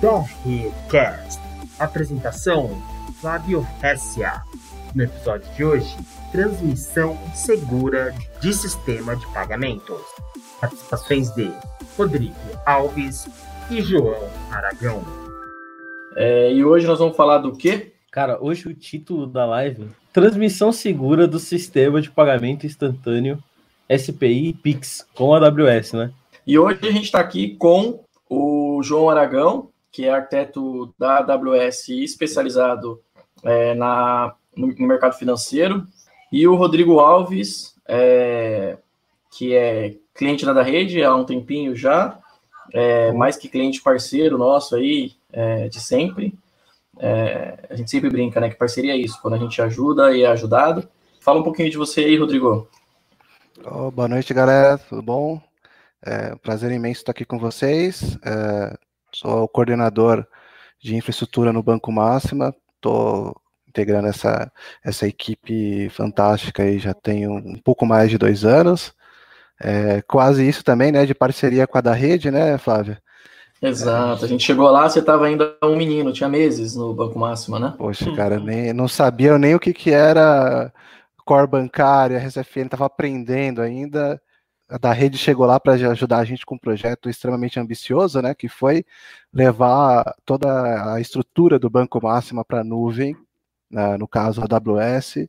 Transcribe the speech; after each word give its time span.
TRCast. 0.00 1.40
Apresentação: 1.78 2.70
Flávio 3.20 3.66
Hercia. 3.82 4.42
No 4.94 5.02
episódio 5.02 5.52
de 5.54 5.64
hoje, 5.64 5.96
transmissão 6.32 7.18
segura 7.34 8.14
de 8.40 8.52
sistema 8.52 9.16
de 9.16 9.26
pagamentos. 9.28 10.00
Participações 10.60 11.30
de 11.34 11.50
Rodrigo 11.96 12.34
Alves 12.64 13.28
e 13.70 13.82
João 13.82 14.28
Aragão. 14.50 15.04
É, 16.16 16.52
e 16.52 16.64
hoje 16.64 16.86
nós 16.86 16.98
vamos 16.98 17.16
falar 17.16 17.38
do 17.38 17.52
quê? 17.52 17.92
Cara, 18.10 18.38
hoje 18.40 18.68
o 18.68 18.74
título 18.74 19.26
da 19.26 19.44
live: 19.44 19.88
Transmissão 20.12 20.72
segura 20.72 21.26
do 21.26 21.38
sistema 21.38 22.00
de 22.00 22.10
pagamento 22.10 22.66
instantâneo 22.66 23.38
SPI 23.90 24.52
Pix 24.54 25.06
com 25.14 25.34
a 25.34 25.38
AWS, 25.38 25.92
né? 25.92 26.10
E 26.46 26.58
hoje 26.58 26.80
a 26.82 26.90
gente 26.90 27.04
está 27.04 27.20
aqui 27.20 27.56
com 27.56 28.00
o 28.28 28.80
João 28.82 29.08
Aragão, 29.08 29.70
que 29.90 30.04
é 30.04 30.10
arquiteto 30.10 30.94
da 30.98 31.18
AWS 31.18 31.88
especializado 31.88 33.00
é, 33.42 33.74
na, 33.74 34.34
no, 34.56 34.68
no, 34.68 34.86
mercado 34.86 35.14
financeiro, 35.14 35.86
e 36.30 36.46
o 36.46 36.54
Rodrigo 36.54 37.00
Alves, 37.00 37.74
é, 37.86 38.78
que 39.30 39.54
é 39.54 39.96
cliente 40.14 40.44
da 40.44 40.62
rede 40.62 41.02
há 41.02 41.14
um 41.14 41.24
tempinho 41.24 41.74
já, 41.74 42.18
é, 42.72 43.12
mais 43.12 43.36
que 43.36 43.48
cliente 43.48 43.80
parceiro 43.80 44.36
nosso 44.36 44.76
aí, 44.76 45.12
é, 45.32 45.68
de 45.68 45.80
sempre. 45.80 46.38
É, 46.98 47.66
a 47.70 47.76
gente 47.76 47.90
sempre 47.90 48.10
brinca, 48.10 48.40
né, 48.40 48.50
que 48.50 48.56
parceria 48.56 48.92
é 48.92 48.96
isso, 48.96 49.20
quando 49.22 49.34
a 49.34 49.38
gente 49.38 49.62
ajuda 49.62 50.16
e 50.16 50.22
é 50.22 50.26
ajudado. 50.26 50.88
Fala 51.20 51.40
um 51.40 51.44
pouquinho 51.44 51.70
de 51.70 51.76
você 51.76 52.04
aí, 52.04 52.16
Rodrigo. 52.16 52.68
Oh, 53.64 53.90
boa 53.90 54.08
noite, 54.08 54.34
galera, 54.34 54.78
tudo 54.78 55.02
bom? 55.02 55.47
É 56.04 56.34
um 56.34 56.38
prazer 56.38 56.70
imenso 56.70 57.00
estar 57.00 57.12
aqui 57.12 57.24
com 57.24 57.38
vocês. 57.38 58.16
É, 58.24 58.76
sou 59.12 59.44
o 59.44 59.48
coordenador 59.48 60.26
de 60.80 60.94
infraestrutura 60.94 61.52
no 61.52 61.62
Banco 61.62 61.90
Máxima. 61.90 62.54
Estou 62.76 63.34
integrando 63.68 64.08
essa, 64.08 64.50
essa 64.84 65.06
equipe 65.06 65.88
fantástica 65.90 66.62
aí 66.62 66.78
já 66.78 66.94
tenho 66.94 67.32
um 67.32 67.60
pouco 67.62 67.84
mais 67.84 68.10
de 68.10 68.18
dois 68.18 68.44
anos. 68.44 68.92
É, 69.60 70.02
quase 70.02 70.48
isso 70.48 70.62
também, 70.62 70.92
né? 70.92 71.04
De 71.04 71.14
parceria 71.14 71.66
com 71.66 71.78
a 71.78 71.80
da 71.80 71.92
rede, 71.92 72.30
né, 72.30 72.56
Flávia? 72.58 73.02
Exato. 73.60 74.24
A 74.24 74.28
gente 74.28 74.44
chegou 74.44 74.70
lá, 74.70 74.88
você 74.88 75.00
estava 75.00 75.26
ainda 75.26 75.56
um 75.64 75.76
menino, 75.76 76.12
tinha 76.12 76.28
meses 76.28 76.76
no 76.76 76.94
Banco 76.94 77.18
Máxima, 77.18 77.58
né? 77.58 77.74
Poxa, 77.76 78.14
cara, 78.14 78.38
nem, 78.38 78.72
não 78.72 78.86
sabia 78.86 79.36
nem 79.36 79.56
o 79.56 79.60
que, 79.60 79.72
que 79.72 79.90
era 79.90 80.72
core 81.24 81.48
bancário, 81.48 82.16
RSFN, 82.16 82.66
estava 82.66 82.86
aprendendo 82.86 83.60
ainda 83.60 84.20
da 84.80 84.92
rede 84.92 85.16
chegou 85.16 85.46
lá 85.46 85.58
para 85.58 85.72
ajudar 85.72 86.18
a 86.18 86.24
gente 86.24 86.44
com 86.44 86.56
um 86.56 86.58
projeto 86.58 87.08
extremamente 87.08 87.58
ambicioso, 87.58 88.20
né, 88.20 88.34
que 88.34 88.48
foi 88.48 88.84
levar 89.32 90.14
toda 90.26 90.94
a 90.94 91.00
estrutura 91.00 91.58
do 91.58 91.70
Banco 91.70 92.02
Máxima 92.02 92.44
para 92.44 92.60
a 92.60 92.64
nuvem, 92.64 93.16
né, 93.70 93.96
no 93.96 94.06
caso 94.06 94.42
a 94.42 94.44
AWS, 94.44 95.28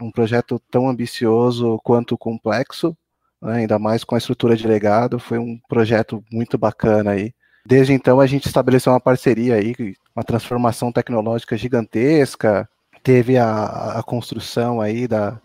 um 0.00 0.10
projeto 0.10 0.60
tão 0.70 0.88
ambicioso 0.88 1.78
quanto 1.82 2.18
complexo, 2.18 2.96
né, 3.40 3.60
ainda 3.60 3.78
mais 3.78 4.04
com 4.04 4.14
a 4.14 4.18
estrutura 4.18 4.54
de 4.54 4.66
legado, 4.66 5.18
foi 5.18 5.38
um 5.38 5.58
projeto 5.68 6.22
muito 6.30 6.58
bacana 6.58 7.12
aí. 7.12 7.32
Desde 7.64 7.92
então 7.92 8.20
a 8.20 8.26
gente 8.26 8.46
estabeleceu 8.46 8.92
uma 8.92 9.00
parceria 9.00 9.54
aí, 9.54 9.74
uma 10.14 10.24
transformação 10.24 10.92
tecnológica 10.92 11.56
gigantesca, 11.56 12.68
teve 13.02 13.38
a, 13.38 13.98
a 13.98 14.02
construção 14.02 14.80
aí 14.80 15.08
da, 15.08 15.40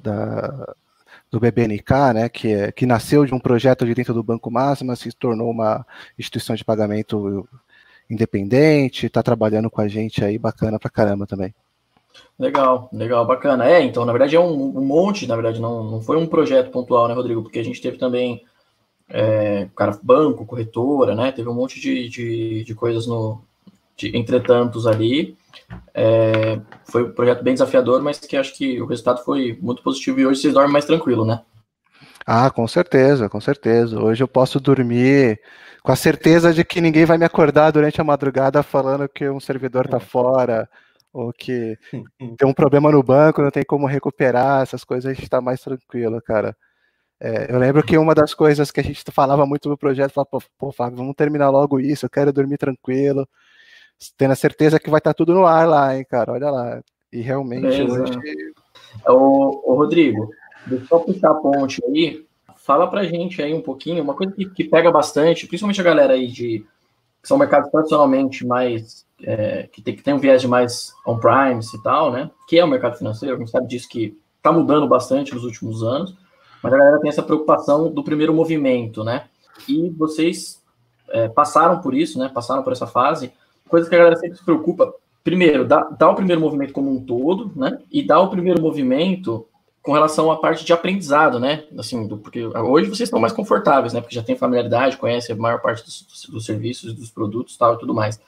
da 0.00 0.74
do 1.30 1.40
BBNK, 1.40 2.12
né, 2.14 2.28
que, 2.28 2.48
é, 2.48 2.72
que 2.72 2.86
nasceu 2.86 3.24
de 3.24 3.34
um 3.34 3.38
projeto 3.38 3.84
de 3.84 3.94
dentro 3.94 4.14
do 4.14 4.22
Banco 4.22 4.50
Máxima, 4.50 4.96
se 4.96 5.12
tornou 5.12 5.50
uma 5.50 5.84
instituição 6.18 6.54
de 6.54 6.64
pagamento 6.64 7.48
independente, 8.08 9.06
está 9.06 9.22
trabalhando 9.22 9.70
com 9.70 9.80
a 9.80 9.88
gente 9.88 10.24
aí, 10.24 10.38
bacana 10.38 10.78
pra 10.78 10.90
caramba 10.90 11.26
também. 11.26 11.54
Legal, 12.38 12.88
legal, 12.92 13.26
bacana. 13.26 13.68
É, 13.68 13.82
então, 13.82 14.04
na 14.04 14.12
verdade 14.12 14.36
é 14.36 14.40
um, 14.40 14.78
um 14.78 14.84
monte, 14.84 15.26
na 15.26 15.34
verdade, 15.34 15.60
não, 15.60 15.82
não 15.84 16.00
foi 16.00 16.16
um 16.16 16.26
projeto 16.26 16.70
pontual, 16.70 17.08
né, 17.08 17.14
Rodrigo? 17.14 17.42
Porque 17.42 17.58
a 17.58 17.64
gente 17.64 17.80
teve 17.80 17.98
também, 17.98 18.44
é, 19.08 19.68
cara, 19.74 19.98
banco, 20.02 20.46
corretora, 20.46 21.14
né, 21.14 21.32
teve 21.32 21.48
um 21.48 21.54
monte 21.54 21.80
de, 21.80 22.08
de, 22.08 22.64
de 22.64 22.74
coisas 22.74 23.06
no, 23.06 23.40
de, 23.96 24.16
entretantos 24.16 24.86
ali, 24.86 25.36
é, 25.94 26.60
foi 26.84 27.04
um 27.04 27.12
projeto 27.12 27.42
bem 27.42 27.54
desafiador, 27.54 28.02
mas 28.02 28.18
que 28.18 28.36
acho 28.36 28.54
que 28.54 28.80
o 28.80 28.86
resultado 28.86 29.24
foi 29.24 29.58
muito 29.60 29.82
positivo 29.82 30.20
e 30.20 30.26
hoje 30.26 30.42
vocês 30.42 30.54
dormem 30.54 30.72
mais 30.72 30.84
tranquilo, 30.84 31.24
né? 31.24 31.40
Ah, 32.26 32.50
com 32.50 32.66
certeza, 32.66 33.28
com 33.28 33.40
certeza. 33.40 33.98
Hoje 34.00 34.22
eu 34.22 34.28
posso 34.28 34.58
dormir 34.60 35.40
com 35.82 35.92
a 35.92 35.96
certeza 35.96 36.52
de 36.52 36.64
que 36.64 36.80
ninguém 36.80 37.04
vai 37.04 37.16
me 37.16 37.24
acordar 37.24 37.70
durante 37.70 38.00
a 38.00 38.04
madrugada 38.04 38.62
falando 38.62 39.08
que 39.08 39.28
um 39.28 39.38
servidor 39.38 39.84
está 39.84 40.00
fora 40.00 40.68
ou 41.12 41.32
que 41.32 41.78
tem 42.36 42.46
um 42.46 42.52
problema 42.52 42.90
no 42.90 43.02
banco, 43.02 43.40
não 43.40 43.50
tem 43.50 43.64
como 43.64 43.86
recuperar, 43.86 44.62
essas 44.62 44.84
coisas 44.84 45.10
a 45.10 45.14
gente 45.14 45.22
está 45.22 45.40
mais 45.40 45.60
tranquilo, 45.60 46.20
cara. 46.20 46.54
É, 47.18 47.50
eu 47.50 47.58
lembro 47.58 47.82
que 47.82 47.96
uma 47.96 48.14
das 48.14 48.34
coisas 48.34 48.70
que 48.70 48.80
a 48.80 48.82
gente 48.82 49.02
falava 49.10 49.46
muito 49.46 49.68
no 49.68 49.78
projeto, 49.78 50.12
falava, 50.12 50.44
pô, 50.58 50.72
Fábio, 50.72 50.98
vamos 50.98 51.14
terminar 51.16 51.48
logo 51.48 51.80
isso, 51.80 52.04
eu 52.04 52.10
quero 52.10 52.32
dormir 52.32 52.58
tranquilo 52.58 53.26
tendo 54.16 54.32
a 54.32 54.36
certeza 54.36 54.78
que 54.78 54.90
vai 54.90 54.98
estar 54.98 55.10
tá 55.10 55.14
tudo 55.14 55.34
no 55.34 55.46
ar 55.46 55.66
lá, 55.68 55.96
hein, 55.96 56.04
cara. 56.08 56.32
Olha 56.32 56.50
lá. 56.50 56.82
E 57.12 57.20
realmente 57.20 57.82
hoje. 57.82 58.12
Ô, 59.06 59.72
ô, 59.72 59.74
Rodrigo, 59.76 60.30
deixa 60.66 60.94
eu 60.94 61.00
puxar 61.00 61.30
a 61.30 61.34
ponte 61.34 61.82
aí. 61.86 62.24
Fala 62.56 62.88
pra 62.88 63.04
gente 63.04 63.40
aí 63.40 63.54
um 63.54 63.62
pouquinho, 63.62 64.02
uma 64.02 64.14
coisa 64.14 64.32
que, 64.32 64.44
que 64.46 64.64
pega 64.64 64.90
bastante, 64.90 65.46
principalmente 65.46 65.80
a 65.80 65.84
galera 65.84 66.14
aí 66.14 66.26
de 66.26 66.66
que 67.22 67.28
são 67.28 67.38
mercados 67.38 67.70
tradicionalmente 67.70 68.46
mais 68.46 69.06
é, 69.22 69.68
que, 69.72 69.82
tem, 69.82 69.94
que 69.96 70.02
tem 70.02 70.14
um 70.14 70.18
viés 70.18 70.40
de 70.40 70.48
mais 70.48 70.92
on-primes 71.06 71.72
e 71.72 71.82
tal, 71.82 72.10
né? 72.10 72.30
Que 72.48 72.58
é 72.58 72.64
o 72.64 72.68
mercado 72.68 72.96
financeiro, 72.96 73.36
a 73.36 73.38
gente 73.38 73.50
sabe 73.50 73.66
disso 73.66 73.88
que 73.88 74.16
está 74.36 74.52
mudando 74.52 74.86
bastante 74.86 75.34
nos 75.34 75.44
últimos 75.44 75.82
anos, 75.82 76.16
mas 76.62 76.72
a 76.72 76.76
galera 76.76 77.00
tem 77.00 77.08
essa 77.08 77.22
preocupação 77.22 77.90
do 77.90 78.04
primeiro 78.04 78.34
movimento, 78.34 79.02
né? 79.02 79.26
E 79.68 79.90
vocês 79.90 80.62
é, 81.10 81.28
passaram 81.28 81.80
por 81.80 81.94
isso, 81.94 82.18
né? 82.18 82.28
Passaram 82.32 82.62
por 82.62 82.72
essa 82.72 82.86
fase 82.86 83.32
coisa 83.68 83.88
que 83.88 83.94
a 83.94 83.98
galera 83.98 84.16
sempre 84.16 84.38
se 84.38 84.44
preocupa. 84.44 84.92
Primeiro, 85.22 85.64
dá, 85.64 85.82
dá 85.98 86.08
o 86.08 86.14
primeiro 86.14 86.40
movimento 86.40 86.72
como 86.72 86.90
um 86.90 87.00
todo, 87.00 87.50
né? 87.56 87.78
E 87.90 88.02
dá 88.02 88.20
o 88.20 88.30
primeiro 88.30 88.62
movimento 88.62 89.46
com 89.82 89.92
relação 89.92 90.30
à 90.32 90.36
parte 90.36 90.64
de 90.64 90.72
aprendizado, 90.72 91.38
né? 91.38 91.64
Assim, 91.78 92.06
do, 92.06 92.18
porque 92.18 92.44
hoje 92.44 92.88
vocês 92.88 93.06
estão 93.06 93.20
mais 93.20 93.32
confortáveis, 93.32 93.92
né? 93.92 94.00
Porque 94.00 94.14
já 94.14 94.22
tem 94.22 94.36
familiaridade, 94.36 94.96
conhece 94.96 95.32
a 95.32 95.36
maior 95.36 95.60
parte 95.60 95.84
dos, 95.84 96.26
dos 96.28 96.44
serviços, 96.44 96.92
dos 96.92 97.10
produtos 97.10 97.56
tal 97.56 97.74
e 97.74 97.78
tudo 97.78 97.94
mais. 97.94 98.20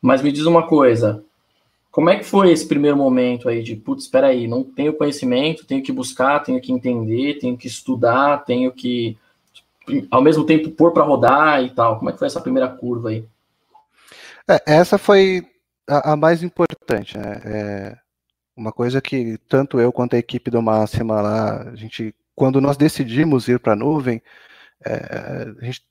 Mas 0.00 0.22
me 0.22 0.32
diz 0.32 0.46
uma 0.46 0.66
coisa, 0.66 1.22
como 1.90 2.10
é 2.10 2.16
que 2.16 2.24
foi 2.24 2.50
esse 2.50 2.66
primeiro 2.66 2.96
momento 2.96 3.48
aí 3.48 3.62
de, 3.62 3.76
putz, 3.76 4.04
espera 4.04 4.26
aí, 4.26 4.48
não 4.48 4.64
tenho 4.64 4.92
conhecimento, 4.94 5.64
tenho 5.64 5.82
que 5.82 5.92
buscar, 5.92 6.40
tenho 6.40 6.60
que 6.60 6.72
entender, 6.72 7.38
tenho 7.38 7.56
que 7.56 7.66
estudar, 7.66 8.44
tenho 8.44 8.72
que, 8.72 9.16
ao 10.10 10.20
mesmo 10.20 10.44
tempo, 10.44 10.70
pôr 10.70 10.92
para 10.92 11.04
rodar 11.04 11.62
e 11.62 11.70
tal. 11.70 11.98
Como 11.98 12.10
é 12.10 12.12
que 12.12 12.18
foi 12.18 12.26
essa 12.26 12.40
primeira 12.40 12.68
curva 12.68 13.10
aí? 13.10 13.24
É, 14.48 14.60
essa 14.66 14.98
foi 14.98 15.46
a, 15.88 16.12
a, 16.12 16.16
mais 16.16 16.42
importante, 16.42 17.16
né? 17.16 17.40
É 17.44 17.98
uma 18.56 18.72
coisa 18.72 19.00
que 19.00 19.38
tanto 19.48 19.80
eu 19.80 19.92
quanto 19.92 20.14
a 20.14 20.18
equipe 20.18 20.50
do 20.50 20.62
Máxima 20.62 21.20
lá, 21.20 21.62
a 21.70 21.74
gente, 21.74 22.14
quando 22.34 22.60
nós 22.60 22.76
decidimos 22.76 23.48
ir 23.48 23.58
para 23.58 23.72
a 23.72 23.76
nuvem, 23.76 24.22
é, 24.84 25.54
a 25.60 25.64
gente 25.64 25.82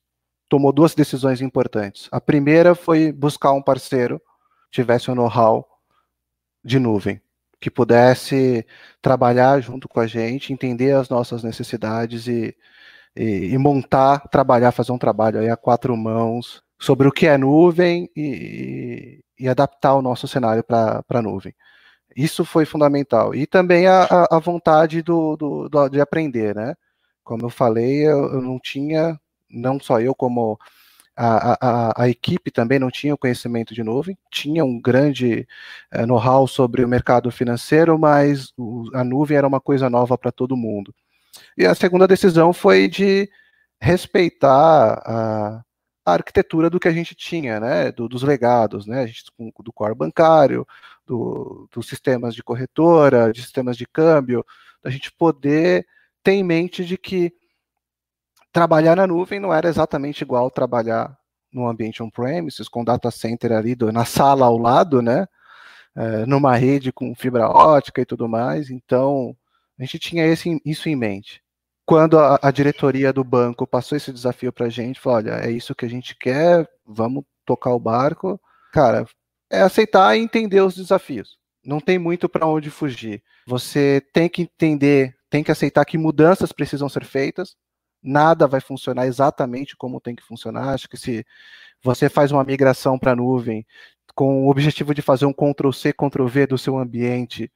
tomou 0.50 0.72
duas 0.72 0.96
decisões 0.96 1.42
importantes. 1.42 2.08
A 2.12 2.22
primeira 2.22 2.76
foi 2.76 3.12
buscar 3.12 3.54
um 3.54 3.62
parceiro 3.62 4.20
que 4.72 4.82
tivesse 4.82 5.10
um 5.12 5.16
know-how 5.16 5.68
de 6.64 6.80
nuvem, 6.80 7.22
que 7.60 7.72
pudesse 7.72 8.66
trabalhar 9.02 9.60
junto 9.62 9.90
com 9.90 10.00
a 10.00 10.08
gente, 10.08 10.54
entender 10.54 10.94
as 10.94 11.10
nossas 11.10 11.44
necessidades 11.44 12.28
e, 12.28 12.56
e, 13.16 13.54
e 13.54 13.58
montar, 13.58 14.28
trabalhar, 14.30 14.72
fazer 14.72 14.92
um 14.92 14.98
trabalho 14.98 15.40
aí 15.40 15.50
a 15.50 15.58
quatro 15.58 15.96
mãos 15.98 16.64
sobre 16.84 17.08
o 17.08 17.14
que 17.14 17.28
é 17.28 17.38
nuvem 17.38 18.10
e, 18.14 19.24
e 19.40 19.48
adaptar 19.48 19.94
o 19.96 20.02
nosso 20.02 20.28
cenário 20.28 20.62
para 20.62 21.02
a 21.08 21.22
nuvem. 21.22 21.56
Isso 22.14 22.44
foi 22.44 22.66
fundamental. 22.66 23.34
E 23.34 23.48
também 23.48 23.88
a, 23.88 24.28
a 24.30 24.38
vontade 24.38 25.02
do, 25.02 25.38
do, 25.38 25.70
do, 25.70 25.88
de 25.88 26.02
aprender, 26.02 26.54
né? 26.54 26.76
Como 27.24 27.46
eu 27.46 27.50
falei, 27.50 28.06
eu, 28.06 28.34
eu 28.34 28.42
não 28.42 28.60
tinha, 28.60 29.18
não 29.50 29.80
só 29.80 30.02
eu, 30.02 30.14
como 30.14 30.60
a, 31.16 31.58
a, 31.62 32.04
a, 32.04 32.10
equipe 32.10 32.52
também 32.52 32.80
não 32.80 32.92
tinha 32.92 33.16
conhecimento 33.16 33.74
de 33.74 33.82
nuvem, 33.82 34.18
tinha 34.30 34.66
um 34.66 34.78
grande 34.82 35.48
uh, 35.96 36.06
know-how 36.06 36.46
sobre 36.48 36.84
o 36.84 36.88
mercado 36.88 37.32
financeiro, 37.32 37.98
mas 37.98 38.52
o, 38.58 38.90
a 38.94 39.06
nuvem 39.06 39.38
era 39.38 39.48
uma 39.48 39.62
coisa 39.62 39.90
nova 39.90 40.18
para 40.18 40.34
todo 40.34 40.58
mundo. 40.58 40.94
E 41.58 41.66
a 41.66 41.74
segunda 41.74 42.06
decisão 42.06 42.52
foi 42.52 42.90
de 42.90 43.30
respeitar 43.80 45.02
a, 45.06 45.64
a 46.06 46.14
arquitetura 46.14 46.70
do 46.70 46.80
que 46.80 46.88
a 46.88 46.92
gente 46.92 47.16
tinha, 47.16 47.60
né, 47.60 47.92
do, 47.92 48.08
dos 48.10 48.24
legados, 48.24 48.86
né, 48.86 49.04
a 49.04 49.06
gente 49.06 49.24
do 49.60 49.74
core 49.74 49.96
bancário, 49.96 50.68
do, 51.06 51.68
dos 51.72 51.88
sistemas 51.88 52.36
de 52.36 52.44
corretora, 52.44 53.32
de 53.32 53.42
sistemas 53.42 53.78
de 53.78 53.86
câmbio, 53.86 54.46
a 54.84 54.90
gente 54.90 55.12
poder 55.12 55.86
ter 56.22 56.34
em 56.34 56.44
mente 56.44 56.86
de 56.86 56.98
que 56.98 57.34
trabalhar 58.52 58.96
na 58.96 59.08
nuvem 59.08 59.40
não 59.40 59.54
era 59.54 59.68
exatamente 59.68 60.22
igual 60.22 60.52
trabalhar 60.52 61.18
no 61.52 61.68
ambiente 61.68 62.02
on-premises, 62.02 62.68
com 62.68 62.84
data 62.84 63.12
center 63.12 63.52
ali 63.52 63.76
do, 63.76 63.92
na 63.92 64.06
sala 64.06 64.46
ao 64.46 64.58
lado, 64.58 65.02
né? 65.02 65.28
É, 65.96 66.26
numa 66.26 66.56
rede 66.56 66.92
com 66.92 67.14
fibra 67.14 67.48
ótica 67.48 68.02
e 68.02 68.06
tudo 68.06 68.28
mais. 68.28 68.72
Então, 68.72 69.36
a 69.78 69.84
gente 69.84 70.00
tinha 70.00 70.26
esse, 70.26 70.60
isso 70.66 70.90
em 70.90 70.96
mente. 70.96 71.43
Quando 71.86 72.18
a, 72.18 72.40
a 72.42 72.52
diretoria 72.52 73.12
do 73.12 73.24
banco 73.24 73.68
passou 73.68 73.98
esse 73.98 74.12
desafio 74.12 74.54
para 74.54 74.68
a 74.68 74.70
gente, 74.70 75.00
falou: 75.00 75.18
olha, 75.18 75.32
é 75.46 75.52
isso 75.52 75.76
que 75.76 75.86
a 75.86 75.90
gente 75.90 76.16
quer, 76.16 76.68
vamos 76.86 77.24
tocar 77.46 77.72
o 77.72 77.80
barco. 77.80 78.40
Cara, 78.72 79.06
é 79.50 79.62
aceitar 79.62 80.16
e 80.16 80.22
entender 80.22 80.62
os 80.62 80.76
desafios. 80.76 81.38
Não 81.64 81.80
tem 81.80 82.00
muito 82.00 82.28
para 82.28 82.48
onde 82.48 82.70
fugir. 82.70 83.24
Você 83.46 84.02
tem 84.14 84.28
que 84.30 84.44
entender, 84.44 85.16
tem 85.30 85.44
que 85.44 85.52
aceitar 85.52 85.86
que 85.86 85.98
mudanças 85.98 86.52
precisam 86.52 86.90
ser 86.90 87.06
feitas. 87.06 87.56
Nada 88.02 88.48
vai 88.48 88.60
funcionar 88.60 89.08
exatamente 89.08 89.78
como 89.78 90.02
tem 90.02 90.16
que 90.16 90.24
funcionar. 90.24 90.74
Acho 90.74 90.90
que 90.90 90.98
se 90.98 91.26
você 91.82 92.10
faz 92.10 92.32
uma 92.32 92.44
migração 92.44 92.98
para 92.98 93.12
a 93.12 93.16
nuvem 93.16 93.66
com 94.16 94.46
o 94.46 94.50
objetivo 94.50 94.94
de 94.94 95.02
fazer 95.02 95.26
um 95.26 95.34
Ctrl-C, 95.34 95.94
Ctrl-V 95.94 96.48
do 96.48 96.58
seu 96.58 96.78
ambiente, 96.78 97.52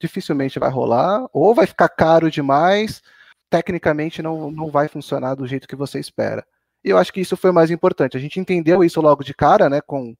dificilmente 0.00 0.58
vai 0.58 0.70
rolar, 0.70 1.26
ou 1.32 1.54
vai 1.54 1.66
ficar 1.66 1.88
caro 1.88 2.30
demais, 2.30 3.02
tecnicamente 3.50 4.22
não, 4.22 4.50
não 4.50 4.70
vai 4.70 4.88
funcionar 4.88 5.34
do 5.34 5.46
jeito 5.46 5.68
que 5.68 5.76
você 5.76 5.98
espera. 5.98 6.46
E 6.84 6.88
eu 6.90 6.96
acho 6.96 7.12
que 7.12 7.20
isso 7.20 7.36
foi 7.36 7.50
o 7.50 7.54
mais 7.54 7.70
importante. 7.70 8.16
A 8.16 8.20
gente 8.20 8.40
entendeu 8.40 8.82
isso 8.82 9.00
logo 9.00 9.22
de 9.22 9.34
cara, 9.34 9.68
né, 9.68 9.80
com 9.80 10.16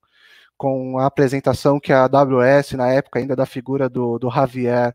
com 0.60 0.98
a 0.98 1.06
apresentação 1.06 1.80
que 1.80 1.90
a 1.90 2.04
AWS, 2.04 2.72
na 2.72 2.92
época 2.92 3.18
ainda 3.18 3.34
da 3.34 3.46
figura 3.46 3.88
do, 3.88 4.18
do 4.18 4.30
Javier, 4.30 4.94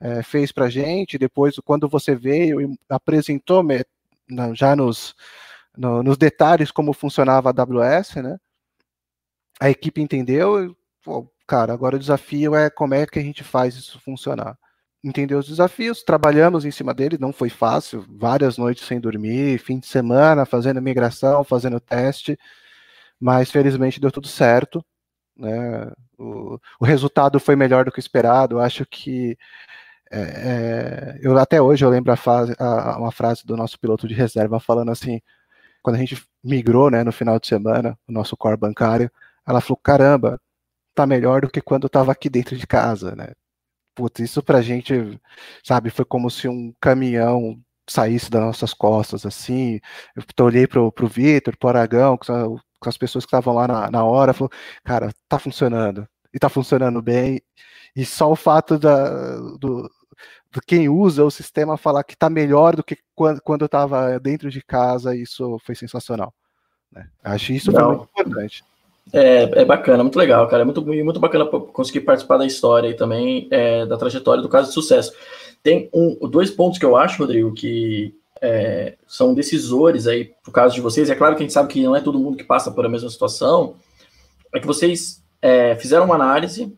é, 0.00 0.22
fez 0.22 0.50
para 0.50 0.70
gente. 0.70 1.18
Depois, 1.18 1.56
quando 1.62 1.86
você 1.86 2.14
veio 2.14 2.58
e 2.62 2.78
apresentou 2.88 3.62
já 4.54 4.74
nos, 4.74 5.14
no, 5.76 6.02
nos 6.02 6.16
detalhes 6.16 6.70
como 6.70 6.94
funcionava 6.94 7.50
a 7.50 7.52
AWS, 7.52 8.14
né? 8.16 8.38
A 9.60 9.68
equipe 9.68 10.00
entendeu, 10.00 10.64
e, 10.64 10.76
pô, 11.02 11.30
cara, 11.46 11.74
agora 11.74 11.96
o 11.96 11.98
desafio 11.98 12.54
é 12.54 12.70
como 12.70 12.94
é 12.94 13.06
que 13.06 13.18
a 13.18 13.22
gente 13.22 13.44
faz 13.44 13.74
isso 13.76 14.00
funcionar. 14.00 14.58
Entendeu 15.04 15.38
os 15.38 15.46
desafios, 15.46 16.02
trabalhamos 16.02 16.64
em 16.64 16.70
cima 16.70 16.94
dele, 16.94 17.18
não 17.20 17.30
foi 17.30 17.50
fácil, 17.50 18.06
várias 18.08 18.56
noites 18.56 18.86
sem 18.86 18.98
dormir, 18.98 19.58
fim 19.58 19.78
de 19.78 19.86
semana, 19.86 20.46
fazendo 20.46 20.80
migração, 20.80 21.44
fazendo 21.44 21.78
teste, 21.78 22.38
mas 23.20 23.50
felizmente 23.50 24.00
deu 24.00 24.10
tudo 24.10 24.26
certo. 24.26 24.82
Né? 25.36 25.92
O, 26.18 26.58
o 26.80 26.84
resultado 26.86 27.38
foi 27.38 27.54
melhor 27.54 27.84
do 27.84 27.92
que 27.92 28.00
esperado. 28.00 28.58
Acho 28.60 28.86
que 28.86 29.36
é, 30.10 31.16
é, 31.16 31.18
eu 31.22 31.36
até 31.38 31.60
hoje 31.60 31.84
eu 31.84 31.90
lembro 31.90 32.12
a, 32.12 32.16
fase, 32.16 32.54
a, 32.58 32.98
uma 32.98 33.12
frase 33.12 33.44
do 33.44 33.56
nosso 33.56 33.78
piloto 33.78 34.08
de 34.08 34.14
reserva 34.14 34.60
falando 34.60 34.90
assim, 34.90 35.20
quando 35.82 35.96
a 35.96 35.98
gente 35.98 36.24
migrou, 36.42 36.90
né, 36.90 37.04
no 37.04 37.12
final 37.12 37.38
de 37.38 37.46
semana, 37.46 37.98
o 38.08 38.12
nosso 38.12 38.36
core 38.36 38.56
bancário, 38.56 39.10
ela 39.46 39.60
falou, 39.60 39.78
caramba, 39.82 40.40
tá 40.94 41.06
melhor 41.06 41.42
do 41.42 41.50
que 41.50 41.60
quando 41.60 41.84
eu 41.84 41.88
estava 41.88 42.12
aqui 42.12 42.30
dentro 42.30 42.56
de 42.56 42.66
casa, 42.66 43.14
né? 43.16 43.32
Putz, 43.94 44.20
isso 44.20 44.42
pra 44.42 44.60
gente, 44.62 45.20
sabe, 45.62 45.90
foi 45.90 46.04
como 46.04 46.30
se 46.30 46.48
um 46.48 46.74
caminhão 46.80 47.58
saísse 47.88 48.30
das 48.30 48.42
nossas 48.42 48.74
costas, 48.74 49.26
assim. 49.26 49.80
Eu 50.16 50.44
olhei 50.44 50.66
pro, 50.66 50.90
pro 50.90 51.06
Vitor, 51.06 51.56
pro 51.56 51.68
Aragão, 51.68 52.18
com 52.18 52.88
as 52.88 52.98
pessoas 52.98 53.24
que 53.24 53.28
estavam 53.28 53.54
lá 53.54 53.68
na, 53.68 53.90
na 53.90 54.04
hora, 54.04 54.32
falou, 54.32 54.50
cara, 54.82 55.12
tá 55.28 55.38
funcionando, 55.38 56.08
e 56.32 56.38
tá 56.38 56.48
funcionando 56.48 57.00
bem, 57.02 57.40
e 57.94 58.04
só 58.04 58.30
o 58.30 58.36
fato 58.36 58.78
da, 58.78 59.36
do, 59.58 59.90
do 60.50 60.60
quem 60.66 60.88
usa 60.88 61.24
o 61.24 61.30
sistema 61.30 61.76
falar 61.76 62.04
que 62.04 62.16
tá 62.16 62.28
melhor 62.28 62.74
do 62.76 62.82
que 62.82 62.98
quando, 63.14 63.40
quando 63.40 63.62
eu 63.62 63.68
tava 63.68 64.18
dentro 64.18 64.50
de 64.50 64.62
casa, 64.62 65.14
isso 65.14 65.58
foi 65.64 65.74
sensacional. 65.74 66.34
Né? 66.90 67.08
Acho 67.22 67.52
isso 67.52 67.70
Não. 67.70 67.80
foi 67.80 67.96
muito 67.96 68.10
importante. 68.10 68.64
É, 69.12 69.60
é 69.60 69.64
bacana, 69.64 70.02
muito 70.02 70.18
legal, 70.18 70.46
cara. 70.48 70.62
É 70.62 70.64
muito, 70.64 70.84
muito 70.84 71.20
bacana 71.20 71.46
conseguir 71.46 72.00
participar 72.00 72.38
da 72.38 72.46
história 72.46 72.88
e 72.88 72.94
também 72.94 73.48
é, 73.50 73.86
da 73.86 73.96
trajetória 73.96 74.42
do 74.42 74.48
caso 74.48 74.68
de 74.68 74.74
sucesso. 74.74 75.12
Tem 75.62 75.88
um, 75.92 76.28
dois 76.28 76.50
pontos 76.50 76.78
que 76.78 76.84
eu 76.84 76.96
acho, 76.96 77.20
Rodrigo, 77.20 77.52
que, 77.54 78.14
é, 78.44 78.96
são 79.06 79.32
decisores 79.32 80.06
aí 80.06 80.32
pro 80.42 80.52
caso 80.52 80.74
de 80.74 80.80
vocês. 80.82 81.08
É 81.08 81.14
claro 81.14 81.34
que 81.34 81.42
a 81.42 81.44
gente 81.44 81.52
sabe 81.52 81.72
que 81.72 81.82
não 81.82 81.96
é 81.96 82.00
todo 82.00 82.18
mundo 82.18 82.36
que 82.36 82.44
passa 82.44 82.70
por 82.70 82.84
a 82.84 82.88
mesma 82.88 83.08
situação. 83.08 83.76
É 84.54 84.60
que 84.60 84.66
vocês 84.66 85.22
é, 85.40 85.74
fizeram 85.76 86.04
uma 86.04 86.14
análise 86.14 86.76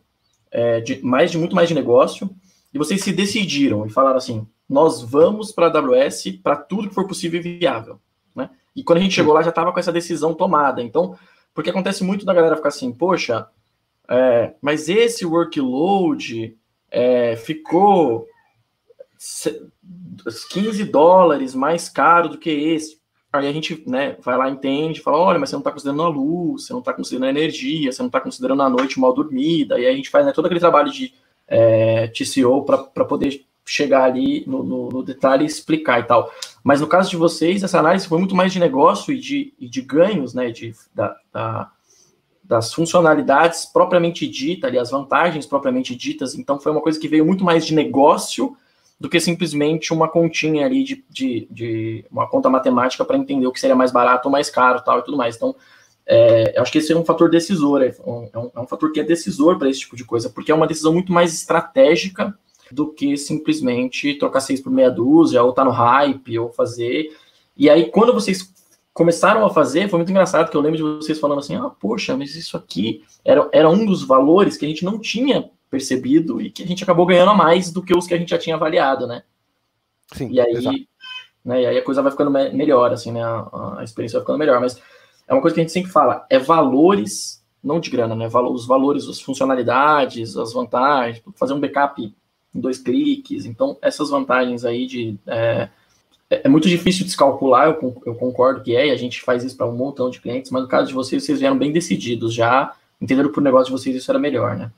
é, 0.50 0.80
de 0.80 1.04
mais 1.04 1.32
de 1.32 1.38
muito 1.38 1.56
mais 1.56 1.68
de 1.68 1.74
negócio 1.74 2.30
e 2.72 2.78
vocês 2.78 3.02
se 3.02 3.12
decidiram 3.12 3.84
e 3.84 3.90
falaram 3.90 4.16
assim: 4.16 4.46
nós 4.68 5.02
vamos 5.02 5.50
para 5.50 5.66
a 5.66 5.78
AWS 5.78 6.38
para 6.42 6.56
tudo 6.56 6.88
que 6.88 6.94
for 6.94 7.06
possível 7.06 7.40
e 7.40 7.58
viável, 7.58 7.98
né? 8.34 8.50
E 8.74 8.84
quando 8.84 8.98
a 8.98 9.02
gente 9.02 9.14
chegou 9.14 9.34
lá 9.34 9.42
já 9.42 9.50
estava 9.50 9.72
com 9.72 9.80
essa 9.80 9.92
decisão 9.92 10.34
tomada. 10.34 10.80
Então, 10.80 11.18
porque 11.56 11.70
acontece 11.70 12.04
muito 12.04 12.26
da 12.26 12.34
galera 12.34 12.54
ficar 12.54 12.68
assim, 12.68 12.92
poxa, 12.92 13.48
é, 14.06 14.54
mas 14.60 14.90
esse 14.90 15.24
workload 15.24 16.54
é, 16.90 17.34
ficou 17.34 18.28
15 20.50 20.84
dólares 20.84 21.54
mais 21.54 21.88
caro 21.88 22.28
do 22.28 22.38
que 22.38 22.50
esse. 22.50 23.00
Aí 23.32 23.48
a 23.48 23.52
gente 23.52 23.82
né, 23.86 24.16
vai 24.20 24.36
lá, 24.36 24.50
entende, 24.50 25.00
fala: 25.00 25.16
olha, 25.16 25.38
mas 25.38 25.48
você 25.48 25.56
não 25.56 25.60
está 25.60 25.72
considerando 25.72 26.02
a 26.02 26.08
luz, 26.08 26.66
você 26.66 26.72
não 26.74 26.80
está 26.80 26.92
considerando 26.92 27.26
a 27.26 27.30
energia, 27.30 27.90
você 27.90 28.02
não 28.02 28.08
está 28.08 28.20
considerando 28.20 28.62
a 28.62 28.68
noite 28.68 29.00
mal 29.00 29.14
dormida. 29.14 29.80
E 29.80 29.86
aí 29.86 29.92
a 29.92 29.96
gente 29.96 30.10
faz 30.10 30.26
né, 30.26 30.32
todo 30.32 30.44
aquele 30.44 30.60
trabalho 30.60 30.92
de 30.92 31.14
é, 31.48 32.08
TCO 32.08 32.64
para 32.64 33.04
poder 33.04 33.46
chegar 33.66 34.04
ali 34.04 34.44
no, 34.46 34.62
no, 34.62 34.88
no, 34.88 35.02
detalhe 35.02 35.42
e 35.42 35.46
explicar 35.46 36.00
e 36.00 36.04
tal. 36.04 36.32
Mas 36.62 36.80
no 36.80 36.86
caso 36.86 37.10
de 37.10 37.16
vocês, 37.16 37.62
essa 37.62 37.80
análise 37.80 38.06
foi 38.06 38.18
muito 38.18 38.34
mais 38.34 38.52
de 38.52 38.60
negócio 38.60 39.12
e 39.12 39.18
de, 39.18 39.52
e 39.58 39.68
de 39.68 39.82
ganhos, 39.82 40.32
né? 40.32 40.50
De, 40.50 40.72
da, 40.94 41.16
da, 41.32 41.70
das 42.44 42.72
funcionalidades 42.72 43.66
propriamente 43.66 44.26
ditas, 44.28 44.68
ali, 44.68 44.78
as 44.78 44.90
vantagens 44.90 45.46
propriamente 45.46 45.96
ditas. 45.96 46.36
Então 46.36 46.60
foi 46.60 46.70
uma 46.70 46.80
coisa 46.80 46.98
que 46.98 47.08
veio 47.08 47.26
muito 47.26 47.44
mais 47.44 47.66
de 47.66 47.74
negócio 47.74 48.56
do 48.98 49.10
que 49.10 49.20
simplesmente 49.20 49.92
uma 49.92 50.08
continha 50.08 50.64
ali 50.64 50.82
de, 50.82 51.04
de, 51.10 51.48
de 51.50 52.04
uma 52.10 52.26
conta 52.28 52.48
matemática 52.48 53.04
para 53.04 53.18
entender 53.18 53.46
o 53.46 53.52
que 53.52 53.60
seria 53.60 53.76
mais 53.76 53.92
barato 53.92 54.28
ou 54.28 54.32
mais 54.32 54.48
caro 54.48 54.80
tal 54.82 55.00
e 55.00 55.02
tudo 55.02 55.18
mais. 55.18 55.36
Então, 55.36 55.54
é, 56.06 56.56
eu 56.56 56.62
acho 56.62 56.70
que 56.70 56.78
esse 56.78 56.92
é 56.92 56.96
um 56.96 57.04
fator 57.04 57.28
decisor, 57.28 57.82
é 57.82 57.94
um, 58.06 58.30
é 58.32 58.38
um, 58.38 58.50
é 58.62 58.66
fator 58.66 58.92
que 58.92 59.00
é 59.00 59.04
decisor 59.04 59.58
para 59.58 59.68
esse 59.68 59.80
tipo 59.80 59.96
de 59.96 60.04
coisa, 60.04 60.30
porque 60.30 60.52
é 60.52 60.54
uma 60.54 60.68
decisão 60.68 60.92
muito 60.92 61.12
mais 61.12 61.34
estratégica 61.34 62.38
do 62.70 62.92
que 62.92 63.16
simplesmente 63.16 64.14
trocar 64.14 64.40
seis 64.40 64.60
por 64.60 64.70
meia 64.70 64.90
dúzia, 64.90 65.42
ou 65.42 65.50
estar 65.50 65.62
tá 65.62 65.68
no 65.68 65.74
hype, 65.74 66.38
ou 66.38 66.52
fazer. 66.52 67.16
E 67.56 67.70
aí, 67.70 67.90
quando 67.90 68.12
vocês 68.12 68.52
começaram 68.96 69.44
a 69.44 69.50
fazer, 69.50 69.88
foi 69.88 69.98
muito 69.98 70.10
engraçado, 70.10 70.50
que 70.50 70.56
eu 70.56 70.60
lembro 70.60 70.78
de 70.78 70.82
vocês 70.82 71.20
falando 71.20 71.40
assim, 71.40 71.54
ah, 71.54 71.68
poxa, 71.68 72.16
mas 72.16 72.34
isso 72.34 72.56
aqui 72.56 73.04
era, 73.22 73.46
era 73.52 73.68
um 73.68 73.84
dos 73.84 74.02
valores 74.02 74.56
que 74.56 74.64
a 74.64 74.68
gente 74.68 74.86
não 74.86 74.98
tinha 74.98 75.50
percebido 75.70 76.40
e 76.40 76.50
que 76.50 76.62
a 76.62 76.66
gente 76.66 76.82
acabou 76.82 77.04
ganhando 77.04 77.30
a 77.30 77.34
mais 77.34 77.70
do 77.70 77.82
que 77.82 77.94
os 77.94 78.06
que 78.06 78.14
a 78.14 78.16
gente 78.16 78.30
já 78.30 78.38
tinha 78.38 78.56
avaliado, 78.56 79.06
né? 79.06 79.22
Sim, 80.12 80.30
e 80.30 80.40
aí, 80.40 80.88
né, 81.44 81.62
e 81.62 81.66
aí 81.66 81.78
a 81.78 81.84
coisa 81.84 82.00
vai 82.00 82.10
ficando 82.10 82.30
me 82.30 82.50
melhor, 82.50 82.90
assim, 82.92 83.12
né? 83.12 83.22
A, 83.22 83.80
a, 83.80 83.84
experiência 83.84 84.18
vai 84.18 84.24
ficando 84.24 84.38
melhor, 84.38 84.60
mas 84.60 84.80
é 85.28 85.34
uma 85.34 85.42
coisa 85.42 85.54
que 85.54 85.60
a 85.60 85.64
gente 85.64 85.72
sempre 85.72 85.90
fala, 85.90 86.24
é 86.30 86.38
valores, 86.38 87.44
não 87.62 87.78
de 87.78 87.90
grana, 87.90 88.14
né? 88.14 88.28
Os 88.28 88.66
valores, 88.66 89.06
as 89.08 89.20
funcionalidades, 89.20 90.36
as 90.36 90.54
vantagens, 90.54 91.22
fazer 91.34 91.52
um 91.52 91.60
backup 91.60 92.14
em 92.56 92.60
dois 92.60 92.78
cliques, 92.78 93.44
então 93.44 93.76
essas 93.82 94.10
vantagens 94.10 94.64
aí 94.64 94.86
de 94.86 95.16
é, 95.26 95.68
é, 96.30 96.42
é 96.44 96.48
muito 96.48 96.68
difícil 96.68 97.04
descalcular, 97.04 97.68
eu, 97.68 98.02
eu 98.04 98.14
concordo 98.14 98.62
que 98.62 98.74
é, 98.74 98.88
e 98.88 98.90
a 98.90 98.96
gente 98.96 99.22
faz 99.22 99.44
isso 99.44 99.56
para 99.56 99.66
um 99.66 99.76
montão 99.76 100.10
de 100.10 100.20
clientes, 100.20 100.50
mas 100.50 100.62
no 100.62 100.68
caso 100.68 100.88
de 100.88 100.94
vocês, 100.94 101.24
vocês 101.24 101.40
vieram 101.40 101.58
bem 101.58 101.72
decididos, 101.72 102.34
já 102.34 102.74
entenderam 103.00 103.30
que 103.30 103.38
o 103.38 103.42
negócio 103.42 103.66
de 103.66 103.72
vocês 103.72 103.94
isso 103.94 104.10
era 104.10 104.18
melhor, 104.18 104.56
né? 104.56 104.70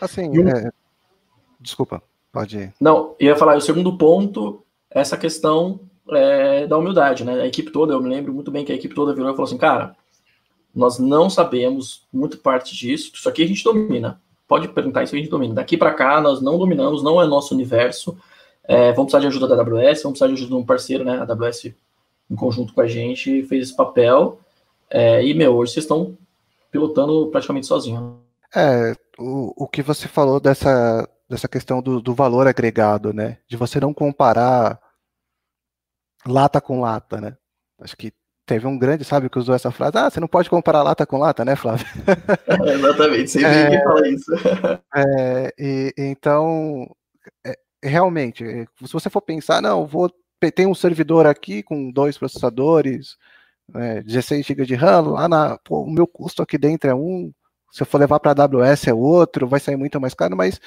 Assim, 0.00 0.28
um... 0.38 0.48
é... 0.48 0.70
desculpa, 1.60 2.02
pode 2.32 2.58
ir. 2.58 2.74
Não, 2.80 3.14
eu 3.18 3.28
ia 3.28 3.36
falar, 3.36 3.56
o 3.56 3.60
segundo 3.60 3.96
ponto, 3.96 4.62
essa 4.90 5.16
questão 5.16 5.80
é, 6.10 6.66
da 6.66 6.76
humildade, 6.76 7.24
né? 7.24 7.40
A 7.40 7.46
equipe 7.46 7.70
toda, 7.70 7.94
eu 7.94 8.02
me 8.02 8.08
lembro 8.08 8.32
muito 8.32 8.50
bem 8.50 8.64
que 8.64 8.72
a 8.72 8.74
equipe 8.74 8.94
toda 8.94 9.14
virou 9.14 9.30
e 9.30 9.32
falou 9.32 9.46
assim, 9.46 9.58
cara, 9.58 9.96
nós 10.74 10.98
não 10.98 11.30
sabemos 11.30 12.02
muito 12.12 12.38
parte 12.38 12.74
disso, 12.76 13.12
isso 13.14 13.28
aqui 13.28 13.42
a 13.42 13.46
gente 13.46 13.62
domina. 13.62 14.20
Pode 14.46 14.68
perguntar 14.68 15.02
isso 15.02 15.14
a 15.14 15.18
gente 15.18 15.30
domina. 15.30 15.54
Daqui 15.54 15.76
para 15.76 15.94
cá, 15.94 16.20
nós 16.20 16.40
não 16.40 16.58
dominamos, 16.58 17.02
não 17.02 17.20
é 17.20 17.26
nosso 17.26 17.54
universo. 17.54 18.16
É, 18.64 18.92
vamos 18.92 19.12
precisar 19.12 19.20
de 19.20 19.26
ajuda 19.26 19.48
da 19.48 19.62
AWS, 19.62 20.02
vamos 20.02 20.18
precisar 20.18 20.26
de 20.26 20.34
ajuda 20.34 20.50
de 20.50 20.54
um 20.54 20.64
parceiro, 20.64 21.04
né? 21.04 21.18
A 21.18 21.22
AWS, 21.22 21.66
em 22.30 22.36
conjunto 22.36 22.74
com 22.74 22.80
a 22.80 22.86
gente, 22.86 23.42
fez 23.44 23.68
esse 23.68 23.76
papel. 23.76 24.38
É, 24.90 25.24
e, 25.24 25.34
meu, 25.34 25.54
hoje 25.56 25.72
vocês 25.72 25.84
estão 25.84 26.16
pilotando 26.70 27.28
praticamente 27.30 27.66
sozinho. 27.66 28.20
É, 28.54 28.94
o, 29.18 29.64
o 29.64 29.68
que 29.68 29.82
você 29.82 30.08
falou 30.08 30.38
dessa, 30.38 31.08
dessa 31.28 31.48
questão 31.48 31.82
do, 31.82 32.00
do 32.00 32.14
valor 32.14 32.46
agregado, 32.46 33.12
né? 33.12 33.38
De 33.48 33.56
você 33.56 33.80
não 33.80 33.92
comparar 33.94 34.80
lata 36.26 36.60
com 36.60 36.80
lata, 36.80 37.20
né? 37.20 37.36
Acho 37.80 37.96
que 37.96 38.12
teve 38.46 38.66
um 38.66 38.78
grande, 38.78 39.04
sabe, 39.04 39.28
que 39.28 39.38
usou 39.38 39.54
essa 39.54 39.70
frase. 39.70 39.96
Ah, 39.96 40.10
você 40.10 40.20
não 40.20 40.28
pode 40.28 40.50
comparar 40.50 40.82
lata 40.82 41.06
com 41.06 41.18
lata, 41.18 41.44
né, 41.44 41.56
Flávio? 41.56 41.86
É, 42.66 42.74
exatamente, 42.74 43.30
sempre 43.30 43.48
é, 43.48 43.64
ninguém 43.64 43.84
fala 43.84 44.08
isso. 44.08 44.32
É, 44.94 45.54
e, 45.58 45.94
então, 45.96 46.86
é, 47.44 47.54
realmente, 47.82 48.44
se 48.84 48.92
você 48.92 49.10
for 49.10 49.20
pensar, 49.20 49.60
não, 49.62 49.86
vou 49.86 50.10
tem 50.54 50.66
um 50.66 50.74
servidor 50.74 51.26
aqui 51.26 51.62
com 51.62 51.90
dois 51.90 52.18
processadores, 52.18 53.16
né, 53.66 54.02
16 54.02 54.44
GB 54.44 54.66
de 54.66 54.74
RAM, 54.74 55.12
lá 55.12 55.26
na, 55.26 55.58
pô, 55.64 55.82
o 55.82 55.90
meu 55.90 56.06
custo 56.06 56.42
aqui 56.42 56.58
dentro 56.58 56.90
é 56.90 56.94
um, 56.94 57.32
se 57.74 57.82
eu 57.82 57.86
for 57.86 57.98
levar 57.98 58.20
para 58.20 58.30
a 58.30 58.44
AWS 58.44 58.86
é 58.86 58.94
outro, 58.94 59.48
vai 59.48 59.58
sair 59.58 59.74
muito 59.74 60.00
mais 60.00 60.14
caro, 60.14 60.36
mas, 60.36 60.60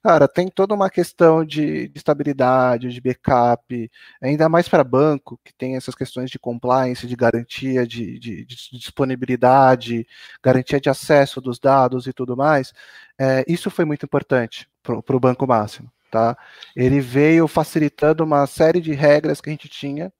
cara, 0.00 0.28
tem 0.28 0.48
toda 0.48 0.72
uma 0.72 0.88
questão 0.88 1.44
de, 1.44 1.88
de 1.88 1.98
estabilidade, 1.98 2.90
de 2.90 3.00
backup, 3.00 3.90
ainda 4.22 4.48
mais 4.48 4.68
para 4.68 4.84
banco, 4.84 5.40
que 5.44 5.52
tem 5.52 5.74
essas 5.74 5.96
questões 5.96 6.30
de 6.30 6.38
compliance, 6.38 7.04
de 7.04 7.16
garantia 7.16 7.84
de, 7.84 8.16
de, 8.16 8.44
de 8.44 8.56
disponibilidade, 8.78 10.06
garantia 10.40 10.80
de 10.80 10.88
acesso 10.88 11.40
dos 11.40 11.58
dados 11.58 12.06
e 12.06 12.12
tudo 12.12 12.36
mais. 12.36 12.72
É, 13.18 13.44
isso 13.48 13.68
foi 13.68 13.84
muito 13.84 14.06
importante 14.06 14.68
para 14.84 15.16
o 15.16 15.20
Banco 15.20 15.44
Máximo. 15.44 15.90
Tá? 16.12 16.38
Ele 16.76 17.00
veio 17.00 17.48
facilitando 17.48 18.22
uma 18.22 18.46
série 18.46 18.80
de 18.80 18.92
regras 18.92 19.40
que 19.40 19.50
a 19.50 19.52
gente 19.52 19.68
tinha, 19.68 20.12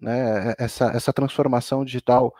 né? 0.00 0.54
essa, 0.58 0.92
essa 0.92 1.12
transformação 1.12 1.84
digital 1.84 2.32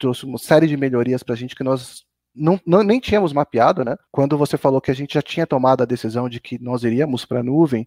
trouxe 0.00 0.24
uma 0.24 0.38
série 0.38 0.66
de 0.66 0.76
melhorias 0.76 1.22
para 1.22 1.34
a 1.34 1.38
gente 1.38 1.54
que 1.54 1.62
nós 1.62 2.04
não, 2.34 2.58
não, 2.66 2.82
nem 2.82 2.98
tínhamos 2.98 3.32
mapeado, 3.32 3.84
né? 3.84 3.96
Quando 4.10 4.38
você 4.38 4.56
falou 4.56 4.80
que 4.80 4.90
a 4.90 4.94
gente 4.94 5.14
já 5.14 5.22
tinha 5.22 5.46
tomado 5.46 5.82
a 5.82 5.86
decisão 5.86 6.28
de 6.28 6.40
que 6.40 6.58
nós 6.62 6.82
iríamos 6.82 7.24
para 7.24 7.40
a 7.40 7.42
nuvem, 7.42 7.86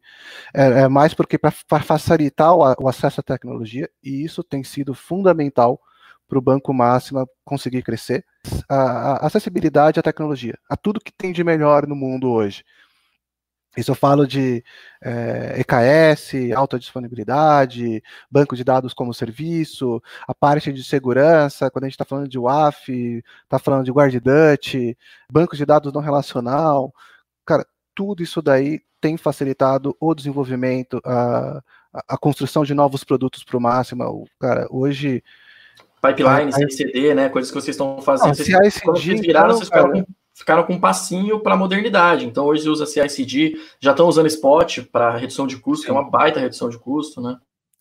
é, 0.53 0.81
é, 0.81 0.87
mais 0.87 1.13
porque 1.13 1.37
para 1.37 1.51
facilitar 1.81 2.53
o, 2.53 2.61
o, 2.79 2.87
acesso 2.87 3.21
à 3.21 3.23
tecnologia, 3.23 3.89
e 4.03 4.23
isso 4.23 4.43
tem 4.43 4.63
sido 4.63 4.93
fundamental 4.93 5.79
para 6.27 6.37
o 6.37 6.41
Banco 6.41 6.73
Máxima 6.73 7.27
conseguir 7.43 7.81
crescer. 7.83 8.25
A, 8.69 9.23
a 9.23 9.27
acessibilidade 9.27 9.99
à 9.99 10.03
tecnologia, 10.03 10.57
a 10.69 10.77
tudo 10.77 11.01
que 11.01 11.11
tem 11.11 11.31
de 11.31 11.43
melhor 11.43 11.87
no 11.87 11.95
mundo 11.95 12.29
hoje. 12.29 12.63
Isso 13.75 13.91
eu 13.91 13.95
falo 13.95 14.25
de 14.25 14.63
é, 15.01 15.59
EKS, 15.59 16.53
alta 16.55 16.79
disponibilidade, 16.79 18.01
banco 18.29 18.55
de 18.55 18.63
dados 18.63 18.93
como 18.93 19.13
serviço, 19.13 20.01
a 20.27 20.33
parte 20.33 20.71
de 20.71 20.83
segurança, 20.83 21.69
quando 21.69 21.83
a 21.83 21.87
gente 21.87 21.95
está 21.95 22.05
falando 22.05 22.27
de 22.27 22.39
WAF, 22.39 23.23
está 23.43 23.59
falando 23.59 23.85
de 23.85 23.91
GuardDut, 23.91 24.97
banco 25.31 25.55
de 25.55 25.65
dados 25.65 25.91
não 25.91 26.01
relacional, 26.01 26.93
cara, 27.45 27.65
tudo 27.93 28.23
isso 28.23 28.41
daí 28.41 28.81
tem 28.99 29.17
facilitado 29.17 29.95
o 29.99 30.15
desenvolvimento, 30.15 30.99
a, 31.05 31.61
a 32.07 32.17
construção 32.17 32.63
de 32.63 32.73
novos 32.73 33.03
produtos 33.03 33.43
para 33.43 33.57
o 33.57 33.61
máximo. 33.61 34.27
Cara, 34.39 34.67
hoje. 34.69 35.23
Pipeline, 36.01 36.51
CICD, 36.51 37.13
né? 37.13 37.29
Coisas 37.29 37.51
que 37.51 37.55
vocês 37.59 37.75
estão 37.75 38.01
fazendo. 38.01 38.27
Não, 38.27 38.35
vocês, 38.35 38.79
quando 38.79 38.99
vocês 38.99 39.21
viraram, 39.21 39.47
então, 39.47 39.57
vocês 39.57 39.69
cara, 39.69 39.87
ficaram 39.87 40.07
com 40.63 40.73
um 40.73 40.79
passinho 40.79 41.39
para 41.39 41.53
a 41.53 41.57
modernidade. 41.57 42.25
Então 42.25 42.45
hoje 42.45 42.67
usa 42.69 42.85
CICD, 42.85 43.57
já 43.79 43.91
estão 43.91 44.07
usando 44.07 44.27
Spot 44.27 44.79
para 44.91 45.17
redução 45.17 45.47
de 45.47 45.57
custo, 45.57 45.81
Sim. 45.81 45.85
que 45.85 45.91
é 45.91 45.93
uma 45.93 46.09
baita 46.09 46.39
redução 46.39 46.69
de 46.69 46.77
custo, 46.77 47.21
né? 47.21 47.37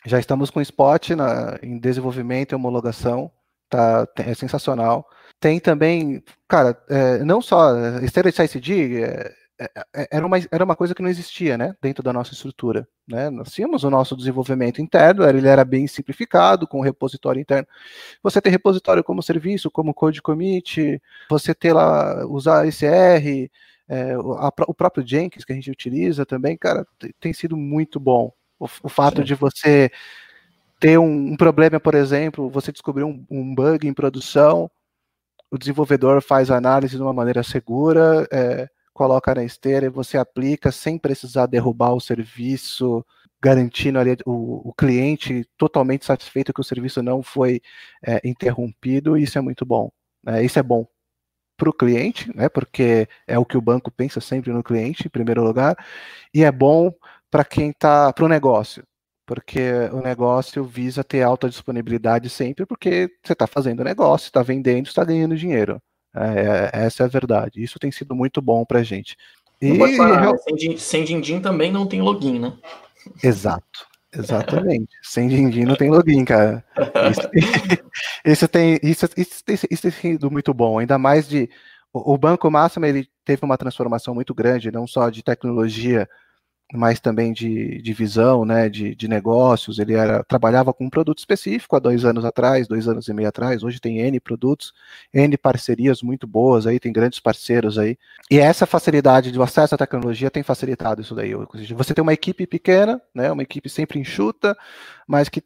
Já 0.06 0.18
estamos 0.18 0.50
com 0.50 0.60
Spot 0.60 1.10
na, 1.10 1.58
em 1.62 1.78
desenvolvimento 1.78 2.52
e 2.52 2.54
homologação, 2.54 3.30
tá, 3.68 4.06
é 4.16 4.34
sensacional. 4.34 5.06
Tem 5.40 5.58
também, 5.58 6.22
cara, 6.48 6.78
é, 6.88 7.24
não 7.24 7.40
só 7.40 7.76
esteira 8.02 8.30
de 8.30 8.36
CICD, 8.36 9.02
é, 9.02 9.06
é, 9.06 9.10
é, 9.10 9.32
era 10.10 10.26
uma, 10.26 10.36
era 10.50 10.64
uma 10.64 10.74
coisa 10.74 10.94
que 10.94 11.02
não 11.02 11.08
existia, 11.08 11.56
né, 11.56 11.76
dentro 11.80 12.02
da 12.02 12.12
nossa 12.12 12.32
estrutura, 12.32 12.88
né, 13.06 13.30
nós 13.30 13.52
tínhamos 13.52 13.84
o 13.84 13.90
nosso 13.90 14.16
desenvolvimento 14.16 14.82
interno, 14.82 15.24
ele 15.24 15.46
era 15.46 15.64
bem 15.64 15.86
simplificado, 15.86 16.66
com 16.66 16.80
o 16.80 16.82
repositório 16.82 17.40
interno, 17.40 17.66
você 18.22 18.40
ter 18.40 18.50
repositório 18.50 19.04
como 19.04 19.22
serviço, 19.22 19.70
como 19.70 19.94
code 19.94 20.20
commit, 20.20 21.00
você 21.30 21.54
ter 21.54 21.72
lá, 21.72 22.26
usar 22.26 22.66
ECR, 22.66 23.48
é, 23.88 24.12
a, 24.14 24.50
o 24.66 24.74
próprio 24.74 25.06
Jenkins 25.06 25.44
que 25.44 25.52
a 25.52 25.56
gente 25.56 25.70
utiliza 25.70 26.26
também, 26.26 26.56
cara, 26.56 26.86
tem 27.20 27.32
sido 27.32 27.56
muito 27.56 28.00
bom, 28.00 28.32
o, 28.58 28.64
o 28.82 28.88
fato 28.88 29.18
Sim. 29.18 29.24
de 29.24 29.34
você 29.34 29.90
ter 30.80 30.98
um, 30.98 31.32
um, 31.32 31.36
problema, 31.36 31.78
por 31.78 31.94
exemplo, 31.94 32.50
você 32.50 32.72
descobrir 32.72 33.04
um, 33.04 33.24
um 33.30 33.54
bug 33.54 33.86
em 33.86 33.94
produção, 33.94 34.70
o 35.50 35.56
desenvolvedor 35.56 36.20
faz 36.20 36.50
a 36.50 36.56
análise 36.56 36.96
de 36.96 37.02
uma 37.02 37.12
maneira 37.12 37.42
segura, 37.42 38.26
é, 38.32 38.68
coloca 38.94 39.34
na 39.34 39.44
esteira 39.44 39.86
e 39.86 39.90
você 39.90 40.16
aplica 40.16 40.72
sem 40.72 40.98
precisar 40.98 41.46
derrubar 41.46 41.92
o 41.92 42.00
serviço, 42.00 43.04
garantindo 43.42 43.98
ali 43.98 44.16
o, 44.24 44.70
o 44.70 44.72
cliente 44.72 45.44
totalmente 45.58 46.06
satisfeito 46.06 46.52
que 46.54 46.60
o 46.60 46.64
serviço 46.64 47.02
não 47.02 47.22
foi 47.22 47.60
é, 48.06 48.20
interrompido, 48.24 49.18
isso 49.18 49.36
é 49.36 49.40
muito 49.42 49.66
bom. 49.66 49.90
Né? 50.24 50.44
Isso 50.44 50.58
é 50.58 50.62
bom 50.62 50.86
para 51.56 51.68
o 51.68 51.72
cliente, 51.72 52.34
né? 52.36 52.48
porque 52.48 53.08
é 53.26 53.38
o 53.38 53.44
que 53.44 53.56
o 53.56 53.60
banco 53.60 53.90
pensa 53.90 54.20
sempre 54.20 54.52
no 54.52 54.62
cliente, 54.62 55.06
em 55.06 55.10
primeiro 55.10 55.42
lugar, 55.44 55.76
e 56.32 56.44
é 56.44 56.50
bom 56.52 56.92
para 57.30 57.44
quem 57.44 57.70
está 57.70 58.12
para 58.12 58.24
o 58.24 58.28
negócio, 58.28 58.84
porque 59.26 59.60
o 59.92 60.00
negócio 60.00 60.64
visa 60.64 61.04
ter 61.04 61.22
alta 61.22 61.48
disponibilidade 61.48 62.30
sempre, 62.30 62.66
porque 62.66 63.10
você 63.24 63.32
está 63.34 63.46
fazendo 63.46 63.84
negócio, 63.84 64.26
está 64.26 64.42
vendendo, 64.42 64.86
está 64.86 65.04
ganhando 65.04 65.36
dinheiro. 65.36 65.80
É, 66.14 66.70
é, 66.80 66.84
essa 66.86 67.02
é 67.02 67.06
a 67.06 67.08
verdade. 67.08 67.62
Isso 67.62 67.78
tem 67.78 67.90
sido 67.90 68.14
muito 68.14 68.40
bom 68.40 68.64
para 68.64 68.80
a 68.80 68.82
gente. 68.82 69.16
E 69.60 69.96
parar, 69.96 70.36
sem, 70.38 70.76
sem 70.76 71.04
din-din 71.04 71.40
também 71.40 71.72
não 71.72 71.86
tem 71.86 72.02
login, 72.02 72.38
né? 72.38 72.52
Exato. 73.22 73.86
Exatamente. 74.16 74.88
Sem 75.02 75.28
din-din 75.28 75.64
não 75.64 75.74
tem 75.74 75.90
login, 75.90 76.24
cara. 76.24 76.64
Isso, 77.10 77.30
isso, 78.24 78.48
tem, 78.48 78.78
isso, 78.82 79.06
isso, 79.16 79.42
isso, 79.48 79.66
isso 79.68 79.82
tem 79.82 79.90
sido 79.90 80.30
muito 80.30 80.54
bom. 80.54 80.78
Ainda 80.78 80.96
mais 80.96 81.28
de. 81.28 81.50
O, 81.92 82.14
o 82.14 82.18
Banco 82.18 82.48
Máximo 82.50 82.86
ele 82.86 83.08
teve 83.24 83.44
uma 83.44 83.58
transformação 83.58 84.14
muito 84.14 84.32
grande, 84.32 84.70
não 84.70 84.86
só 84.86 85.10
de 85.10 85.22
tecnologia 85.22 86.08
mas 86.72 86.98
também 86.98 87.32
de, 87.32 87.80
de 87.82 87.92
visão, 87.92 88.44
né, 88.44 88.68
de, 88.68 88.94
de 88.94 89.06
negócios. 89.06 89.78
Ele 89.78 89.94
era, 89.94 90.24
trabalhava 90.24 90.72
com 90.72 90.86
um 90.86 90.90
produto 90.90 91.18
específico 91.18 91.76
há 91.76 91.78
dois 91.78 92.04
anos 92.04 92.24
atrás, 92.24 92.66
dois 92.66 92.88
anos 92.88 93.06
e 93.08 93.12
meio 93.12 93.28
atrás. 93.28 93.62
Hoje 93.62 93.80
tem 93.80 93.98
N 94.00 94.18
produtos, 94.18 94.72
N 95.12 95.36
parcerias 95.36 96.02
muito 96.02 96.26
boas 96.26 96.66
aí, 96.66 96.80
tem 96.80 96.92
grandes 96.92 97.20
parceiros 97.20 97.78
aí. 97.78 97.98
E 98.30 98.38
essa 98.38 98.66
facilidade 98.66 99.30
do 99.30 99.42
acesso 99.42 99.74
à 99.74 99.78
tecnologia 99.78 100.30
tem 100.30 100.42
facilitado 100.42 101.02
isso 101.02 101.14
daí. 101.14 101.32
Você 101.74 101.94
tem 101.94 102.02
uma 102.02 102.12
equipe 102.12 102.46
pequena, 102.46 103.00
né, 103.14 103.30
uma 103.30 103.42
equipe 103.42 103.68
sempre 103.68 103.98
enxuta, 103.98 104.56
mas 105.06 105.28
que 105.28 105.42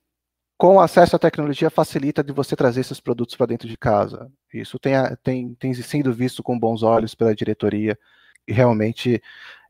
com 0.57 0.81
acesso 0.81 1.15
à 1.15 1.19
tecnologia 1.19 1.71
facilita 1.71 2.23
de 2.23 2.33
você 2.33 2.57
trazer 2.57 2.81
esses 2.81 2.99
produtos 3.01 3.37
para 3.37 3.47
dentro 3.47 3.69
de 3.69 3.77
casa. 3.77 4.31
Isso 4.53 4.79
tem, 4.79 4.95
tem, 5.23 5.55
tem 5.55 5.75
sido 5.75 6.13
visto 6.13 6.43
com 6.43 6.59
bons 6.59 6.83
olhos 6.83 7.15
pela 7.15 7.35
diretoria 7.35 7.97
e 8.47 8.53
realmente 8.53 9.23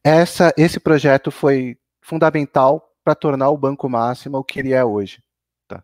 essa, 0.05 0.53
esse 0.57 0.81
projeto 0.81 1.31
foi 1.31 1.77
fundamental 2.01 2.89
para 3.05 3.15
tornar 3.15 3.51
o 3.51 3.57
Banco 3.57 3.89
Máximo 3.89 4.39
o 4.39 4.45
que 4.45 4.61
ele 4.61 4.73
é 4.73 4.85
hoje. 4.85 5.23
Tá? 5.67 5.83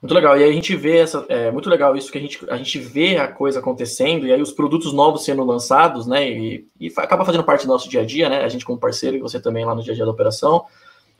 Muito 0.00 0.14
legal. 0.14 0.38
E 0.38 0.44
aí 0.44 0.50
a 0.50 0.52
gente 0.52 0.74
vê 0.76 0.98
essa. 0.98 1.24
É 1.28 1.50
muito 1.50 1.70
legal 1.70 1.96
isso 1.96 2.10
que 2.10 2.18
a 2.18 2.20
gente, 2.20 2.38
a 2.50 2.56
gente 2.56 2.78
vê 2.78 3.16
a 3.16 3.28
coisa 3.28 3.60
acontecendo, 3.60 4.26
e 4.26 4.32
aí 4.32 4.40
os 4.40 4.52
produtos 4.52 4.92
novos 4.92 5.24
sendo 5.24 5.44
lançados, 5.44 6.06
né? 6.06 6.28
E, 6.28 6.68
e 6.78 6.92
acaba 6.96 7.24
fazendo 7.24 7.44
parte 7.44 7.66
do 7.66 7.72
nosso 7.72 7.88
dia 7.88 8.02
a 8.02 8.04
dia, 8.04 8.28
né? 8.28 8.44
A 8.44 8.48
gente 8.48 8.64
como 8.64 8.78
parceiro 8.78 9.16
e 9.16 9.20
você 9.20 9.40
também 9.40 9.64
lá 9.64 9.74
no 9.74 9.82
dia 9.82 9.92
a 9.92 9.96
dia 9.96 10.04
da 10.04 10.10
operação. 10.10 10.66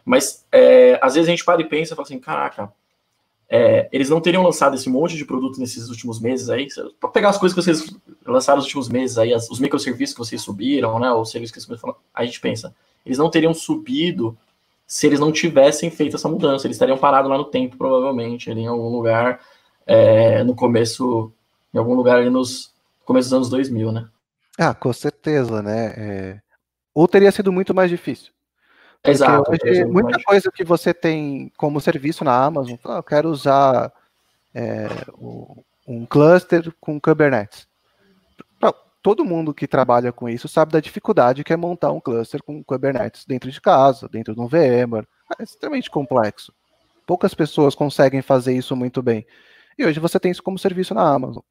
Mas 0.05 0.45
é, 0.50 0.99
às 1.00 1.14
vezes 1.14 1.29
a 1.29 1.31
gente 1.31 1.45
para 1.45 1.61
e 1.61 1.69
pensa 1.69 1.95
e 1.95 1.97
fala 1.97 2.07
assim, 2.07 2.19
caraca, 2.19 2.73
é, 3.55 3.87
eles 3.93 4.09
não 4.09 4.19
teriam 4.19 4.43
lançado 4.43 4.75
esse 4.75 4.89
monte 4.89 5.15
de 5.15 5.27
produto 5.27 5.61
nesses 5.61 5.91
últimos 5.91 6.19
meses 6.19 6.49
aí, 6.49 6.69
para 6.99 7.11
pegar 7.11 7.29
as 7.29 7.37
coisas 7.37 7.55
que 7.55 7.63
vocês 7.63 7.95
lançaram 8.27 8.57
nos 8.57 8.65
últimos 8.65 8.89
meses 8.89 9.19
aí, 9.19 9.35
as, 9.35 9.51
os 9.51 9.61
microserviços 9.61 10.15
que 10.15 10.21
vocês 10.21 10.41
subiram, 10.41 10.99
né, 10.99 11.13
os 11.13 11.31
serviços 11.31 11.55
que 11.55 11.61
vocês 11.61 11.95
a 12.15 12.25
gente 12.25 12.41
pensa, 12.41 12.75
eles 13.05 13.19
não 13.19 13.29
teriam 13.29 13.53
subido 13.53 14.35
se 14.87 15.07
eles 15.07 15.21
não 15.21 15.31
tivessem 15.31 15.91
feito 15.91 16.17
essa 16.17 16.31
mudança, 16.31 16.67
eles 16.67 16.77
estariam 16.77 16.97
parados 16.97 17.31
lá 17.31 17.37
no 17.37 17.45
tempo, 17.45 17.77
provavelmente, 17.77 18.51
ali 18.51 18.63
em 18.63 18.69
algum 18.69 18.89
lugar, 18.89 19.39
é, 19.87 20.43
no 20.43 20.55
começo, 20.55 21.31
em 21.75 21.79
algum 21.79 21.95
lugar 21.95 22.21
ali 22.21 22.31
nos 22.31 22.73
começo 23.05 23.29
dos 23.29 23.35
anos 23.35 23.51
2000, 23.51 23.93
né? 23.93 24.09
Ah, 24.59 24.73
com 24.73 24.95
certeza, 24.95 25.61
né, 25.63 25.95
é... 25.99 26.41
ou 26.95 27.07
teria 27.07 27.31
sido 27.31 27.53
muito 27.53 27.75
mais 27.75 27.91
difícil. 27.91 28.32
Exato. 29.05 29.51
Hoje, 29.51 29.85
muita 29.85 30.23
coisa 30.23 30.51
que 30.51 30.65
você 30.65 30.95
tem 30.95 31.51
como 31.57 31.81
serviço 31.81 32.23
na 32.25 32.45
Amazon, 32.45 32.77
ah, 32.85 32.97
eu 32.97 33.03
quero 33.03 33.29
usar 33.29 33.93
é, 34.55 34.87
um 35.87 36.07
cluster 36.07 36.73
com 36.81 37.01
Kubernetes. 37.01 37.67
Todo 39.03 39.25
mundo 39.25 39.53
que 39.53 39.67
trabalha 39.67 40.13
com 40.13 40.29
isso 40.29 40.47
sabe 40.47 40.71
da 40.71 40.79
dificuldade 40.79 41.43
que 41.43 41.53
é 41.53 41.57
montar 41.57 41.91
um 41.91 42.01
cluster 42.01 42.41
com 42.41 42.63
Kubernetes 42.63 43.25
dentro 43.25 43.51
de 43.51 43.61
casa, 43.61 44.09
dentro 44.09 44.33
de 44.33 44.41
um 44.41 44.47
VMware. 44.47 45.09
É 45.37 45.43
extremamente 45.43 45.91
complexo. 45.91 46.53
Poucas 47.05 47.35
pessoas 47.35 47.75
conseguem 47.75 48.23
fazer 48.23 48.55
isso 48.55 48.77
muito 48.77 49.03
bem. 49.03 49.27
E 49.77 49.85
hoje 49.85 49.99
você 49.99 50.21
tem 50.21 50.31
isso 50.31 50.43
como 50.43 50.57
serviço 50.57 50.95
na 50.95 51.03
Amazon. 51.03 51.43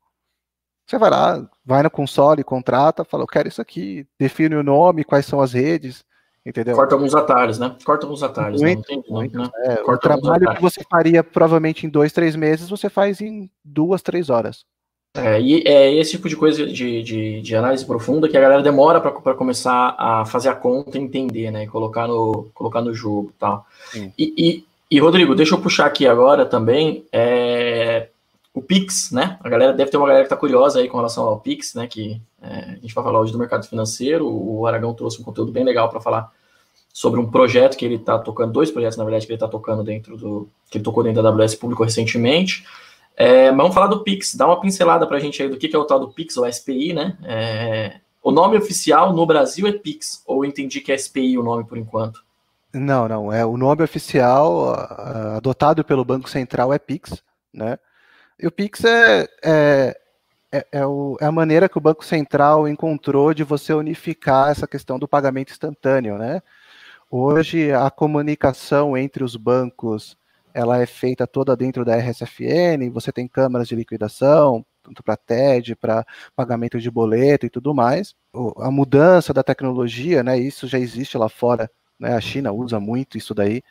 Você 0.85 0.97
vai 0.97 1.09
lá, 1.09 1.49
vai 1.65 1.83
na 1.83 1.89
console, 1.89 2.41
contrata, 2.41 3.03
fala, 3.03 3.23
eu 3.23 3.27
quero 3.27 3.49
isso 3.49 3.61
aqui, 3.61 4.07
define 4.17 4.55
o 4.55 4.63
nome, 4.63 5.03
quais 5.03 5.25
são 5.25 5.41
as 5.41 5.51
redes, 5.51 6.05
Entendeu? 6.45 6.75
Corta 6.75 6.95
alguns 6.95 7.13
atalhos, 7.13 7.59
né? 7.59 7.75
Corta 7.85 8.05
alguns 8.05 8.23
atalhos. 8.23 8.61
Muito, 8.61 8.95
né? 8.95 9.03
muito, 9.07 9.37
né? 9.37 9.49
É, 9.57 9.75
Corta 9.77 10.15
o 10.15 10.21
trabalho 10.21 10.55
que 10.55 10.61
você 10.61 10.81
faria 10.89 11.23
provavelmente 11.23 11.85
em 11.85 11.89
dois, 11.89 12.11
três 12.11 12.35
meses, 12.35 12.69
você 12.69 12.89
faz 12.89 13.21
em 13.21 13.49
duas, 13.63 14.01
três 14.01 14.29
horas. 14.29 14.65
É, 15.13 15.39
e 15.41 15.61
é 15.67 15.93
esse 15.93 16.11
tipo 16.11 16.29
de 16.29 16.37
coisa 16.37 16.65
de, 16.65 17.03
de, 17.03 17.41
de 17.41 17.55
análise 17.55 17.85
profunda 17.85 18.29
que 18.29 18.37
a 18.37 18.41
galera 18.41 18.63
demora 18.63 19.01
para 19.01 19.33
começar 19.33 19.93
a 19.99 20.25
fazer 20.25 20.47
a 20.47 20.55
conta 20.55 20.97
e 20.97 21.01
entender, 21.01 21.51
né? 21.51 21.63
E 21.65 21.67
colocar 21.67 22.07
no, 22.07 22.49
colocar 22.53 22.81
no 22.81 22.93
jogo 22.93 23.31
e 23.35 23.39
tal. 23.39 23.67
E, 24.17 24.33
e, 24.37 24.65
e, 24.89 24.99
Rodrigo, 24.99 25.35
deixa 25.35 25.53
eu 25.53 25.61
puxar 25.61 25.85
aqui 25.85 26.07
agora 26.07 26.45
também. 26.45 27.05
É, 27.11 28.07
o 28.53 28.61
Pix, 28.61 29.11
né? 29.11 29.37
A 29.41 29.49
galera 29.49 29.73
deve 29.73 29.89
ter 29.89 29.97
uma 29.97 30.07
galera 30.07 30.23
que 30.23 30.33
está 30.33 30.37
curiosa 30.37 30.79
aí 30.79 30.87
com 30.87 30.97
relação 30.97 31.25
ao 31.25 31.39
Pix, 31.39 31.73
né? 31.73 31.87
Que 31.87 32.21
é, 32.41 32.47
a 32.47 32.75
gente 32.75 32.93
vai 32.93 33.03
falar 33.03 33.19
hoje 33.19 33.31
do 33.31 33.39
mercado 33.39 33.65
financeiro. 33.65 34.27
O 34.27 34.67
Aragão 34.67 34.93
trouxe 34.93 35.21
um 35.21 35.23
conteúdo 35.23 35.51
bem 35.51 35.63
legal 35.63 35.89
para 35.89 36.01
falar 36.01 36.31
sobre 36.93 37.19
um 37.19 37.29
projeto 37.29 37.77
que 37.77 37.85
ele 37.85 37.95
está 37.95 38.19
tocando, 38.19 38.51
dois 38.51 38.69
projetos, 38.69 38.97
na 38.97 39.05
verdade, 39.05 39.25
que 39.25 39.31
ele 39.31 39.37
está 39.37 39.47
tocando 39.47 39.83
dentro 39.83 40.17
do. 40.17 40.49
que 40.69 40.77
ele 40.77 40.83
tocou 40.83 41.03
dentro 41.03 41.23
da 41.23 41.29
AWS 41.29 41.55
Público 41.55 41.83
recentemente. 41.83 42.65
É, 43.15 43.51
mas 43.51 43.57
vamos 43.57 43.73
falar 43.73 43.87
do 43.87 44.03
Pix, 44.03 44.35
dá 44.35 44.47
uma 44.47 44.59
pincelada 44.59 45.05
para 45.05 45.17
a 45.17 45.19
gente 45.19 45.41
aí 45.41 45.49
do 45.49 45.57
que, 45.57 45.67
que 45.67 45.75
é 45.75 45.79
o 45.79 45.85
tal 45.85 45.99
do 45.99 46.09
Pix, 46.09 46.35
ou 46.37 46.51
SPI, 46.51 46.93
né? 46.93 47.17
É, 47.23 47.99
o 48.23 48.31
nome 48.31 48.57
oficial 48.57 49.13
no 49.13 49.25
Brasil 49.25 49.67
é 49.67 49.71
Pix, 49.71 50.23
ou 50.25 50.43
entendi 50.43 50.81
que 50.81 50.91
é 50.91 50.97
SPI 50.97 51.37
o 51.37 51.43
nome 51.43 51.63
por 51.63 51.77
enquanto? 51.77 52.23
Não, 52.73 53.07
não, 53.07 53.33
é 53.33 53.45
o 53.45 53.57
nome 53.57 53.83
oficial 53.83 54.73
uh, 54.73 55.37
adotado 55.37 55.83
pelo 55.83 56.05
Banco 56.05 56.29
Central 56.29 56.71
é 56.71 56.79
Pix, 56.79 57.21
né? 57.53 57.77
E 58.41 58.47
o 58.47 58.51
Pix 58.51 58.83
é, 58.83 59.27
é, 59.43 59.95
é, 60.51 60.67
é, 60.71 60.85
o, 60.85 61.15
é, 61.21 61.25
a 61.25 61.31
maneira 61.31 61.69
que 61.69 61.77
o 61.77 61.81
Banco 61.81 62.03
Central 62.03 62.67
encontrou 62.67 63.35
de 63.35 63.43
você 63.43 63.71
unificar 63.71 64.49
essa 64.49 64.67
questão 64.67 64.97
do 64.97 65.07
pagamento 65.07 65.51
instantâneo, 65.51 66.17
né? 66.17 66.41
Hoje 67.09 67.71
a 67.71 67.91
comunicação 67.91 68.97
entre 68.97 69.23
os 69.23 69.35
bancos 69.35 70.17
ela 70.55 70.81
é 70.81 70.87
feita 70.87 71.27
toda 71.27 71.55
dentro 71.55 71.85
da 71.85 71.95
RSFN, 71.95 72.89
você 72.91 73.11
tem 73.11 73.27
câmaras 73.27 73.67
de 73.67 73.75
liquidação, 73.75 74.65
tanto 74.81 75.03
para 75.03 75.15
TED, 75.15 75.75
para 75.75 76.03
pagamento 76.35 76.79
de 76.79 76.89
boleto 76.89 77.45
e 77.45 77.49
tudo 77.49 77.75
mais. 77.75 78.15
A 78.57 78.71
mudança 78.71 79.33
da 79.33 79.43
tecnologia, 79.43 80.23
né, 80.23 80.37
isso 80.39 80.67
já 80.67 80.79
existe 80.79 81.15
lá 81.15 81.29
fora, 81.29 81.69
né, 81.99 82.15
a 82.15 82.21
China 82.21 82.51
usa 82.51 82.79
muito 82.79 83.17
isso 83.17 83.35
daí, 83.35 83.61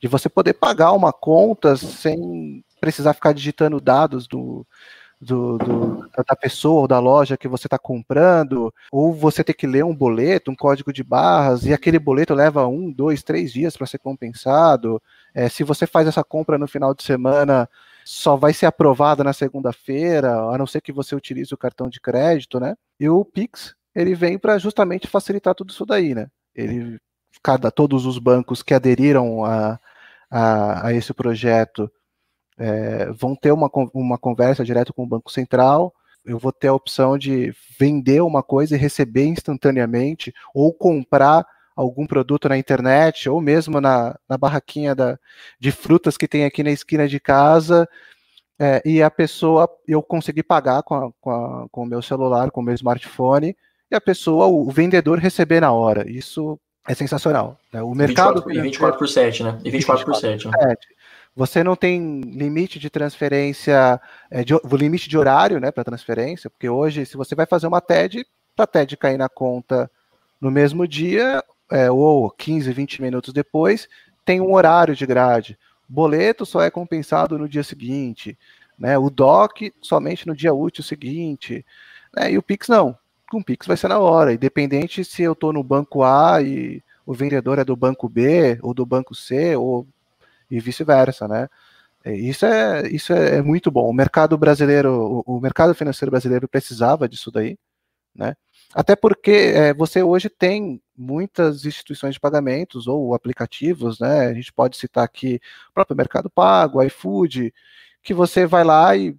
de 0.00 0.06
você 0.08 0.28
poder 0.28 0.54
pagar 0.54 0.92
uma 0.92 1.12
conta 1.12 1.76
sem 1.76 2.64
precisar 2.84 3.14
ficar 3.14 3.32
digitando 3.32 3.80
dados 3.80 4.28
do, 4.28 4.66
do, 5.18 5.56
do, 5.56 6.10
da 6.28 6.36
pessoa 6.36 6.82
ou 6.82 6.88
da 6.88 6.98
loja 6.98 7.38
que 7.38 7.48
você 7.48 7.66
está 7.66 7.78
comprando, 7.78 8.72
ou 8.92 9.14
você 9.14 9.42
ter 9.42 9.54
que 9.54 9.66
ler 9.66 9.82
um 9.82 9.94
boleto, 9.96 10.50
um 10.50 10.54
código 10.54 10.92
de 10.92 11.02
barras, 11.02 11.64
e 11.64 11.72
aquele 11.72 11.98
boleto 11.98 12.34
leva 12.34 12.66
um, 12.66 12.92
dois, 12.92 13.22
três 13.22 13.54
dias 13.54 13.74
para 13.74 13.86
ser 13.86 13.98
compensado. 13.98 15.00
É, 15.34 15.48
se 15.48 15.64
você 15.64 15.86
faz 15.86 16.06
essa 16.06 16.22
compra 16.22 16.58
no 16.58 16.68
final 16.68 16.94
de 16.94 17.02
semana, 17.02 17.66
só 18.04 18.36
vai 18.36 18.52
ser 18.52 18.66
aprovada 18.66 19.24
na 19.24 19.32
segunda-feira, 19.32 20.34
a 20.34 20.58
não 20.58 20.66
ser 20.66 20.82
que 20.82 20.92
você 20.92 21.14
utilize 21.16 21.54
o 21.54 21.58
cartão 21.58 21.88
de 21.88 22.00
crédito, 22.00 22.60
né? 22.60 22.76
E 23.00 23.08
o 23.08 23.24
Pix, 23.24 23.74
ele 23.94 24.14
vem 24.14 24.38
para 24.38 24.58
justamente 24.58 25.08
facilitar 25.08 25.54
tudo 25.54 25.70
isso 25.70 25.86
daí, 25.86 26.14
né? 26.14 26.28
Ele, 26.54 26.98
cada, 27.42 27.70
todos 27.70 28.04
os 28.04 28.18
bancos 28.18 28.62
que 28.62 28.74
aderiram 28.74 29.42
a, 29.42 29.80
a, 30.30 30.88
a 30.88 30.92
esse 30.92 31.14
projeto 31.14 31.90
é, 32.58 33.10
vão 33.12 33.34
ter 33.34 33.52
uma, 33.52 33.70
uma 33.92 34.18
conversa 34.18 34.64
direto 34.64 34.92
com 34.92 35.04
o 35.04 35.08
Banco 35.08 35.30
Central. 35.30 35.92
Eu 36.24 36.38
vou 36.38 36.52
ter 36.52 36.68
a 36.68 36.74
opção 36.74 37.18
de 37.18 37.54
vender 37.78 38.22
uma 38.22 38.42
coisa 38.42 38.74
e 38.74 38.78
receber 38.78 39.26
instantaneamente, 39.26 40.32
ou 40.54 40.72
comprar 40.72 41.46
algum 41.76 42.06
produto 42.06 42.48
na 42.48 42.56
internet, 42.56 43.28
ou 43.28 43.40
mesmo 43.40 43.80
na, 43.80 44.16
na 44.28 44.38
barraquinha 44.38 44.94
da, 44.94 45.18
de 45.58 45.72
frutas 45.72 46.16
que 46.16 46.28
tem 46.28 46.44
aqui 46.44 46.62
na 46.62 46.70
esquina 46.70 47.08
de 47.08 47.18
casa, 47.18 47.88
é, 48.58 48.80
e 48.84 49.02
a 49.02 49.10
pessoa, 49.10 49.68
eu 49.86 50.02
consegui 50.02 50.42
pagar 50.42 50.82
com, 50.82 50.94
a, 50.94 51.10
com, 51.20 51.30
a, 51.30 51.68
com 51.70 51.82
o 51.82 51.86
meu 51.86 52.00
celular, 52.00 52.50
com 52.50 52.60
o 52.60 52.64
meu 52.64 52.74
smartphone, 52.74 53.56
e 53.90 53.94
a 53.94 54.00
pessoa, 54.00 54.46
o 54.46 54.70
vendedor 54.70 55.18
receber 55.18 55.60
na 55.60 55.72
hora. 55.72 56.08
Isso 56.08 56.58
é 56.88 56.94
sensacional. 56.94 57.58
Né? 57.72 57.82
O 57.82 57.94
mercado. 57.94 58.44
24, 58.44 58.52
e 58.52 58.60
24 58.60 58.98
por 58.98 59.08
7, 59.08 59.42
né? 59.42 59.58
E 59.64 59.70
24 59.70 60.04
por 60.04 60.14
7. 60.14 60.48
Né? 60.48 60.74
Você 61.36 61.64
não 61.64 61.74
tem 61.74 62.20
limite 62.20 62.78
de 62.78 62.88
transferência, 62.88 64.00
é, 64.30 64.44
de, 64.44 64.54
limite 64.72 65.08
de 65.08 65.18
horário 65.18 65.58
né, 65.58 65.72
para 65.72 65.82
transferência, 65.82 66.48
porque 66.48 66.68
hoje, 66.68 67.04
se 67.04 67.16
você 67.16 67.34
vai 67.34 67.44
fazer 67.44 67.66
uma 67.66 67.80
TED, 67.80 68.24
para 68.54 68.64
a 68.64 68.68
TED 68.68 68.96
cair 68.96 69.18
na 69.18 69.28
conta 69.28 69.90
no 70.40 70.50
mesmo 70.50 70.86
dia, 70.86 71.42
é, 71.70 71.90
ou 71.90 72.30
15, 72.30 72.72
20 72.72 73.02
minutos 73.02 73.32
depois, 73.32 73.88
tem 74.24 74.40
um 74.40 74.52
horário 74.52 74.94
de 74.94 75.04
grade. 75.04 75.58
Boleto 75.88 76.46
só 76.46 76.62
é 76.62 76.70
compensado 76.70 77.38
no 77.38 77.48
dia 77.48 77.62
seguinte, 77.62 78.38
né? 78.78 78.96
O 78.96 79.10
DOC 79.10 79.72
somente 79.80 80.26
no 80.26 80.34
dia 80.34 80.54
útil 80.54 80.82
seguinte, 80.84 81.64
né? 82.14 82.32
E 82.32 82.38
o 82.38 82.42
Pix 82.42 82.68
não. 82.68 82.96
Com 83.30 83.38
o 83.38 83.44
Pix 83.44 83.66
vai 83.66 83.76
ser 83.76 83.88
na 83.88 83.98
hora, 83.98 84.32
independente 84.32 85.04
se 85.04 85.22
eu 85.22 85.32
estou 85.32 85.52
no 85.52 85.62
banco 85.62 86.02
A 86.02 86.40
e 86.42 86.82
o 87.04 87.12
vendedor 87.12 87.58
é 87.58 87.64
do 87.64 87.76
banco 87.76 88.08
B 88.08 88.58
ou 88.62 88.72
do 88.72 88.86
banco 88.86 89.14
C 89.14 89.56
ou 89.56 89.86
e 90.50 90.60
vice-versa, 90.60 91.28
né? 91.28 91.48
Isso 92.04 92.44
é, 92.44 92.86
isso 92.88 93.12
é, 93.12 93.36
é 93.36 93.42
muito 93.42 93.70
bom. 93.70 93.88
O 93.88 93.92
mercado 93.92 94.36
brasileiro, 94.36 95.22
o, 95.26 95.36
o, 95.36 95.40
mercado 95.40 95.74
financeiro 95.74 96.10
brasileiro 96.10 96.46
precisava 96.46 97.08
disso 97.08 97.30
daí, 97.30 97.58
né? 98.14 98.36
Até 98.74 98.96
porque 98.96 99.30
é, 99.30 99.74
você 99.74 100.02
hoje 100.02 100.28
tem 100.28 100.82
muitas 100.96 101.64
instituições 101.64 102.14
de 102.14 102.20
pagamentos 102.20 102.86
ou 102.86 103.14
aplicativos, 103.14 103.98
né? 104.00 104.26
A 104.26 104.34
gente 104.34 104.52
pode 104.52 104.76
citar 104.76 105.04
aqui 105.04 105.40
o 105.70 105.74
próprio 105.74 105.96
Mercado 105.96 106.28
Pago, 106.30 106.82
iFood, 106.82 107.54
que 108.02 108.14
você 108.14 108.46
vai 108.46 108.64
lá 108.64 108.96
e 108.96 109.16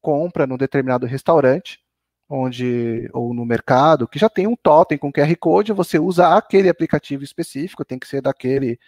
compra 0.00 0.46
num 0.46 0.56
determinado 0.56 1.06
restaurante, 1.06 1.80
onde 2.28 3.08
ou 3.12 3.34
no 3.34 3.44
mercado, 3.44 4.08
que 4.08 4.18
já 4.18 4.28
tem 4.28 4.46
um 4.46 4.56
totem 4.56 4.98
com 4.98 5.12
QR 5.12 5.34
Code, 5.38 5.72
você 5.72 5.98
usa 5.98 6.34
aquele 6.36 6.68
aplicativo 6.68 7.22
específico, 7.24 7.84
tem 7.84 7.98
que 7.98 8.08
ser 8.08 8.22
daquele 8.22 8.78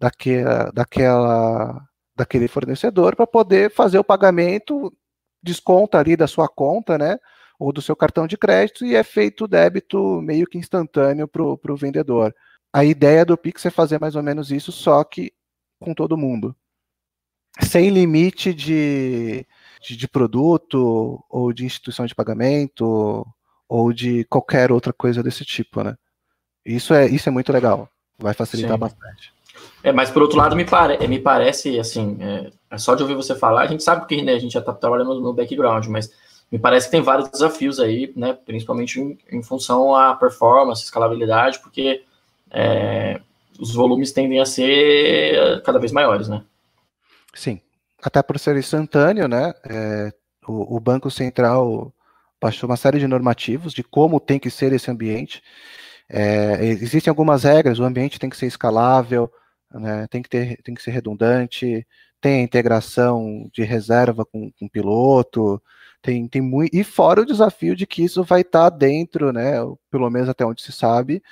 daquela, 0.00 0.70
daquela, 0.72 1.88
daquele 2.16 2.48
fornecedor 2.48 3.14
para 3.14 3.26
poder 3.26 3.70
fazer 3.70 3.98
o 3.98 4.04
pagamento, 4.04 4.92
desconta 5.42 5.98
ali 5.98 6.16
da 6.16 6.26
sua 6.26 6.48
conta, 6.48 6.96
né? 6.96 7.18
Ou 7.58 7.70
do 7.70 7.82
seu 7.82 7.94
cartão 7.94 8.26
de 8.26 8.38
crédito 8.38 8.86
e 8.86 8.96
é 8.96 9.04
feito 9.04 9.44
o 9.44 9.48
débito 9.48 10.22
meio 10.22 10.46
que 10.46 10.56
instantâneo 10.56 11.28
para 11.28 11.42
o 11.42 11.76
vendedor. 11.76 12.34
A 12.72 12.84
ideia 12.84 13.24
do 13.24 13.36
Pix 13.36 13.66
é 13.66 13.70
fazer 13.70 14.00
mais 14.00 14.16
ou 14.16 14.22
menos 14.22 14.50
isso, 14.50 14.72
só 14.72 15.04
que 15.04 15.32
com 15.78 15.92
todo 15.92 16.16
mundo. 16.16 16.56
Sem 17.60 17.90
limite 17.90 18.54
de, 18.54 19.46
de, 19.82 19.96
de 19.96 20.08
produto 20.08 21.22
ou 21.28 21.52
de 21.52 21.66
instituição 21.66 22.06
de 22.06 22.14
pagamento 22.14 23.26
ou 23.68 23.92
de 23.92 24.24
qualquer 24.24 24.72
outra 24.72 24.92
coisa 24.92 25.22
desse 25.22 25.44
tipo, 25.44 25.82
né? 25.82 25.96
Isso 26.64 26.94
é, 26.94 27.06
isso 27.06 27.28
é 27.28 27.32
muito 27.32 27.52
legal. 27.52 27.90
Vai 28.18 28.32
facilitar 28.32 28.76
Sim. 28.76 28.80
bastante. 28.80 29.32
É, 29.82 29.92
mas 29.92 30.10
por 30.10 30.22
outro 30.22 30.36
lado, 30.36 30.54
me, 30.54 30.64
pare, 30.64 31.06
me 31.08 31.18
parece, 31.18 31.78
assim, 31.78 32.18
é, 32.20 32.50
é, 32.70 32.78
só 32.78 32.94
de 32.94 33.02
ouvir 33.02 33.14
você 33.14 33.34
falar, 33.34 33.62
a 33.62 33.66
gente 33.66 33.82
sabe 33.82 34.06
que 34.06 34.22
né, 34.22 34.34
a 34.34 34.38
gente 34.38 34.52
já 34.52 34.60
está 34.60 34.72
trabalhando 34.72 35.20
no 35.20 35.32
background, 35.32 35.86
mas 35.86 36.10
me 36.52 36.58
parece 36.58 36.86
que 36.86 36.92
tem 36.92 37.00
vários 37.00 37.30
desafios 37.30 37.80
aí, 37.80 38.12
né, 38.14 38.36
principalmente 38.44 39.00
em, 39.00 39.18
em 39.32 39.42
função 39.42 39.94
à 39.94 40.14
performance, 40.14 40.84
escalabilidade, 40.84 41.60
porque 41.60 42.02
é, 42.50 43.20
os 43.58 43.74
volumes 43.74 44.12
tendem 44.12 44.40
a 44.40 44.44
ser 44.44 45.62
cada 45.62 45.78
vez 45.78 45.92
maiores, 45.92 46.28
né? 46.28 46.42
Sim, 47.32 47.60
até 48.02 48.22
por 48.22 48.38
ser 48.38 48.56
instantâneo, 48.56 49.28
né, 49.28 49.54
é, 49.64 50.12
o, 50.46 50.76
o 50.76 50.80
Banco 50.80 51.10
Central 51.10 51.92
baixou 52.40 52.68
uma 52.68 52.76
série 52.76 52.98
de 52.98 53.06
normativos 53.06 53.72
de 53.72 53.82
como 53.82 54.20
tem 54.20 54.38
que 54.38 54.50
ser 54.50 54.72
esse 54.72 54.90
ambiente, 54.90 55.42
é, 56.12 56.58
existem 56.64 57.10
algumas 57.10 57.44
regras, 57.44 57.78
o 57.78 57.84
ambiente 57.84 58.18
tem 58.18 58.28
que 58.28 58.36
ser 58.36 58.46
escalável, 58.46 59.30
né, 59.72 60.06
tem, 60.08 60.22
que 60.22 60.28
ter, 60.28 60.60
tem 60.62 60.74
que 60.74 60.82
ser 60.82 60.90
redundante, 60.90 61.86
tem 62.20 62.40
a 62.40 62.42
integração 62.42 63.48
de 63.52 63.62
reserva 63.62 64.24
com, 64.24 64.50
com 64.52 64.68
piloto, 64.68 65.62
tem, 66.02 66.26
tem 66.28 66.42
muito. 66.42 66.74
E 66.74 66.84
fora 66.84 67.22
o 67.22 67.26
desafio 67.26 67.76
de 67.76 67.86
que 67.86 68.02
isso 68.04 68.22
vai 68.24 68.42
estar 68.42 68.70
tá 68.70 68.76
dentro, 68.76 69.32
né? 69.32 69.54
Pelo 69.90 70.10
menos 70.10 70.28
até 70.28 70.44
onde 70.44 70.62
se 70.62 70.72
sabe, 70.72 71.22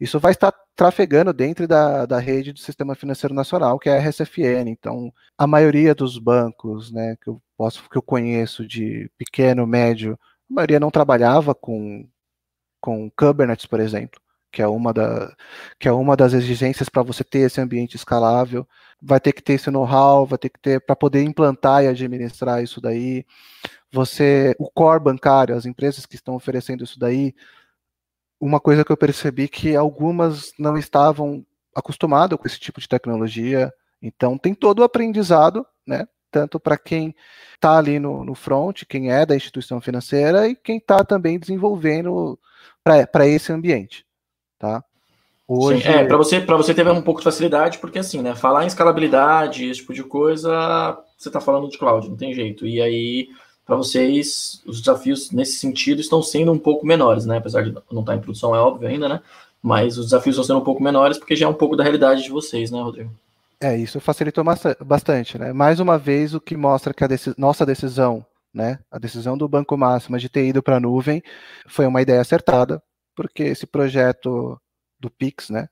isso 0.00 0.18
vai 0.18 0.32
estar 0.32 0.52
trafegando 0.74 1.32
dentro 1.32 1.66
da, 1.68 2.06
da 2.06 2.18
rede 2.18 2.52
do 2.52 2.58
Sistema 2.58 2.94
Financeiro 2.94 3.34
Nacional, 3.34 3.78
que 3.78 3.88
é 3.88 3.98
a 3.98 4.08
RSFN. 4.08 4.68
Então, 4.68 5.12
a 5.36 5.46
maioria 5.46 5.94
dos 5.94 6.18
bancos, 6.18 6.90
né, 6.92 7.16
que 7.20 7.28
eu 7.28 7.42
posso, 7.56 7.88
que 7.90 7.98
eu 7.98 8.02
conheço 8.02 8.66
de 8.66 9.10
pequeno, 9.18 9.66
médio, 9.66 10.18
a 10.50 10.54
maioria 10.54 10.80
não 10.80 10.90
trabalhava 10.90 11.54
com, 11.54 12.08
com 12.80 13.10
Kubernetes, 13.10 13.66
por 13.66 13.80
exemplo 13.80 14.20
que 14.52 14.60
é 14.62 14.66
uma, 14.68 14.92
da, 14.92 15.34
que 15.78 15.88
é 15.88 15.92
uma 15.92 16.14
das 16.16 16.34
exigências 16.34 16.88
para 16.88 17.02
você 17.02 17.24
ter 17.24 17.40
esse 17.40 17.60
ambiente 17.60 17.96
escalável. 17.96 18.68
Vai 19.00 19.18
ter 19.18 19.32
que 19.32 19.42
ter 19.42 19.54
esse 19.54 19.70
know-how, 19.70 20.26
vai 20.26 20.38
ter 20.38 20.50
que 20.50 20.60
ter 20.60 20.80
para 20.80 20.94
poder 20.94 21.22
implantar 21.22 21.82
e 21.82 21.88
administrar 21.88 22.62
isso 22.62 22.80
daí. 22.80 23.24
Você, 23.90 24.54
o 24.58 24.70
core 24.70 25.02
bancário, 25.02 25.56
as 25.56 25.66
empresas 25.66 26.06
que 26.06 26.14
estão 26.14 26.34
oferecendo 26.34 26.84
isso 26.84 26.98
daí, 26.98 27.34
uma 28.38 28.60
coisa 28.60 28.84
que 28.84 28.92
eu 28.92 28.96
percebi 28.96 29.48
que 29.48 29.74
algumas 29.74 30.52
não 30.58 30.76
estavam 30.76 31.44
acostumadas 31.74 32.38
com 32.38 32.46
esse 32.46 32.60
tipo 32.60 32.80
de 32.80 32.88
tecnologia. 32.88 33.72
Então 34.02 34.36
tem 34.38 34.54
todo 34.54 34.80
o 34.80 34.84
aprendizado, 34.84 35.66
né? 35.86 36.06
Tanto 36.30 36.60
para 36.60 36.78
quem 36.78 37.14
está 37.54 37.78
ali 37.78 37.98
no, 37.98 38.24
no 38.24 38.34
front, 38.34 38.84
quem 38.88 39.12
é 39.12 39.26
da 39.26 39.36
instituição 39.36 39.80
financeira 39.80 40.48
e 40.48 40.56
quem 40.56 40.78
está 40.78 41.04
também 41.04 41.38
desenvolvendo 41.38 42.38
para 42.84 43.26
esse 43.26 43.52
ambiente 43.52 44.06
tá? 44.62 44.84
Hoje... 45.48 45.82
Sim, 45.82 45.88
é, 45.88 46.04
para 46.04 46.16
você, 46.16 46.40
para 46.40 46.56
você 46.56 46.72
teve 46.72 46.88
um 46.88 47.02
pouco 47.02 47.20
de 47.20 47.24
facilidade, 47.24 47.78
porque 47.78 47.98
assim, 47.98 48.22
né, 48.22 48.36
falar 48.36 48.62
em 48.62 48.68
escalabilidade, 48.68 49.68
esse 49.68 49.80
tipo 49.80 49.92
de 49.92 50.04
coisa, 50.04 50.96
você 51.18 51.28
está 51.28 51.40
falando 51.40 51.68
de 51.68 51.76
cloud, 51.76 52.08
não 52.08 52.16
tem 52.16 52.32
jeito. 52.32 52.64
E 52.64 52.80
aí, 52.80 53.28
para 53.66 53.74
vocês, 53.74 54.62
os 54.64 54.80
desafios 54.80 55.32
nesse 55.32 55.56
sentido 55.56 56.00
estão 56.00 56.22
sendo 56.22 56.52
um 56.52 56.58
pouco 56.58 56.86
menores, 56.86 57.26
né? 57.26 57.38
Apesar 57.38 57.64
de 57.64 57.74
não 57.90 58.00
estar 58.00 58.14
em 58.14 58.20
produção, 58.20 58.54
é 58.54 58.60
óbvio 58.60 58.88
ainda, 58.88 59.08
né? 59.08 59.20
Mas 59.60 59.98
os 59.98 60.06
desafios 60.06 60.36
estão 60.36 60.44
sendo 60.44 60.60
um 60.60 60.64
pouco 60.64 60.82
menores 60.82 61.18
porque 61.18 61.36
já 61.36 61.46
é 61.46 61.48
um 61.48 61.54
pouco 61.54 61.76
da 61.76 61.82
realidade 61.82 62.22
de 62.22 62.30
vocês, 62.30 62.70
né, 62.70 62.80
Rodrigo? 62.80 63.10
É, 63.60 63.76
isso 63.76 64.00
facilitou 64.00 64.44
bastante, 64.84 65.38
né? 65.38 65.52
Mais 65.52 65.80
uma 65.80 65.98
vez, 65.98 66.34
o 66.34 66.40
que 66.40 66.56
mostra 66.56 66.94
que 66.94 67.04
a 67.04 67.08
nossa 67.36 67.66
decisão, 67.66 68.24
né, 68.52 68.78
a 68.90 68.98
decisão 68.98 69.36
do 69.36 69.48
Banco 69.48 69.76
Máxima 69.76 70.18
de 70.18 70.28
ter 70.28 70.46
ido 70.46 70.62
para 70.62 70.76
a 70.76 70.80
nuvem 70.80 71.22
foi 71.68 71.86
uma 71.86 72.02
ideia 72.02 72.20
acertada, 72.20 72.82
porque 73.14 73.42
esse 73.44 73.66
projeto 73.66 74.60
do 74.98 75.10
Pix, 75.10 75.50
né, 75.50 75.68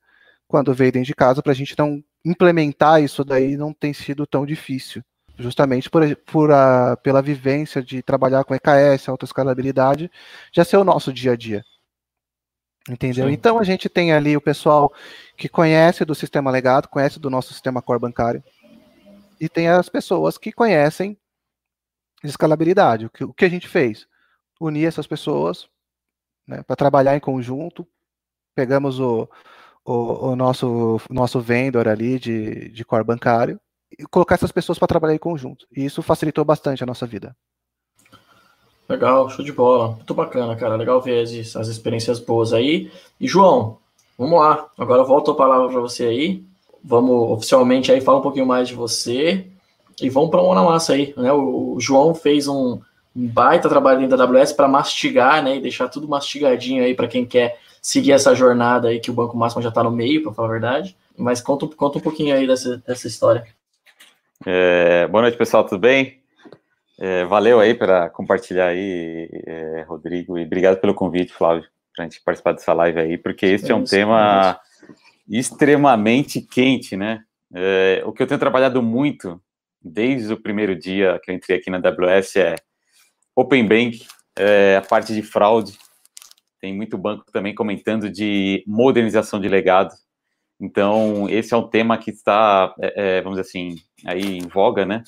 quando 0.47 0.73
veio 0.73 0.91
dentro 0.91 1.07
de 1.07 1.15
casa, 1.15 1.41
para 1.41 1.51
a 1.51 1.55
gente 1.55 1.75
não 1.77 2.03
implementar 2.23 3.01
isso 3.01 3.23
daí 3.23 3.57
não 3.57 3.73
tem 3.73 3.93
sido 3.93 4.27
tão 4.27 4.45
difícil, 4.45 5.03
justamente 5.37 5.89
por, 5.89 6.15
por 6.17 6.51
a, 6.51 6.95
pela 6.97 7.21
vivência 7.21 7.81
de 7.81 8.01
trabalhar 8.01 8.43
com 8.43 8.53
EKS, 8.53 9.07
alta 9.07 9.25
escalabilidade, 9.25 10.11
já 10.51 10.63
ser 10.63 10.77
o 10.77 10.83
nosso 10.83 11.11
dia 11.11 11.31
a 11.31 11.35
dia. 11.35 11.63
Entendeu? 12.89 13.27
Sim. 13.27 13.33
Então 13.33 13.59
a 13.59 13.63
gente 13.63 13.87
tem 13.87 14.11
ali 14.11 14.35
o 14.35 14.41
pessoal 14.41 14.91
que 15.37 15.47
conhece 15.47 16.03
do 16.03 16.15
sistema 16.15 16.51
legado, 16.51 16.87
conhece 16.87 17.19
do 17.19 17.29
nosso 17.29 17.53
sistema 17.53 17.81
core 17.81 17.99
bancário, 17.99 18.43
e 19.39 19.49
tem 19.49 19.67
as 19.67 19.89
pessoas 19.89 20.37
que 20.37 20.51
conhecem 20.51 21.17
de 22.23 22.29
escalabilidade. 22.29 23.05
O 23.05 23.09
que, 23.09 23.23
o 23.23 23.33
que 23.33 23.45
a 23.45 23.49
gente 23.49 23.67
fez? 23.67 24.07
Unir 24.59 24.85
essas 24.85 25.07
pessoas 25.07 25.67
né, 26.51 26.63
para 26.63 26.75
trabalhar 26.75 27.15
em 27.15 27.19
conjunto. 27.19 27.87
Pegamos 28.53 28.99
o, 28.99 29.27
o, 29.85 30.29
o, 30.29 30.35
nosso, 30.35 30.99
nosso 31.09 31.39
vendor 31.39 31.87
ali 31.87 32.19
de, 32.19 32.69
de 32.69 32.83
core 32.83 33.05
bancário 33.05 33.59
e 33.97 34.03
colocar 34.03 34.35
essas 34.35 34.51
pessoas 34.51 34.77
para 34.77 34.87
trabalhar 34.87 35.15
em 35.15 35.19
conjunto. 35.19 35.65
E 35.75 35.85
isso 35.85 36.01
facilitou 36.01 36.43
bastante 36.43 36.83
a 36.83 36.85
nossa 36.85 37.07
vida. 37.07 37.35
Legal, 38.87 39.29
show 39.29 39.43
de 39.43 39.53
bola. 39.53 39.95
Muito 39.95 40.13
bacana, 40.13 40.55
cara. 40.57 40.75
Legal 40.75 41.01
ver 41.01 41.23
as, 41.23 41.55
as 41.55 41.67
experiências 41.69 42.19
boas 42.19 42.51
aí. 42.51 42.91
E 43.19 43.27
João, 43.27 43.77
vamos 44.17 44.37
lá. 44.37 44.69
Agora 44.77 45.01
eu 45.01 45.05
volto 45.07 45.31
a 45.31 45.35
palavra 45.35 45.69
para 45.69 45.79
você 45.79 46.05
aí. 46.05 46.43
Vamos 46.83 47.31
oficialmente 47.31 47.91
aí 47.91 48.01
falar 48.01 48.17
um 48.17 48.23
pouquinho 48.23 48.45
mais 48.45 48.67
de 48.67 48.75
você 48.75 49.47
e 50.01 50.09
vamos 50.09 50.31
para 50.31 50.41
uma 50.41 50.63
massa 50.63 50.93
aí, 50.93 51.13
né? 51.15 51.31
O, 51.31 51.75
o 51.75 51.79
João 51.79 52.15
fez 52.15 52.47
um, 52.47 52.81
um, 53.15 53.27
baita 53.27 53.69
trabalho 53.69 53.99
dentro 53.99 54.17
da 54.17 54.23
AWS 54.23 54.53
para 54.53 54.67
mastigar, 54.67 55.43
né, 55.43 55.57
e 55.57 55.61
deixar 55.61 55.87
tudo 55.87 56.07
mastigadinho 56.07 56.83
aí 56.83 56.93
para 56.93 57.07
quem 57.07 57.25
quer 57.25 57.59
seguir 57.81 58.11
essa 58.11 58.35
jornada 58.35 58.89
aí 58.89 58.99
que 58.99 59.09
o 59.09 59.13
Banco 59.13 59.35
Máximo 59.35 59.61
já 59.61 59.69
está 59.69 59.83
no 59.83 59.91
meio, 59.91 60.21
para 60.23 60.33
falar 60.33 60.47
a 60.47 60.51
verdade. 60.51 60.95
Mas 61.17 61.41
conta, 61.41 61.67
conta 61.67 61.97
um 61.97 62.01
pouquinho 62.01 62.35
aí 62.35 62.47
dessa, 62.47 62.77
dessa 62.77 63.07
história. 63.07 63.45
É, 64.45 65.07
boa 65.07 65.23
noite, 65.23 65.37
pessoal, 65.37 65.63
tudo 65.63 65.79
bem? 65.79 66.21
É, 66.99 67.25
valeu 67.25 67.59
aí 67.59 67.73
para 67.73 68.09
compartilhar 68.09 68.67
aí, 68.67 69.29
é, 69.45 69.85
Rodrigo, 69.87 70.37
e 70.37 70.45
obrigado 70.45 70.79
pelo 70.79 70.93
convite, 70.93 71.33
Flávio, 71.33 71.63
para 71.95 72.05
a 72.05 72.07
gente 72.07 72.21
participar 72.23 72.53
dessa 72.53 72.73
live 72.73 72.99
aí, 72.99 73.17
porque 73.17 73.45
esse 73.47 73.71
é, 73.71 73.75
um 73.75 73.83
tema 73.83 74.59
extremamente 75.27 76.41
quente, 76.41 76.95
né? 76.95 77.23
É, 77.53 78.03
o 78.05 78.11
que 78.11 78.21
eu 78.21 78.27
tenho 78.27 78.39
trabalhado 78.39 78.81
muito 78.81 79.41
desde 79.81 80.31
o 80.31 80.41
primeiro 80.41 80.75
dia 80.75 81.19
que 81.23 81.31
eu 81.31 81.35
entrei 81.35 81.57
aqui 81.57 81.69
na 81.69 81.77
AWS 81.77 82.35
é 82.35 82.55
Open 83.35 83.67
Bank, 83.67 84.05
é, 84.37 84.77
a 84.77 84.81
parte 84.81 85.13
de 85.13 85.21
fraude, 85.21 85.77
tem 86.59 86.73
muito 86.73 86.97
banco 86.97 87.25
também 87.31 87.55
comentando 87.55 88.09
de 88.09 88.63
modernização 88.67 89.39
de 89.39 89.47
legado. 89.47 89.93
Então, 90.59 91.27
esse 91.29 91.53
é 91.53 91.57
um 91.57 91.67
tema 91.67 91.97
que 91.97 92.11
está, 92.11 92.73
é, 92.79 93.17
é 93.17 93.21
vamos 93.21 93.39
dizer 93.39 93.49
assim, 93.49 93.75
aí 94.05 94.37
em 94.37 94.47
voga, 94.47 94.85
né? 94.85 95.03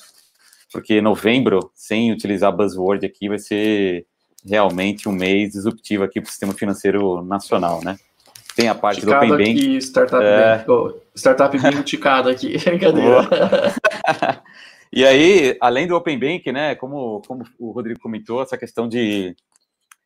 porque 0.74 1.00
novembro, 1.00 1.70
sem 1.72 2.10
utilizar 2.10 2.50
buzzword 2.50 3.06
aqui, 3.06 3.28
vai 3.28 3.38
ser 3.38 4.04
realmente 4.44 5.08
um 5.08 5.12
mês 5.12 5.52
disruptivo 5.52 6.02
aqui 6.02 6.20
para 6.20 6.26
o 6.26 6.30
sistema 6.30 6.52
financeiro 6.52 7.22
nacional, 7.22 7.80
né? 7.84 7.96
Tem 8.56 8.66
a 8.66 8.74
parte 8.74 9.00
ticado 9.00 9.24
do 9.24 9.34
Open 9.34 9.54
Bank. 9.54 9.76
Startup, 9.80 10.24
é... 10.24 10.56
Bank, 10.58 10.70
oh, 10.72 10.94
startup 11.14 11.56
bem 11.62 11.82
ticado 11.82 12.28
aqui, 12.28 12.58
brincadeira. 12.66 13.28
E 14.94 15.04
aí, 15.04 15.56
além 15.60 15.86
do 15.86 15.96
Open 15.96 16.18
Bank, 16.18 16.52
né, 16.52 16.74
como, 16.76 17.20
como 17.26 17.44
o 17.58 17.72
Rodrigo 17.72 18.00
comentou, 18.00 18.42
essa 18.42 18.56
questão 18.56 18.88
de 18.88 19.34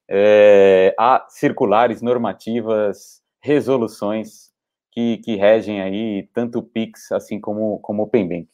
é, 0.09 0.94
há 0.98 1.27
circulares, 1.29 2.01
normativas, 2.01 3.22
resoluções 3.40 4.51
que, 4.90 5.18
que 5.18 5.37
regem 5.37 5.83
aí 5.83 6.29
tanto 6.33 6.61
o 6.61 6.62
Pix 6.62 7.12
assim 7.12 7.38
como, 7.38 7.79
como 7.81 8.03
o 8.03 8.07
Open 8.07 8.27
Bank. 8.27 8.48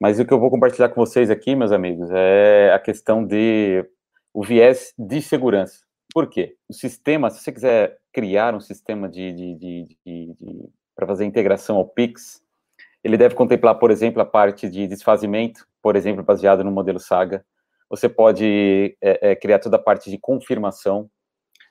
Mas 0.00 0.18
o 0.18 0.24
que 0.24 0.32
eu 0.32 0.40
vou 0.40 0.50
compartilhar 0.50 0.88
com 0.88 1.04
vocês 1.04 1.30
aqui, 1.30 1.54
meus 1.54 1.70
amigos, 1.70 2.10
é 2.10 2.72
a 2.72 2.78
questão 2.78 3.24
de 3.24 3.84
o 4.34 4.42
viés 4.42 4.92
de 4.98 5.20
segurança. 5.20 5.84
Por 6.12 6.28
quê? 6.28 6.56
O 6.68 6.72
sistema, 6.72 7.30
se 7.30 7.40
você 7.40 7.52
quiser 7.52 7.98
criar 8.12 8.54
um 8.54 8.60
sistema 8.60 9.08
de, 9.08 9.32
de, 9.32 9.54
de, 9.56 9.96
de 10.04 10.68
para 10.94 11.06
fazer 11.06 11.24
integração 11.24 11.76
ao 11.76 11.88
Pix, 11.88 12.42
ele 13.02 13.16
deve 13.16 13.34
contemplar, 13.34 13.74
por 13.76 13.90
exemplo, 13.90 14.22
a 14.22 14.24
parte 14.24 14.68
de 14.68 14.86
desfazimento, 14.86 15.66
por 15.82 15.96
exemplo, 15.96 16.22
baseado 16.22 16.62
no 16.62 16.70
modelo 16.70 17.00
Saga. 17.00 17.44
Você 17.90 18.08
pode 18.08 18.96
é, 19.02 19.30
é, 19.30 19.36
criar 19.36 19.58
toda 19.58 19.76
a 19.76 19.82
parte 19.82 20.10
de 20.10 20.18
confirmação, 20.18 21.10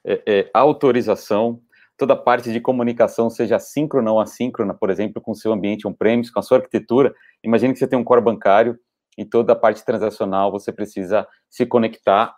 é, 0.05 0.21
é 0.27 0.49
autorização, 0.53 1.61
toda 1.97 2.13
a 2.13 2.17
parte 2.17 2.51
de 2.51 2.59
comunicação, 2.59 3.29
seja 3.29 3.59
síncrona 3.59 4.11
ou 4.11 4.19
assíncrona, 4.19 4.73
por 4.73 4.89
exemplo, 4.89 5.21
com 5.21 5.33
seu 5.33 5.53
ambiente 5.53 5.87
on-premise, 5.87 6.31
com 6.31 6.39
a 6.39 6.43
sua 6.43 6.57
arquitetura. 6.57 7.13
Imagine 7.43 7.73
que 7.73 7.79
você 7.79 7.87
tem 7.87 7.97
um 7.97 8.03
core 8.03 8.21
bancário 8.21 8.77
e 9.17 9.25
toda 9.25 9.53
a 9.53 9.55
parte 9.55 9.85
transacional 9.85 10.51
você 10.51 10.71
precisa 10.71 11.27
se 11.49 11.65
conectar 11.65 12.35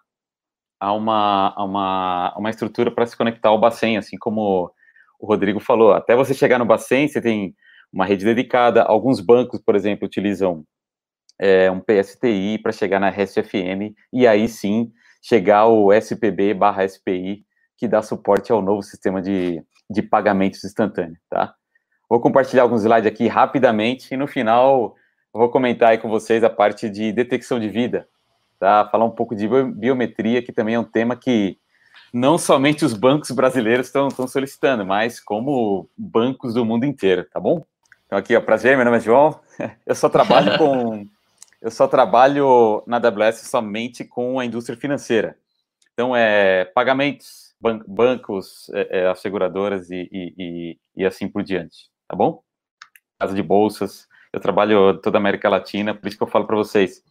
a 0.79 0.91
uma, 0.91 1.53
a 1.56 1.63
uma, 1.63 2.36
uma 2.38 2.49
estrutura 2.49 2.91
para 2.91 3.06
se 3.06 3.15
conectar 3.15 3.49
ao 3.49 3.60
Bacen, 3.60 3.97
assim 3.97 4.17
como 4.17 4.71
o 5.17 5.25
Rodrigo 5.25 5.62
falou. 5.62 5.93
Até 5.93 6.15
você 6.15 6.34
chegar 6.34 6.60
no 6.60 6.65
Bacen, 6.65 7.08
você 7.08 7.21
tem 7.21 7.56
uma 7.93 8.06
rede 8.06 8.25
dedicada. 8.25 8.82
Alguns 8.82 9.19
bancos, 9.19 9.62
por 9.62 9.75
exemplo, 9.75 10.08
utilizam 10.08 10.65
é, 11.39 11.69
um 11.69 11.79
PSTI 11.79 12.58
para 12.58 12.71
chegar 12.71 12.99
na 12.99 13.10
RSFM 13.10 13.93
e 14.12 14.25
aí 14.25 14.47
sim 14.47 14.91
chegar 15.21 15.60
ao 15.60 15.93
SPB 15.93 16.53
barra 16.53 16.88
SPI 16.88 17.45
que 17.77 17.88
dá 17.88 18.01
suporte 18.01 18.51
ao 18.51 18.62
novo 18.62 18.82
sistema 18.82 19.21
de, 19.21 19.63
de 19.89 20.01
pagamentos 20.01 20.63
instantâneo, 20.63 21.17
tá? 21.29 21.53
Vou 22.10 22.19
compartilhar 22.19 22.63
alguns 22.63 22.84
slides 22.84 23.08
aqui 23.08 23.27
rapidamente 23.27 24.13
e 24.13 24.17
no 24.17 24.27
final 24.27 24.95
vou 25.32 25.49
comentar 25.49 25.89
aí 25.89 25.97
com 25.97 26.10
vocês 26.10 26.43
a 26.43 26.49
parte 26.49 26.89
de 26.89 27.12
detecção 27.12 27.60
de 27.60 27.69
vida, 27.69 28.08
tá? 28.60 28.88
Falar 28.91 29.06
um 29.06 29.12
pouco 29.12 29.36
de 29.36 29.47
biometria, 29.47 30.41
que 30.41 30.53
também 30.53 30.75
é 30.75 30.79
um 30.79 30.84
tema 30.84 31.15
que 31.15 31.58
não 32.13 32.38
somente 32.38 32.86
os 32.86 32.93
bancos 32.93 33.32
brasileiros 33.32 33.88
estão 33.88 34.10
solicitando, 34.27 34.86
mas 34.86 35.19
como 35.19 35.89
bancos 35.97 36.53
do 36.53 36.63
mundo 36.63 36.86
inteiro, 36.86 37.25
tá 37.25 37.39
bom? 37.39 37.65
Então 38.13 38.19
aqui, 38.19 38.36
ó, 38.36 38.41
prazer, 38.41 38.76
meu 38.76 38.86
nome 38.86 38.97
é 38.97 38.99
João. 38.99 39.39
Eu 39.88 39.95
só 39.95 40.08
trabalho 40.08 40.56
com 40.60 41.10
eu 41.60 41.71
só 41.71 41.88
trabalho 41.88 42.84
na 42.86 42.97
AWS 42.97 43.47
somente 43.49 44.06
com 44.06 44.39
a 44.39 44.45
indústria 44.45 44.78
financeira. 44.78 45.36
Então 45.93 46.15
é 46.15 46.63
pagamentos, 46.63 47.56
ban 47.60 47.80
bancos, 47.88 48.69
é, 48.71 48.99
é, 48.99 49.08
asseguradoras 49.08 49.89
e, 49.89 50.08
e, 50.12 50.78
e, 50.95 51.06
assim 51.06 51.28
por 51.28 51.41
diante, 51.41 51.89
tá 52.08 52.15
bom? 52.15 52.43
Casa 53.17 53.34
de 53.34 53.41
bolsas, 53.41 54.08
eu 54.32 54.39
trabalho 54.39 54.99
toda 54.99 55.17
a 55.17 55.19
América 55.19 55.49
Latina, 55.49 55.95
por 55.95 56.08
isso 56.08 56.17
que 56.17 56.23
eu 56.23 56.28
falo 56.28 56.45
para 56.45 56.58
vocês 56.58 57.02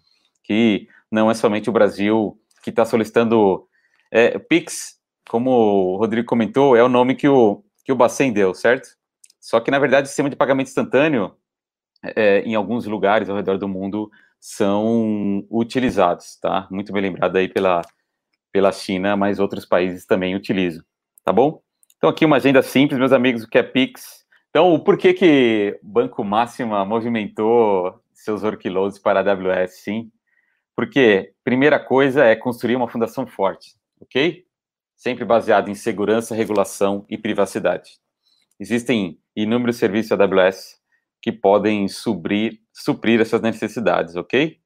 que 0.45 0.87
não 1.11 1.29
é 1.29 1.35
somente 1.35 1.69
o 1.69 1.73
Brasil 1.73 2.38
que 2.62 2.71
está 2.71 2.85
solicitando 2.85 3.67
é, 4.09 4.38
Pix, 4.38 5.01
como 5.29 5.51
o 5.51 5.97
Rodrigo 5.97 6.29
comentou, 6.29 6.77
é 6.77 6.85
o 6.85 6.88
nome 6.88 7.17
que 7.17 7.29
o, 7.29 7.65
que 7.85 7.91
o 7.91 7.97
Bacen 7.97 8.33
deu, 8.33 8.55
certo? 8.55 9.02
Só 9.42 9.59
que, 9.59 9.72
na 9.72 9.81
verdade, 9.81 10.05
o 10.05 10.07
sistema 10.07 10.31
de 10.31 10.37
pagamento 10.37 10.68
instantâneo, 10.68 11.35
é, 12.14 12.42
em 12.42 12.55
alguns 12.55 12.87
lugares 12.87 13.28
ao 13.28 13.35
redor 13.35 13.59
do 13.59 13.66
mundo, 13.66 14.09
são 14.38 15.44
utilizados, 15.50 16.37
tá? 16.37 16.68
Muito 16.70 16.92
bem 16.92 17.02
lembrado 17.02 17.35
aí 17.35 17.48
pela, 17.48 17.83
pela 18.52 18.70
China, 18.70 19.16
mas 19.16 19.40
outros 19.40 19.66
países 19.66 20.07
também 20.07 20.37
utilizam, 20.37 20.85
tá 21.24 21.33
bom? 21.33 21.61
Então 21.96 22.09
aqui 22.09 22.24
uma 22.24 22.37
agenda 22.37 22.62
simples, 22.62 23.00
meus 23.00 23.12
amigos, 23.12 23.42
o 23.42 23.48
que 23.48 23.59
é 23.59 23.64
Pix. 23.64 24.24
Então, 24.50 24.72
o 24.72 24.78
porquê 24.78 25.12
que 25.12 25.76
Banco 25.83 26.22
Máxima 26.22 26.85
movimentou 26.85 28.00
seus 28.12 28.44
workloads 28.44 29.00
para 29.00 29.20
a 29.20 29.33
AWS, 29.33 29.83
sim? 29.83 30.12
Porque, 30.76 31.33
primeira 31.42 31.81
coisa 31.81 32.24
é 32.24 32.37
construir 32.37 32.76
uma 32.76 32.88
fundação 32.88 33.26
forte, 33.26 33.74
ok? 34.00 34.44
Sempre 34.96 35.24
baseado 35.24 35.68
em 35.68 35.74
segurança, 35.74 36.35
regulação 36.35 37.05
e 37.09 37.18
privacidade. 37.18 38.00
Existem 38.62 39.18
inúmeros 39.35 39.75
serviços 39.75 40.12
AWS 40.12 40.77
que 41.20 41.33
podem 41.33 41.88
suprir, 41.88 42.61
suprir 42.72 43.20
essas 43.20 43.40
necessidades, 43.40 44.14
ok? 44.14 44.57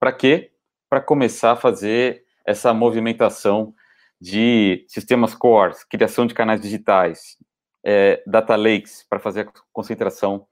Para 0.00 0.10
quê? 0.10 0.50
Para 0.90 1.00
começar 1.00 1.52
a 1.52 1.56
fazer 1.56 2.24
essa 2.44 2.74
movimentação 2.74 3.72
de 4.20 4.84
sistemas 4.88 5.36
cores, 5.36 5.84
criação 5.84 6.26
de 6.26 6.34
canais 6.34 6.60
digitais, 6.60 7.36
é, 7.84 8.20
data 8.26 8.56
lakes 8.56 9.06
para 9.08 9.20
fazer 9.20 9.42
a 9.42 9.52
concentração 9.72 10.44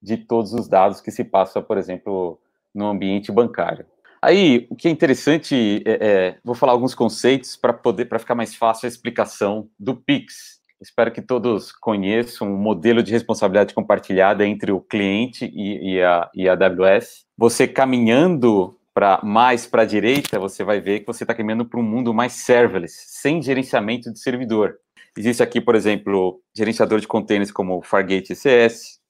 de 0.00 0.16
todos 0.16 0.54
os 0.54 0.68
dados 0.68 1.00
que 1.00 1.10
se 1.10 1.24
passam, 1.24 1.60
por 1.60 1.78
exemplo, 1.78 2.40
no 2.72 2.86
ambiente 2.86 3.32
bancário. 3.32 3.84
Aí, 4.22 4.68
o 4.70 4.76
que 4.76 4.86
é 4.86 4.90
interessante, 4.92 5.82
é, 5.84 5.98
é, 6.00 6.38
vou 6.44 6.54
falar 6.54 6.74
alguns 6.74 6.94
conceitos 6.94 7.56
para 7.56 7.72
poder, 7.72 8.04
para 8.04 8.20
ficar 8.20 8.36
mais 8.36 8.54
fácil 8.54 8.86
a 8.86 8.88
explicação 8.88 9.68
do 9.76 9.96
Pix. 9.96 10.59
Espero 10.80 11.12
que 11.12 11.20
todos 11.20 11.72
conheçam 11.72 12.54
o 12.54 12.56
modelo 12.56 13.02
de 13.02 13.12
responsabilidade 13.12 13.74
compartilhada 13.74 14.46
entre 14.46 14.72
o 14.72 14.80
cliente 14.80 15.44
e, 15.44 15.94
e, 15.94 16.02
a, 16.02 16.30
e 16.34 16.48
a 16.48 16.54
AWS. 16.54 17.26
Você 17.36 17.68
caminhando 17.68 18.74
para 18.94 19.20
mais 19.22 19.66
para 19.66 19.82
a 19.82 19.86
direita, 19.86 20.38
você 20.38 20.64
vai 20.64 20.80
ver 20.80 21.00
que 21.00 21.06
você 21.06 21.22
está 21.22 21.34
caminhando 21.34 21.66
para 21.66 21.78
um 21.78 21.82
mundo 21.82 22.14
mais 22.14 22.32
serverless, 22.32 23.04
sem 23.08 23.42
gerenciamento 23.42 24.10
de 24.12 24.18
servidor. 24.18 24.78
Existe 25.16 25.42
aqui, 25.42 25.60
por 25.60 25.74
exemplo, 25.74 26.40
gerenciador 26.54 26.98
de 26.98 27.06
containers 27.06 27.52
como 27.52 27.82
Fargate 27.82 28.34
CS, 28.34 29.00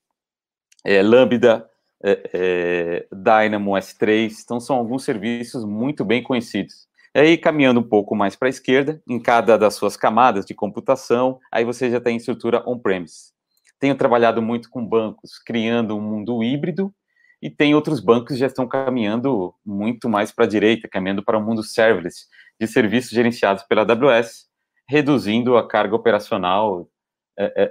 é, 0.84 1.02
Lambda, 1.02 1.68
é, 2.02 2.30
é, 2.32 3.06
Dynamo 3.12 3.72
S3, 3.72 4.32
então 4.42 4.58
são 4.58 4.76
alguns 4.76 5.04
serviços 5.04 5.64
muito 5.64 6.04
bem 6.04 6.22
conhecidos. 6.22 6.88
E 7.12 7.18
aí, 7.18 7.36
caminhando 7.36 7.80
um 7.80 7.88
pouco 7.88 8.14
mais 8.14 8.36
para 8.36 8.46
a 8.46 8.50
esquerda, 8.50 9.02
em 9.08 9.18
cada 9.18 9.58
das 9.58 9.74
suas 9.74 9.96
camadas 9.96 10.46
de 10.46 10.54
computação, 10.54 11.40
aí 11.50 11.64
você 11.64 11.90
já 11.90 12.00
tem 12.00 12.16
estrutura 12.16 12.62
on-premise. 12.64 13.32
Tenho 13.80 13.96
trabalhado 13.96 14.40
muito 14.40 14.70
com 14.70 14.86
bancos, 14.86 15.36
criando 15.44 15.96
um 15.96 16.00
mundo 16.00 16.40
híbrido, 16.44 16.94
e 17.42 17.50
tem 17.50 17.74
outros 17.74 17.98
bancos 17.98 18.34
que 18.34 18.38
já 18.38 18.46
estão 18.46 18.68
caminhando 18.68 19.52
muito 19.66 20.08
mais 20.08 20.30
para 20.30 20.44
a 20.44 20.48
direita, 20.48 20.86
caminhando 20.88 21.24
para 21.24 21.36
o 21.36 21.40
um 21.40 21.44
mundo 21.44 21.64
serverless, 21.64 22.26
de 22.60 22.66
serviços 22.68 23.10
gerenciados 23.10 23.64
pela 23.64 23.82
AWS, 23.82 24.46
reduzindo 24.88 25.56
a 25.56 25.66
carga 25.66 25.96
operacional 25.96 26.88
é, 27.36 27.44
é, 27.44 27.62
é, 27.62 27.70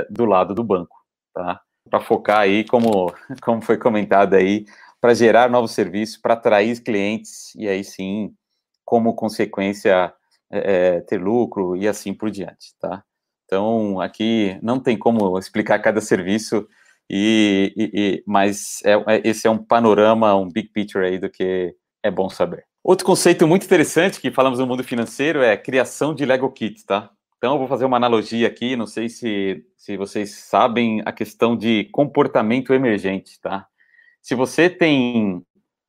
é 0.00 0.06
do 0.10 0.26
lado 0.26 0.54
do 0.54 0.64
banco, 0.64 0.96
tá? 1.32 1.62
Para 1.88 2.00
focar 2.00 2.40
aí, 2.40 2.62
como, 2.64 3.10
como 3.40 3.62
foi 3.62 3.78
comentado 3.78 4.34
aí, 4.34 4.66
para 5.00 5.14
gerar 5.14 5.48
novos 5.48 5.70
serviços, 5.70 6.18
para 6.18 6.34
atrair 6.34 6.82
clientes 6.82 7.54
e 7.54 7.68
aí 7.68 7.82
sim, 7.82 8.34
como 8.86 9.14
consequência, 9.14 10.14
é, 10.50 10.96
é, 10.96 11.00
ter 11.00 11.18
lucro 11.20 11.76
e 11.76 11.86
assim 11.86 12.14
por 12.14 12.30
diante, 12.30 12.74
tá? 12.80 13.04
Então, 13.44 14.00
aqui 14.00 14.58
não 14.62 14.80
tem 14.80 14.96
como 14.96 15.38
explicar 15.38 15.80
cada 15.80 16.00
serviço, 16.00 16.66
e, 17.10 17.72
e, 17.76 17.90
e 17.94 18.24
mas 18.26 18.80
é, 18.84 18.94
esse 19.28 19.46
é 19.46 19.50
um 19.50 19.58
panorama, 19.58 20.34
um 20.34 20.48
big 20.48 20.68
picture 20.68 21.04
aí 21.04 21.18
do 21.18 21.28
que 21.28 21.74
é 22.02 22.10
bom 22.10 22.30
saber. 22.30 22.64
Outro 22.82 23.04
conceito 23.04 23.46
muito 23.46 23.66
interessante 23.66 24.20
que 24.20 24.30
falamos 24.30 24.60
no 24.60 24.66
mundo 24.66 24.84
financeiro 24.84 25.42
é 25.42 25.56
criação 25.56 26.14
de 26.14 26.24
Lego 26.24 26.50
Kits, 26.52 26.84
tá? 26.84 27.10
Então, 27.36 27.54
eu 27.54 27.58
vou 27.58 27.68
fazer 27.68 27.84
uma 27.84 27.96
analogia 27.96 28.46
aqui, 28.46 28.76
não 28.76 28.86
sei 28.86 29.08
se, 29.08 29.64
se 29.76 29.96
vocês 29.96 30.34
sabem 30.34 31.02
a 31.04 31.12
questão 31.12 31.56
de 31.56 31.84
comportamento 31.92 32.72
emergente, 32.72 33.40
tá? 33.40 33.66
Se 34.22 34.34
você 34.34 34.70
tem, 34.70 35.44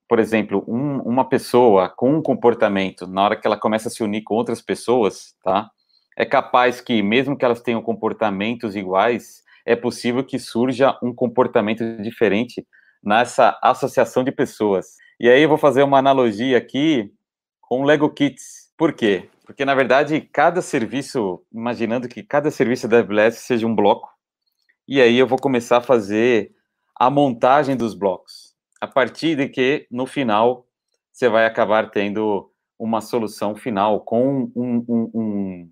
por 0.08 0.20
exemplo, 0.20 0.64
um, 0.68 1.00
uma 1.02 1.28
pessoa 1.28 1.90
com 1.90 2.16
um 2.16 2.22
comportamento, 2.22 3.06
na 3.06 3.24
hora 3.24 3.36
que 3.36 3.46
ela 3.46 3.60
começa 3.60 3.90
a 3.90 3.92
se 3.92 4.04
unir 4.04 4.24
com 4.24 4.36
outras 4.36 4.62
pessoas, 4.62 5.36
tá? 5.44 5.70
É 6.18 6.26
capaz 6.26 6.82
que, 6.82 7.04
mesmo 7.04 7.38
que 7.38 7.46
elas 7.46 7.62
tenham 7.62 7.82
comportamentos 7.82 8.76
iguais, 8.76 9.44
é 9.66 9.76
possível 9.76 10.24
que 10.24 10.40
surja 10.40 10.98
um 11.04 11.14
comportamento 11.14 11.84
diferente 12.02 12.66
nessa 13.04 13.58
associação 13.62 14.24
de 14.24 14.32
pessoas. 14.32 14.96
E 15.20 15.30
aí 15.30 15.44
eu 15.44 15.50
vou 15.50 15.58
fazer 15.58 15.84
uma 15.84 16.00
analogia 16.00 16.58
aqui 16.58 17.12
com 17.62 17.82
o 17.82 17.84
Lego 17.84 18.10
Kits. 18.10 18.72
Por 18.78 18.94
quê? 18.94 19.30
Porque, 19.46 19.66
na 19.66 19.76
verdade, 19.76 20.22
cada 20.22 20.62
serviço, 20.62 21.42
imaginando 21.54 22.08
que 22.08 22.24
cada 22.24 22.50
serviço 22.50 22.88
da 22.88 23.00
AWS 23.00 23.40
seja 23.40 23.68
um 23.68 23.76
bloco, 23.76 24.10
e 24.88 25.02
aí 25.02 25.18
eu 25.18 25.28
vou 25.28 25.38
começar 25.38 25.78
a 25.78 25.82
fazer 25.82 26.52
a 26.96 27.10
montagem 27.10 27.76
dos 27.76 27.94
blocos. 27.94 28.47
A 28.80 28.88
partir 28.88 29.36
de 29.36 29.50
que, 29.50 29.88
no 29.92 30.06
final, 30.06 30.68
você 31.12 31.28
vai 31.30 31.46
acabar 31.46 31.90
tendo 31.90 32.52
uma 32.78 33.02
solução 33.02 33.56
final 33.56 34.02
com, 34.02 34.52
um, 34.56 34.86
um, 34.88 35.12
um 35.14 35.72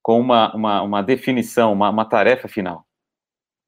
com 0.00 0.20
uma, 0.20 0.54
uma, 0.54 0.82
uma 0.82 1.02
definição, 1.02 1.72
uma, 1.72 1.90
uma 1.90 2.04
tarefa 2.04 2.48
final. 2.48 2.86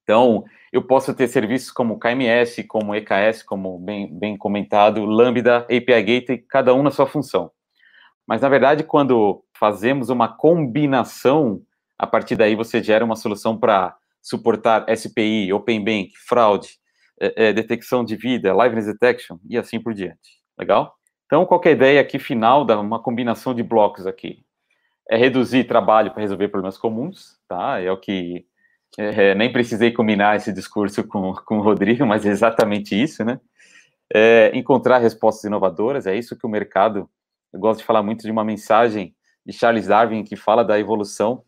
Então, 0.05 0.45
eu 0.73 0.83
posso 0.83 1.13
ter 1.15 1.29
serviços 1.29 1.71
como 1.71 1.99
KMS, 1.99 2.65
como 2.65 2.95
EKS, 2.95 3.43
como 3.43 3.79
bem, 3.79 4.13
bem 4.19 4.37
comentado, 4.37 5.05
Lambda, 5.05 5.59
API 5.59 6.03
Gateway, 6.03 6.39
cada 6.49 6.75
um 6.75 6.83
na 6.83 6.91
sua 6.91 7.07
função. 7.07 7.51
Mas, 8.27 8.41
na 8.41 8.49
verdade, 8.49 8.85
quando 8.85 9.45
fazemos 9.53 10.09
uma 10.09 10.29
combinação, 10.29 11.63
a 11.99 12.07
partir 12.07 12.37
daí 12.37 12.55
você 12.55 12.83
gera 12.83 13.05
uma 13.05 13.17
solução 13.17 13.59
para 13.59 13.97
suportar 14.23 14.87
SPI, 14.89 15.53
Open 15.53 15.85
Bank, 15.85 16.13
fraude, 16.27 16.80
é, 17.21 17.49
é, 17.49 17.53
detecção 17.53 18.05
de 18.05 18.17
vida, 18.17 18.53
liveness 18.53 18.87
detection 18.87 19.39
e 19.49 19.59
assim 19.59 19.79
por 19.79 19.93
diante. 19.93 20.41
Legal? 20.59 20.95
Então, 21.27 21.45
qual 21.47 21.61
é 21.65 21.69
a 21.69 21.73
ideia 21.73 22.01
aqui 22.01 22.19
final 22.19 22.65
da 22.65 22.81
uma 22.81 23.01
combinação 23.01 23.55
de 23.55 23.63
blocos 23.63 24.07
aqui? 24.07 24.43
É 25.09 25.17
reduzir 25.17 25.65
trabalho 25.65 26.11
para 26.11 26.23
resolver 26.23 26.49
problemas 26.49 26.79
comuns, 26.79 27.39
tá? 27.47 27.79
É 27.81 27.91
o 27.91 27.97
que 27.97 28.45
é, 28.99 29.35
nem 29.35 29.53
precisei 29.53 29.93
combinar 29.93 30.37
esse 30.37 30.53
discurso 30.53 31.05
com, 31.05 31.35
com 31.35 31.59
o 31.59 31.63
Rodrigo, 31.63 32.07
mas 32.07 32.27
é 32.27 32.31
exatamente 32.31 33.01
isso, 33.01 33.25
né? 33.25 33.39
É, 34.13 34.51
encontrar 34.55 34.99
respostas 34.99 35.45
inovadoras, 35.45 36.07
é 36.07 36.17
isso 36.17 36.37
que 36.37 36.47
o 36.47 36.51
mercado. 36.51 37.09
Eu 37.53 37.61
gosto 37.61 37.81
de 37.81 37.87
falar 37.87 38.03
muito 38.03 38.23
de 38.23 38.31
uma 38.31 38.45
mensagem 38.45 39.15
de 39.47 39.53
Charles 39.53 39.87
Darwin 39.87 40.25
que 40.25 40.37
fala 40.37 40.65
da 40.65 40.79
evolução, 40.79 41.45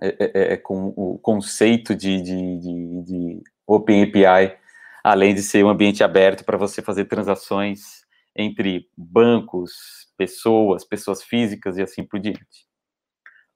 é, 0.00 0.08
é, 0.08 0.30
é, 0.34 0.52
é 0.52 0.56
com 0.56 0.92
o 0.96 1.18
conceito 1.18 1.94
de, 1.94 2.20
de, 2.20 2.58
de, 2.58 3.02
de 3.02 3.42
Open 3.66 4.02
API, 4.02 4.56
além 5.02 5.34
de 5.34 5.42
ser 5.42 5.64
um 5.64 5.70
ambiente 5.70 6.04
aberto 6.04 6.44
para 6.44 6.58
você 6.58 6.82
fazer 6.82 7.06
transações 7.06 8.01
entre 8.34 8.88
bancos, 8.96 9.72
pessoas, 10.16 10.84
pessoas 10.84 11.22
físicas 11.22 11.76
e 11.76 11.82
assim 11.82 12.04
por 12.04 12.18
diante. 12.18 12.66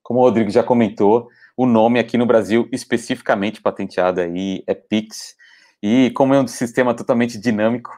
Como 0.03 0.21
o 0.21 0.23
Rodrigo 0.23 0.51
já 0.51 0.63
comentou, 0.63 1.29
o 1.57 1.67
nome 1.67 1.99
aqui 1.99 2.17
no 2.17 2.27
Brasil 2.27 2.69
especificamente 2.73 3.61
patenteado 3.61 4.21
aí 4.21 4.63
é 4.67 4.75
Pix, 4.75 5.35
e 5.83 6.11
como 6.13 6.35
é 6.35 6.41
um 6.41 6.47
sistema 6.47 6.95
totalmente 6.95 7.39
dinâmico, 7.39 7.91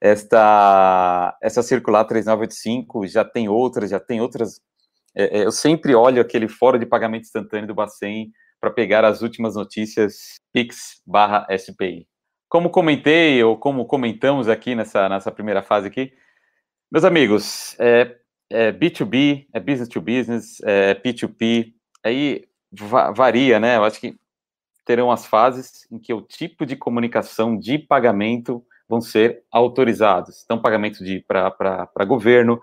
esta, 0.00 1.36
essa 1.42 1.62
circular 1.62 2.04
3985 2.04 3.06
já 3.06 3.24
tem 3.24 3.48
outras, 3.48 3.90
já 3.90 4.00
tem 4.00 4.20
outras. 4.20 4.60
É, 5.16 5.38
é, 5.38 5.46
eu 5.46 5.52
sempre 5.52 5.94
olho 5.94 6.20
aquele 6.20 6.48
fórum 6.48 6.78
de 6.78 6.86
pagamento 6.86 7.24
instantâneo 7.24 7.66
do 7.66 7.74
Bacen 7.74 8.30
para 8.60 8.70
pegar 8.70 9.04
as 9.04 9.22
últimas 9.22 9.54
notícias 9.54 10.34
Pix 10.52 11.00
barra 11.06 11.46
SPI. 11.56 12.06
Como 12.48 12.70
comentei, 12.70 13.42
ou 13.42 13.56
como 13.56 13.86
comentamos 13.86 14.48
aqui 14.48 14.74
nessa, 14.74 15.08
nessa 15.08 15.32
primeira 15.32 15.62
fase 15.62 15.88
aqui, 15.88 16.12
meus 16.90 17.04
amigos, 17.04 17.76
é, 17.78 18.16
é 18.50 18.72
B2B, 18.72 19.46
é 19.52 19.60
business 19.60 19.88
to 19.88 20.00
business, 20.00 20.60
é 20.62 20.94
P2P, 20.94 21.72
aí 22.02 22.44
va 22.72 23.10
varia, 23.10 23.58
né? 23.58 23.76
Eu 23.76 23.84
acho 23.84 24.00
que 24.00 24.16
terão 24.84 25.10
as 25.10 25.26
fases 25.26 25.86
em 25.90 25.98
que 25.98 26.12
o 26.12 26.20
tipo 26.20 26.66
de 26.66 26.76
comunicação 26.76 27.58
de 27.58 27.78
pagamento 27.78 28.64
vão 28.88 29.00
ser 29.00 29.42
autorizados. 29.50 30.42
Então, 30.44 30.60
pagamento 30.60 30.98
para 31.26 32.04
governo, 32.04 32.60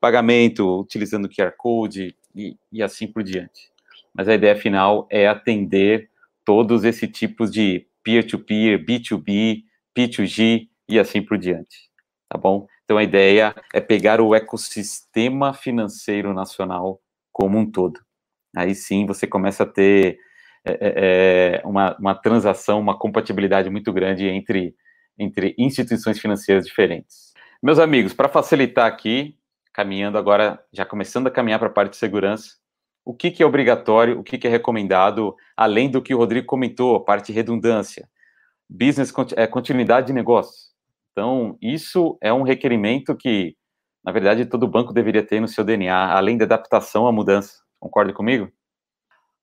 pagamento 0.00 0.80
utilizando 0.80 1.28
QR 1.28 1.52
Code 1.56 2.16
e, 2.34 2.56
e 2.70 2.82
assim 2.82 3.06
por 3.06 3.22
diante. 3.22 3.72
Mas 4.14 4.28
a 4.28 4.34
ideia 4.34 4.54
final 4.54 5.08
é 5.10 5.26
atender 5.26 6.10
todos 6.44 6.84
esses 6.84 7.10
tipos 7.10 7.50
de 7.50 7.86
peer-to-peer, 8.02 8.84
B2B, 8.84 9.64
P2G 9.96 10.68
e 10.88 10.98
assim 10.98 11.22
por 11.22 11.38
diante. 11.38 11.90
Tá 12.28 12.38
bom? 12.38 12.66
Então 12.84 12.98
a 12.98 13.02
ideia 13.02 13.54
é 13.72 13.80
pegar 13.80 14.20
o 14.20 14.34
ecossistema 14.34 15.54
financeiro 15.54 16.32
nacional 16.34 17.00
como 17.32 17.58
um 17.58 17.70
todo. 17.70 18.00
Aí 18.56 18.74
sim 18.74 19.06
você 19.06 19.26
começa 19.26 19.64
a 19.64 19.66
ter 19.66 20.18
é, 20.64 20.72
é, 20.72 21.60
é, 21.60 21.66
uma, 21.66 21.96
uma 21.98 22.14
transação, 22.14 22.80
uma 22.80 22.98
compatibilidade 22.98 23.68
muito 23.68 23.92
grande 23.92 24.26
entre, 24.26 24.74
entre 25.18 25.54
instituições 25.58 26.18
financeiras 26.18 26.64
diferentes. 26.64 27.34
Meus 27.62 27.78
amigos, 27.78 28.12
para 28.12 28.28
facilitar 28.28 28.86
aqui, 28.86 29.36
caminhando 29.72 30.16
agora, 30.16 30.62
já 30.72 30.86
começando 30.86 31.26
a 31.26 31.30
caminhar 31.30 31.58
para 31.58 31.68
a 31.68 31.72
parte 31.72 31.92
de 31.92 31.96
segurança, 31.96 32.56
o 33.04 33.12
que, 33.14 33.30
que 33.30 33.42
é 33.42 33.46
obrigatório, 33.46 34.18
o 34.18 34.22
que, 34.22 34.38
que 34.38 34.46
é 34.46 34.50
recomendado, 34.50 35.34
além 35.56 35.90
do 35.90 36.00
que 36.00 36.14
o 36.14 36.18
Rodrigo 36.18 36.46
comentou, 36.46 36.96
a 36.96 37.04
parte 37.04 37.26
de 37.26 37.32
redundância, 37.32 38.08
business 38.68 39.12
é 39.36 39.46
continuidade 39.46 40.06
de 40.06 40.12
negócio. 40.12 40.73
Então, 41.14 41.56
isso 41.62 42.18
é 42.20 42.32
um 42.32 42.42
requerimento 42.42 43.16
que, 43.16 43.56
na 44.04 44.10
verdade, 44.10 44.46
todo 44.46 44.66
banco 44.66 44.92
deveria 44.92 45.24
ter 45.24 45.40
no 45.40 45.46
seu 45.46 45.62
DNA, 45.62 46.12
além 46.12 46.36
da 46.36 46.44
adaptação 46.44 47.06
à 47.06 47.12
mudança. 47.12 47.62
Concorda 47.78 48.12
comigo? 48.12 48.50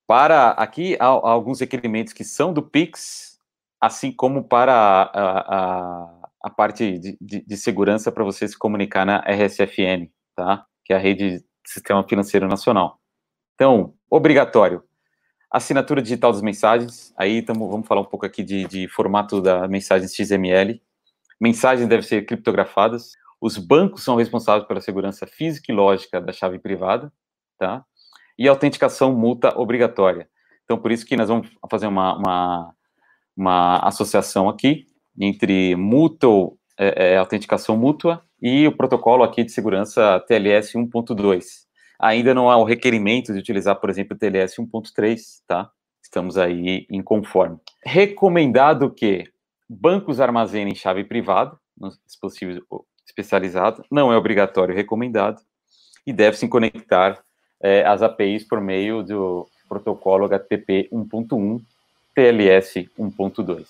Para 0.05 0.49
aqui 0.51 0.97
há, 0.99 1.05
há 1.05 1.31
alguns 1.31 1.61
requerimentos 1.61 2.11
que 2.11 2.25
são 2.25 2.51
do 2.51 2.61
Pix, 2.61 3.39
assim 3.79 4.11
como 4.11 4.43
para 4.43 4.73
a, 4.73 5.39
a, 5.39 6.29
a 6.43 6.49
parte 6.49 6.99
de, 6.99 7.17
de, 7.21 7.45
de 7.45 7.57
segurança 7.57 8.11
para 8.11 8.25
você 8.25 8.45
se 8.45 8.57
comunicar 8.57 9.05
na 9.05 9.19
RSFN, 9.19 10.11
tá? 10.35 10.65
Que 10.83 10.91
é 10.91 10.97
a 10.97 10.99
rede 10.99 11.41
Sistema 11.65 12.03
Financeiro 12.03 12.49
Nacional. 12.49 12.99
Então, 13.55 13.93
obrigatório. 14.09 14.83
Assinatura 15.49 16.01
digital 16.01 16.33
das 16.33 16.41
mensagens. 16.41 17.13
Aí 17.15 17.41
tamo, 17.41 17.69
vamos 17.69 17.87
falar 17.87 18.01
um 18.01 18.05
pouco 18.05 18.25
aqui 18.25 18.43
de, 18.43 18.65
de 18.65 18.89
formato 18.89 19.41
da 19.41 19.69
mensagem 19.69 20.09
XML. 20.09 20.81
Mensagens 21.41 21.89
devem 21.89 22.05
ser 22.05 22.25
criptografadas. 22.25 23.13
Os 23.41 23.57
bancos 23.57 24.03
são 24.03 24.15
responsáveis 24.15 24.67
pela 24.67 24.79
segurança 24.79 25.25
física 25.25 25.71
e 25.71 25.75
lógica 25.75 26.21
da 26.21 26.31
chave 26.31 26.59
privada, 26.59 27.11
tá? 27.57 27.83
e 28.41 28.47
autenticação 28.47 29.13
multa 29.13 29.55
obrigatória. 29.59 30.27
Então, 30.63 30.77
por 30.77 30.91
isso 30.91 31.05
que 31.05 31.15
nós 31.15 31.29
vamos 31.29 31.49
fazer 31.69 31.87
uma, 31.87 32.15
uma, 32.17 32.73
uma 33.35 33.77
associação 33.87 34.49
aqui 34.49 34.87
entre 35.19 35.75
mútuo, 35.75 36.57
é, 36.75 37.13
é, 37.13 37.17
autenticação 37.17 37.77
mútua 37.77 38.23
e 38.41 38.67
o 38.67 38.75
protocolo 38.75 39.23
aqui 39.23 39.43
de 39.43 39.51
segurança 39.51 40.19
TLS 40.27 40.73
1.2. 40.75 41.43
Ainda 41.99 42.33
não 42.33 42.49
há 42.49 42.57
o 42.57 42.63
requerimento 42.63 43.31
de 43.31 43.37
utilizar, 43.37 43.75
por 43.79 43.89
exemplo, 43.91 44.15
o 44.15 44.19
TLS 44.19 44.59
1.3, 44.59 45.19
tá? 45.47 45.69
Estamos 46.01 46.35
aí 46.35 46.87
em 46.89 47.03
conforme. 47.03 47.57
Recomendado 47.85 48.91
que 48.91 49.25
bancos 49.71 50.19
armazenem 50.19 50.75
chave 50.75 51.03
privada, 51.03 51.55
nos 51.77 51.97
dispositivos 52.05 52.61
especializados, 53.05 53.85
não 53.89 54.11
é 54.11 54.17
obrigatório 54.17 54.75
recomendado, 54.75 55.41
e 56.05 56.11
deve 56.11 56.37
se 56.37 56.47
conectar 56.47 57.19
é, 57.61 57.85
as 57.85 58.01
APIs 58.01 58.43
por 58.43 58.59
meio 58.59 59.03
do 59.03 59.47
protocolo 59.69 60.25
HTTP 60.25 60.89
1.1, 60.91 61.61
TLS 62.13 62.89
1.2. 62.99 63.65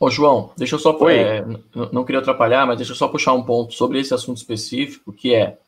Ô, 0.00 0.10
João, 0.10 0.50
deixa 0.56 0.74
eu 0.74 0.78
só. 0.78 0.96
É, 1.08 1.44
não 1.92 2.04
queria 2.04 2.20
atrapalhar, 2.20 2.66
mas 2.66 2.78
deixa 2.78 2.92
eu 2.92 2.96
só 2.96 3.08
puxar 3.08 3.32
um 3.32 3.42
ponto 3.42 3.74
sobre 3.74 4.00
esse 4.00 4.14
assunto 4.14 4.38
específico, 4.38 5.12
que 5.12 5.34
é 5.34 5.58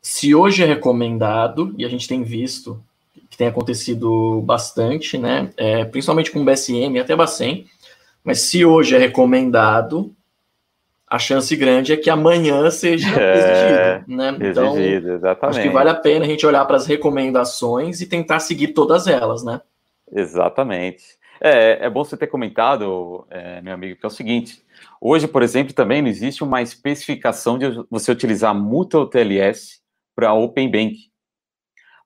se 0.00 0.34
hoje 0.34 0.62
é 0.62 0.66
recomendado, 0.66 1.74
e 1.78 1.84
a 1.84 1.88
gente 1.88 2.08
tem 2.08 2.22
visto 2.22 2.82
que 3.30 3.36
tem 3.36 3.48
acontecido 3.48 4.40
bastante, 4.42 5.18
né? 5.18 5.52
É, 5.56 5.84
principalmente 5.84 6.30
com 6.30 6.44
BSM 6.44 6.94
e 6.94 7.00
até 7.00 7.16
Bacen, 7.16 7.66
mas 8.24 8.40
se 8.40 8.64
hoje 8.64 8.96
é 8.96 8.98
recomendado, 8.98 10.14
a 11.06 11.18
chance 11.18 11.54
grande 11.54 11.92
é 11.92 11.96
que 11.96 12.08
amanhã 12.08 12.70
seja 12.70 13.06
é, 13.20 13.98
exigido, 13.98 14.16
né? 14.16 14.36
Então, 14.50 14.76
exigido, 14.76 15.12
exatamente. 15.12 15.58
acho 15.58 15.68
que 15.68 15.72
vale 15.72 15.90
a 15.90 15.94
pena 15.94 16.24
a 16.24 16.28
gente 16.28 16.46
olhar 16.46 16.64
para 16.64 16.76
as 16.76 16.86
recomendações 16.86 18.00
e 18.00 18.06
tentar 18.06 18.40
seguir 18.40 18.68
todas 18.68 19.06
elas, 19.06 19.44
né? 19.44 19.60
Exatamente. 20.10 21.04
É, 21.40 21.84
é 21.84 21.90
bom 21.90 22.02
você 22.02 22.16
ter 22.16 22.28
comentado, 22.28 23.26
é, 23.30 23.60
meu 23.60 23.74
amigo, 23.74 24.00
que 24.00 24.06
é 24.06 24.08
o 24.08 24.10
seguinte: 24.10 24.64
hoje, 25.00 25.28
por 25.28 25.42
exemplo, 25.42 25.74
também 25.74 26.00
não 26.00 26.08
existe 26.08 26.42
uma 26.42 26.62
especificação 26.62 27.58
de 27.58 27.84
você 27.90 28.10
utilizar 28.10 28.54
Mutual 28.54 29.06
TLS 29.06 29.80
para 30.16 30.32
Open 30.32 30.70
Bank. 30.70 30.96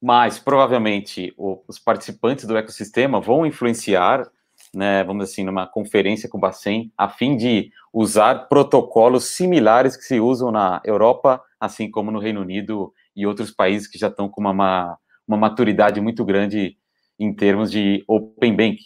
Mas 0.00 0.38
provavelmente 0.38 1.34
os 1.36 1.78
participantes 1.78 2.44
do 2.44 2.56
ecossistema 2.56 3.20
vão 3.20 3.44
influenciar 3.44 4.28
né, 4.74 5.02
vamos 5.04 5.24
assim, 5.24 5.44
numa 5.44 5.66
conferência 5.66 6.28
com 6.28 6.38
o 6.38 6.40
Bacen, 6.40 6.92
a 6.96 7.08
fim 7.08 7.36
de 7.36 7.70
usar 7.92 8.48
protocolos 8.48 9.24
similares 9.24 9.96
que 9.96 10.04
se 10.04 10.20
usam 10.20 10.50
na 10.50 10.80
Europa, 10.84 11.42
assim 11.58 11.90
como 11.90 12.10
no 12.10 12.18
Reino 12.18 12.40
Unido 12.40 12.92
e 13.14 13.26
outros 13.26 13.50
países 13.50 13.88
que 13.88 13.98
já 13.98 14.08
estão 14.08 14.28
com 14.28 14.40
uma, 14.40 14.96
uma 15.26 15.36
maturidade 15.36 16.00
muito 16.00 16.24
grande 16.24 16.76
em 17.18 17.34
termos 17.34 17.70
de 17.70 18.04
Open 18.06 18.54
Bank. 18.54 18.78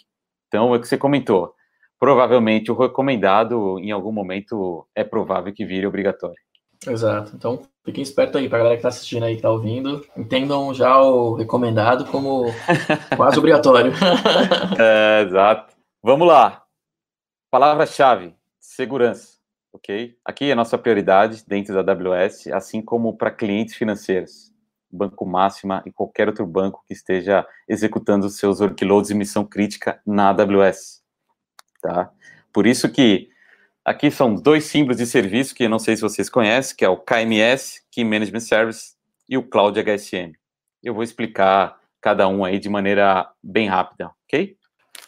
Então, 0.49 0.75
é 0.75 0.77
o 0.79 0.81
que 0.81 0.89
você 0.89 0.97
comentou. 0.97 1.55
Provavelmente 1.99 2.71
o 2.71 2.77
recomendado, 2.77 3.79
em 3.79 3.91
algum 3.91 4.11
momento, 4.11 4.87
é 4.95 5.05
provável 5.05 5.53
que 5.53 5.65
vire 5.65 5.87
obrigatório. 5.87 6.37
Exato. 6.87 7.33
Então, 7.37 7.63
fiquem 7.85 8.03
espertos 8.03 8.41
aí, 8.41 8.49
para 8.49 8.59
a 8.59 8.61
galera 8.61 8.77
que 8.77 8.81
está 8.81 8.89
assistindo 8.89 9.25
aí, 9.25 9.33
que 9.33 9.39
está 9.39 9.51
ouvindo, 9.51 10.05
entendam 10.17 10.75
já 10.75 11.01
o 11.01 11.35
recomendado 11.35 12.05
como 12.07 12.47
quase 13.17 13.39
obrigatório. 13.39 13.93
é, 14.79 15.25
exato. 15.27 15.72
Vamos 16.03 16.27
lá. 16.27 16.65
Palavra-chave: 17.51 18.35
segurança. 18.59 19.39
Ok? 19.73 20.17
Aqui 20.25 20.47
é 20.47 20.53
a 20.53 20.57
nossa 20.57 20.77
prioridade 20.77 21.45
dentro 21.47 21.73
da 21.75 21.93
AWS, 21.93 22.49
assim 22.49 22.83
como 22.83 23.17
para 23.17 23.31
clientes 23.31 23.75
financeiros, 23.75 24.53
Banco 24.91 25.25
Máxima 25.25 25.83
e 25.87 25.93
qualquer 25.93 26.29
outro 26.29 26.45
banco 26.45 26.85
que 26.87 26.93
esteja 26.93 27.47
executando 27.69 28.29
seus 28.29 28.61
workloads 28.61 29.11
e 29.11 29.15
missão 29.15 29.47
crítica 29.47 30.01
na 30.05 30.29
AWS. 30.29 31.03
Tá? 31.81 32.11
Por 32.53 32.67
isso 32.67 32.91
que 32.91 33.33
Aqui 33.85 34.13
são 34.13 34.37
dois 34.37 34.67
símbolos 34.67 34.99
de 34.99 35.07
serviço 35.07 35.57
que 35.57 35.65
eu 35.65 35.69
não 35.69 35.79
sei 35.81 35.97
se 35.97 36.03
vocês 36.03 36.31
conhecem, 36.31 36.77
que 36.77 36.85
é 36.85 36.89
o 36.89 36.97
KMS, 36.97 37.83
Key 37.91 38.05
Management 38.05 38.41
Service, 38.41 38.95
e 39.29 39.37
o 39.37 39.43
Cloud 39.43 39.77
HSM. 39.77 40.35
Eu 40.81 40.95
vou 40.95 41.03
explicar 41.03 41.77
cada 42.01 42.29
um 42.29 42.45
aí 42.45 42.61
de 42.61 42.69
maneira 42.69 43.29
bem 43.43 43.67
rápida, 43.67 44.13
ok? 44.25 44.57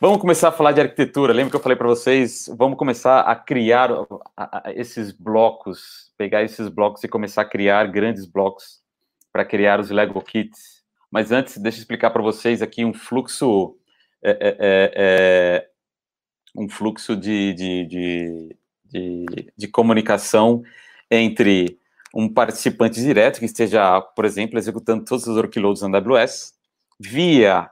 Vamos 0.05 0.21
começar 0.21 0.49
a 0.49 0.53
falar 0.53 0.73
de 0.73 0.83
arquitetura. 0.83 1.33
Lembra 1.33 1.53
que 1.53 1.57
eu 1.57 1.63
falei 1.63 1.79
para 1.79 1.89
vocês? 1.89 2.47
Vamos 2.59 2.77
começar 2.77 3.21
a 3.21 3.35
criar 3.35 3.89
esses 4.75 5.11
blocos, 5.11 6.13
pegar 6.19 6.43
esses 6.43 6.69
blocos 6.69 7.03
e 7.03 7.09
começar 7.09 7.41
a 7.41 7.47
criar 7.47 7.87
grandes 7.87 8.27
blocos 8.27 8.83
para 9.33 9.47
criar 9.47 9.81
os 9.81 9.89
Lego 9.89 10.21
Kits. 10.21 10.85
Mas 11.11 11.33
antes, 11.33 11.57
deixa 11.57 11.79
eu 11.79 11.81
explicar 11.81 12.11
para 12.11 12.21
vocês 12.21 12.61
aqui 12.61 12.85
um 12.85 12.93
fluxo, 12.93 13.79
é, 14.23 14.31
é, 14.33 14.57
é, 14.59 14.93
é 14.99 15.69
um 16.55 16.69
fluxo 16.69 17.17
de, 17.17 17.55
de, 17.55 17.87
de, 17.87 18.57
de, 18.85 19.53
de 19.57 19.69
comunicação 19.69 20.63
entre 21.11 21.79
um 22.15 22.29
participante 22.29 23.01
direto 23.01 23.39
que 23.39 23.47
esteja, 23.47 24.03
por 24.03 24.27
exemplo, 24.27 24.59
executando 24.59 25.03
todos 25.03 25.27
os 25.27 25.35
workloads 25.35 25.81
na 25.81 25.97
AWS, 25.97 26.53
via 27.01 27.71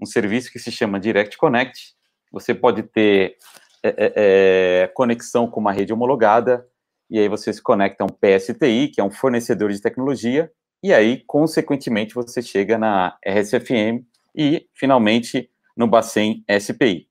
um 0.00 0.06
serviço 0.06 0.52
que 0.52 0.58
se 0.58 0.70
chama 0.70 1.00
Direct 1.00 1.36
Connect. 1.36 1.94
Você 2.32 2.54
pode 2.54 2.82
ter 2.82 3.36
é, 3.82 3.88
é, 3.88 4.12
é, 4.16 4.86
conexão 4.94 5.46
com 5.46 5.60
uma 5.60 5.72
rede 5.72 5.92
homologada, 5.92 6.66
e 7.10 7.18
aí 7.18 7.28
você 7.28 7.52
se 7.52 7.62
conecta 7.62 8.02
a 8.02 8.06
um 8.06 8.08
PSTI, 8.08 8.88
que 8.88 9.00
é 9.00 9.04
um 9.04 9.10
fornecedor 9.10 9.70
de 9.70 9.80
tecnologia, 9.80 10.50
e 10.82 10.92
aí, 10.92 11.22
consequentemente, 11.26 12.14
você 12.14 12.42
chega 12.42 12.76
na 12.76 13.16
RSFM 13.26 14.04
e, 14.34 14.68
finalmente, 14.74 15.50
no 15.76 15.86
Bacen 15.86 16.44
SPI. 16.60 17.08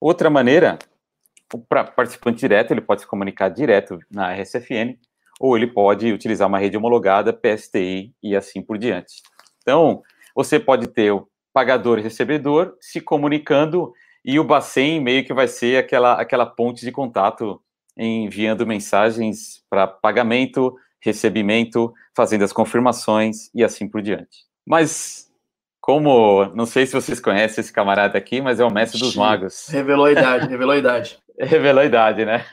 Outra 0.00 0.30
maneira 0.30 0.78
o 1.52 1.58
participante 1.58 2.38
direto, 2.38 2.70
ele 2.70 2.80
pode 2.80 3.02
se 3.02 3.06
comunicar 3.06 3.48
direto 3.48 3.98
na 4.10 4.32
RSFN, 4.32 4.96
ou 5.40 5.56
ele 5.56 5.66
pode 5.66 6.12
utilizar 6.12 6.46
uma 6.46 6.58
rede 6.58 6.76
homologada, 6.76 7.32
PSTI 7.32 8.14
e 8.22 8.36
assim 8.36 8.62
por 8.62 8.78
diante. 8.78 9.22
Então, 9.62 10.02
você 10.34 10.60
pode 10.60 10.86
ter 10.88 11.12
pagador 11.52 11.98
e 11.98 12.02
recebedor 12.02 12.76
se 12.80 13.00
comunicando 13.00 13.92
e 14.24 14.38
o 14.38 14.44
Bacen 14.44 15.00
meio 15.00 15.24
que 15.24 15.32
vai 15.32 15.48
ser 15.48 15.78
aquela, 15.78 16.14
aquela 16.14 16.46
ponte 16.46 16.84
de 16.84 16.92
contato 16.92 17.60
enviando 17.96 18.66
mensagens 18.66 19.62
para 19.68 19.86
pagamento, 19.86 20.74
recebimento, 21.00 21.92
fazendo 22.14 22.44
as 22.44 22.52
confirmações 22.52 23.50
e 23.54 23.64
assim 23.64 23.88
por 23.88 24.02
diante. 24.02 24.44
Mas 24.66 25.30
como, 25.80 26.44
não 26.54 26.66
sei 26.66 26.86
se 26.86 26.92
vocês 26.92 27.18
conhecem 27.18 27.62
esse 27.62 27.72
camarada 27.72 28.16
aqui, 28.16 28.40
mas 28.40 28.60
é 28.60 28.64
o 28.64 28.72
mestre 28.72 29.00
dos 29.00 29.16
magos. 29.16 29.66
Revelou 29.68 30.06
a 30.06 30.12
idade, 30.12 30.46
revelou 30.46 30.74
a 30.74 30.78
idade. 30.78 31.18
Revelou 31.40 31.82
a 31.82 31.86
idade, 31.86 32.24
né? 32.26 32.44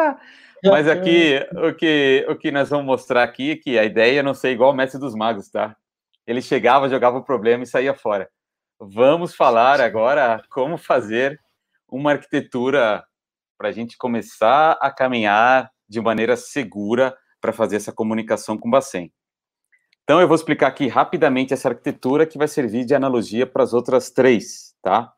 mas 0.64 0.88
aqui, 0.88 1.46
o 1.52 1.74
que, 1.74 2.26
o 2.26 2.36
que 2.36 2.50
nós 2.50 2.70
vamos 2.70 2.86
mostrar 2.86 3.22
aqui 3.22 3.50
é 3.50 3.56
que 3.56 3.78
a 3.78 3.84
ideia 3.84 4.20
é 4.20 4.22
não 4.22 4.32
ser 4.32 4.50
igual 4.50 4.70
o 4.70 4.74
mestre 4.74 4.98
dos 4.98 5.14
magos, 5.14 5.50
tá? 5.50 5.76
Ele 6.26 6.40
chegava, 6.40 6.88
jogava 6.88 7.18
o 7.18 7.22
problema 7.22 7.64
e 7.64 7.66
saía 7.66 7.92
fora. 7.92 8.30
Vamos 8.82 9.34
falar 9.34 9.78
agora 9.78 10.42
como 10.48 10.78
fazer 10.78 11.38
uma 11.86 12.12
arquitetura 12.12 13.04
para 13.58 13.68
a 13.68 13.72
gente 13.72 13.98
começar 13.98 14.78
a 14.80 14.90
caminhar 14.90 15.70
de 15.86 16.00
maneira 16.00 16.34
segura 16.34 17.14
para 17.42 17.52
fazer 17.52 17.76
essa 17.76 17.92
comunicação 17.92 18.56
com 18.56 18.68
o 18.68 18.70
Bacen. 18.70 19.12
Então, 20.02 20.18
eu 20.18 20.26
vou 20.26 20.34
explicar 20.34 20.68
aqui 20.68 20.88
rapidamente 20.88 21.52
essa 21.52 21.68
arquitetura 21.68 22.24
que 22.24 22.38
vai 22.38 22.48
servir 22.48 22.86
de 22.86 22.94
analogia 22.94 23.46
para 23.46 23.62
as 23.62 23.74
outras 23.74 24.10
três, 24.10 24.74
tá? 24.80 25.12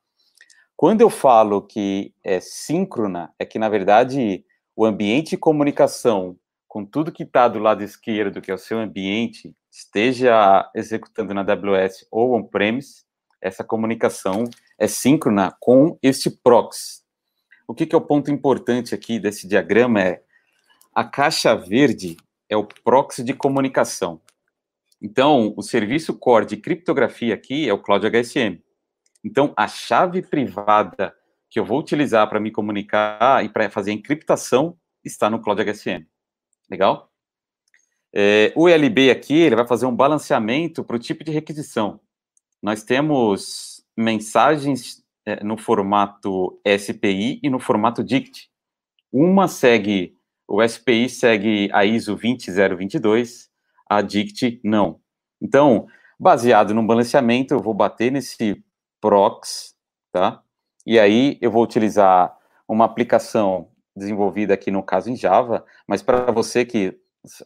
Quando 0.76 1.02
eu 1.02 1.08
falo 1.08 1.62
que 1.62 2.12
é 2.24 2.40
síncrona, 2.40 3.32
é 3.38 3.46
que, 3.46 3.60
na 3.60 3.68
verdade, 3.68 4.44
o 4.74 4.84
ambiente 4.84 5.30
de 5.30 5.36
comunicação 5.36 6.36
com 6.66 6.84
tudo 6.84 7.12
que 7.12 7.22
está 7.22 7.46
do 7.46 7.60
lado 7.60 7.84
esquerdo, 7.84 8.40
que 8.40 8.50
é 8.50 8.54
o 8.54 8.58
seu 8.58 8.80
ambiente, 8.80 9.54
esteja 9.70 10.68
executando 10.74 11.32
na 11.32 11.42
AWS 11.42 12.08
ou 12.10 12.34
on-premise, 12.34 13.04
essa 13.42 13.64
comunicação 13.64 14.44
é 14.78 14.86
síncrona 14.86 15.54
com 15.60 15.98
este 16.00 16.30
proxy. 16.30 17.02
O 17.66 17.74
que, 17.74 17.84
que 17.84 17.94
é 17.94 17.98
o 17.98 18.02
ponto 18.02 18.30
importante 18.30 18.94
aqui 18.94 19.18
desse 19.18 19.46
diagrama 19.46 20.00
é 20.00 20.22
a 20.94 21.04
caixa 21.04 21.54
verde 21.54 22.16
é 22.48 22.56
o 22.56 22.64
proxy 22.64 23.24
de 23.24 23.34
comunicação. 23.34 24.20
Então, 25.00 25.52
o 25.56 25.62
serviço 25.62 26.14
core 26.14 26.46
de 26.46 26.56
criptografia 26.56 27.34
aqui 27.34 27.68
é 27.68 27.72
o 27.72 27.82
Cloud 27.82 28.06
HSM. 28.06 28.62
Então, 29.24 29.52
a 29.56 29.66
chave 29.66 30.22
privada 30.22 31.14
que 31.50 31.58
eu 31.58 31.64
vou 31.64 31.80
utilizar 31.80 32.28
para 32.28 32.38
me 32.38 32.50
comunicar 32.50 33.44
e 33.44 33.48
para 33.48 33.68
fazer 33.68 33.90
a 33.90 33.94
encriptação 33.94 34.76
está 35.04 35.28
no 35.28 35.40
Cloud 35.40 35.60
HSM. 35.60 36.06
Legal? 36.70 37.10
É, 38.14 38.52
o 38.54 38.68
ELB 38.68 39.10
aqui, 39.10 39.34
ele 39.34 39.56
vai 39.56 39.66
fazer 39.66 39.86
um 39.86 39.96
balanceamento 39.96 40.84
para 40.84 40.96
o 40.96 40.98
tipo 40.98 41.24
de 41.24 41.32
requisição. 41.32 42.00
Nós 42.62 42.84
temos 42.84 43.84
mensagens 43.96 45.02
é, 45.26 45.42
no 45.42 45.58
formato 45.58 46.60
SPI 46.66 47.40
e 47.42 47.50
no 47.50 47.58
formato 47.58 48.04
DICT. 48.04 48.48
Uma 49.12 49.48
segue, 49.48 50.16
o 50.46 50.66
SPI 50.66 51.08
segue 51.08 51.68
a 51.72 51.84
ISO 51.84 52.16
20022, 52.16 53.50
a 53.88 54.00
DICT 54.00 54.60
não. 54.62 55.00
Então, 55.40 55.86
baseado 56.18 56.72
no 56.72 56.86
balanceamento, 56.86 57.52
eu 57.52 57.60
vou 57.60 57.74
bater 57.74 58.12
nesse 58.12 58.62
prox, 59.00 59.74
tá? 60.12 60.42
E 60.86 60.98
aí 60.98 61.38
eu 61.40 61.50
vou 61.50 61.64
utilizar 61.64 62.36
uma 62.66 62.84
aplicação 62.84 63.68
desenvolvida 63.94 64.54
aqui 64.54 64.70
no 64.70 64.82
caso 64.82 65.10
em 65.10 65.16
Java, 65.16 65.64
mas 65.86 66.02
para 66.02 66.30
você 66.30 66.64
que 66.64 66.96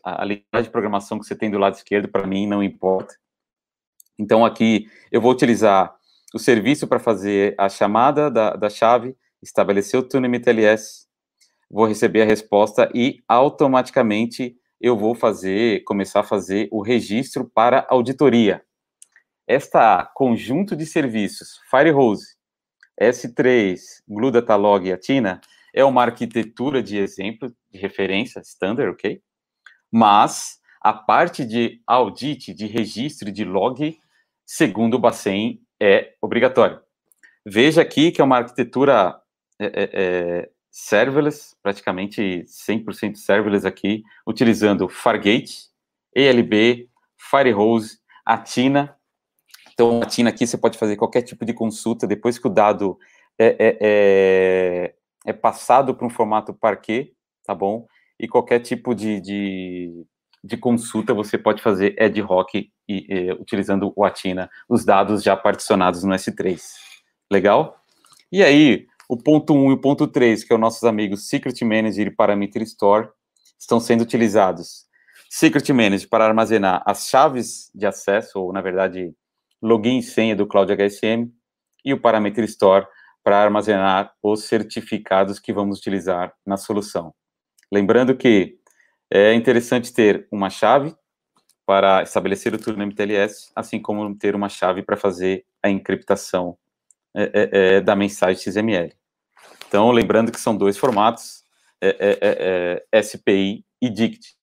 a 0.05 0.25
linguagem 0.25 0.65
de 0.65 0.71
programação 0.71 1.19
que 1.19 1.27
você 1.27 1.35
tem 1.35 1.51
do 1.51 1.59
lado 1.59 1.75
esquerdo, 1.75 2.09
para 2.09 2.27
mim 2.27 2.47
não 2.47 2.63
importa. 2.63 3.15
Então 4.19 4.45
aqui 4.45 4.89
eu 5.11 5.21
vou 5.21 5.31
utilizar 5.31 5.95
o 6.35 6.39
serviço 6.39 6.87
para 6.87 6.99
fazer 6.99 7.55
a 7.59 7.69
chamada 7.69 8.31
da, 8.31 8.57
da 8.57 8.69
chave, 8.69 9.17
estabelecer 9.43 9.99
o 9.99 10.03
TuneMit 10.03 10.49
LS, 10.49 11.07
vou 11.71 11.87
receber 11.87 12.23
a 12.23 12.27
resposta 12.27 12.91
e 12.95 13.23
automaticamente 13.29 14.57
eu 14.81 14.97
vou 14.97 15.15
fazer, 15.15 15.83
começar 15.85 16.21
a 16.21 16.25
fazer 16.25 16.69
o 16.71 16.83
registro 16.83 17.51
para 17.55 17.87
auditoria. 17.89 18.63
Esta 19.47 20.05
conjunto 20.15 20.75
de 20.75 20.85
serviços, 20.85 21.61
Firehose, 21.71 22.37
S3, 23.01 23.79
Glue 24.09 24.33
Datalog 24.33 24.87
e 24.87 24.93
Atina, 24.93 25.41
é 25.73 25.85
uma 25.85 26.03
arquitetura 26.03 26.83
de 26.83 26.97
exemplo, 26.97 27.53
de 27.71 27.79
referência, 27.79 28.41
standard, 28.41 28.91
ok? 28.91 29.21
Mas 29.91 30.59
a 30.81 30.93
parte 30.93 31.45
de 31.45 31.81
audit, 31.87 32.55
de 32.55 32.67
registro, 32.67 33.31
de 33.31 33.45
log, 33.45 33.99
segundo 34.47 34.95
o 34.95 34.99
Bacen, 34.99 35.61
é 35.81 36.15
obrigatório. 36.23 36.81
Veja 37.45 37.83
aqui 37.83 38.13
que 38.13 38.21
é 38.21 38.25
uma 38.25 38.39
arquitetura 38.39 39.21
é, 39.59 39.67
é, 39.67 39.91
é 39.93 40.51
serverless, 40.71 41.57
praticamente 41.63 42.45
100% 42.47 43.17
serverless 43.17 43.67
aqui, 43.67 44.05
utilizando 44.27 44.89
Fargate, 44.89 45.69
ELB, 46.15 46.89
Firehose, 47.19 47.99
Atina. 48.25 48.97
Então, 49.73 50.01
Atina 50.03 50.31
aqui 50.31 50.47
você 50.47 50.57
pode 50.57 50.79
fazer 50.79 50.97
qualquer 50.97 51.23
tipo 51.23 51.45
de 51.45 51.53
consulta 51.53 52.07
depois 52.07 52.39
que 52.39 52.47
o 52.47 52.51
dado 52.51 52.99
é, 53.39 53.47
é, 53.47 53.79
é, 53.81 54.95
é 55.27 55.33
passado 55.33 55.95
para 55.95 56.07
um 56.07 56.11
formato 56.11 56.55
Parquet, 56.55 57.15
tá 57.45 57.55
bom? 57.55 57.87
E 58.19 58.29
qualquer 58.29 58.61
tipo 58.61 58.95
de, 58.95 59.21
de, 59.21 60.07
de 60.43 60.57
consulta 60.57 61.13
você 61.13 61.37
pode 61.37 61.63
fazer 61.63 61.97
ad 62.01 62.23
hoc 62.23 62.71
e, 62.89 63.07
e, 63.09 63.33
utilizando 63.33 63.93
o 63.97 64.05
Atina, 64.05 64.51
os 64.69 64.85
dados 64.85 65.23
já 65.23 65.37
particionados 65.37 66.05
no 66.05 66.15
S3. 66.15 66.61
Legal? 67.31 67.81
E 68.31 68.43
aí, 68.43 68.87
o 69.09 69.17
ponto 69.17 69.55
1 69.55 69.71
e 69.71 69.75
o 69.75 69.81
ponto 69.81 70.07
3, 70.07 70.45
que 70.45 70.53
é 70.53 70.57
os 70.57 70.61
nossos 70.61 70.85
amigos 70.85 71.29
Secret 71.29 71.65
Manager 71.65 72.07
e 72.07 72.11
Parameter 72.11 72.63
Store, 72.63 73.09
estão 73.59 73.81
sendo 73.81 74.03
utilizados. 74.03 74.87
Secret 75.29 75.73
Manager 75.73 76.09
para 76.09 76.27
armazenar 76.27 76.83
as 76.87 77.09
chaves 77.09 77.71
de 77.75 77.87
acesso, 77.87 78.41
ou 78.41 78.53
na 78.53 78.61
verdade, 78.61 79.15
login 79.63 79.99
e 79.99 80.03
senha 80.03 80.37
do 80.37 80.47
Cloud 80.47 80.73
HSM, 80.73 81.31
e 81.85 81.93
o 81.93 82.01
Parameter 82.01 82.45
Store 82.45 82.87
para 83.23 83.43
armazenar 83.43 84.13
os 84.23 84.45
certificados 84.45 85.39
que 85.39 85.53
vamos 85.53 85.79
utilizar 85.79 86.33
na 86.45 86.57
solução. 86.57 87.13
Lembrando 87.73 88.17
que 88.17 88.59
é 89.11 89.35
interessante 89.35 89.93
ter 89.93 90.29
uma 90.31 90.51
chave 90.51 90.95
para 91.67 92.05
estabelecer 92.05 92.55
o 92.55 92.59
turno 92.59 92.85
MTLS, 92.87 93.51
assim 93.55 93.83
como 93.83 94.15
ter 94.15 94.37
uma 94.37 94.49
chave 94.49 94.83
para 94.83 94.97
fazer 94.97 95.45
a 95.61 95.69
encriptação 95.69 96.57
é, 97.13 97.23
é, 97.23 97.51
é, 97.53 97.81
da 97.81 97.97
mensagem 97.97 98.41
XML. 98.41 98.93
Então, 99.67 99.91
lembrando 99.91 100.31
que 100.31 100.41
são 100.41 100.57
dois 100.57 100.79
formatos, 100.79 101.43
é, 101.81 102.85
é, 102.93 103.03
SPI 103.03 103.65
e 103.83 103.91
DICT. 103.91 104.37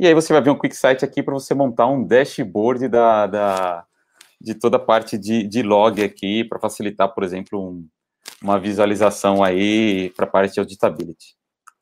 E 0.00 0.06
aí 0.06 0.14
você 0.14 0.32
vai 0.32 0.42
ver 0.42 0.50
um 0.50 0.58
quick 0.58 0.74
site 0.74 1.04
aqui 1.04 1.22
para 1.22 1.32
você 1.32 1.54
montar 1.54 1.86
um 1.86 2.04
dashboard 2.04 2.88
da, 2.88 3.26
da, 3.28 3.86
de 4.40 4.54
toda 4.54 4.76
a 4.76 4.80
parte 4.80 5.16
de, 5.16 5.44
de 5.44 5.62
log 5.62 6.02
aqui, 6.02 6.42
para 6.42 6.58
facilitar, 6.58 7.14
por 7.14 7.22
exemplo, 7.22 7.60
um, 7.60 7.86
uma 8.42 8.58
visualização 8.58 9.44
aí 9.44 10.10
para 10.16 10.24
a 10.24 10.28
parte 10.28 10.54
de 10.54 10.60
auditability. 10.60 11.36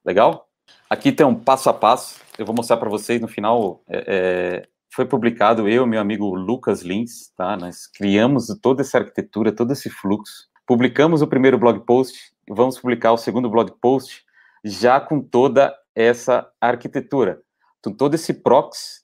Legal? 0.05 0.49
Aqui 0.90 1.11
tem 1.11 1.24
um 1.24 1.34
passo 1.34 1.70
a 1.70 1.74
passo, 1.74 2.20
eu 2.38 2.45
vou 2.45 2.55
mostrar 2.55 2.76
para 2.76 2.90
vocês 2.90 3.20
no 3.20 3.28
final, 3.28 3.82
é, 3.88 4.68
foi 4.95 5.07
publicado, 5.07 5.66
eu 5.66 5.86
meu 5.86 6.01
amigo 6.01 6.34
Lucas 6.34 6.82
Lins, 6.82 7.32
tá? 7.34 7.57
Nós 7.57 7.86
criamos 7.86 8.47
toda 8.61 8.82
essa 8.82 8.99
arquitetura, 8.99 9.51
todo 9.51 9.72
esse 9.72 9.88
fluxo. 9.88 10.49
Publicamos 10.66 11.22
o 11.22 11.26
primeiro 11.26 11.59
blog 11.59 11.80
post, 11.86 12.32
vamos 12.49 12.78
publicar 12.78 13.12
o 13.12 13.16
segundo 13.16 13.49
blog 13.49 13.72
post 13.80 14.22
já 14.62 15.01
com 15.01 15.20
toda 15.20 15.74
essa 15.95 16.47
arquitetura. 16.61 17.40
Todo 17.97 18.14
esse 18.14 18.34
proxy, 18.34 19.01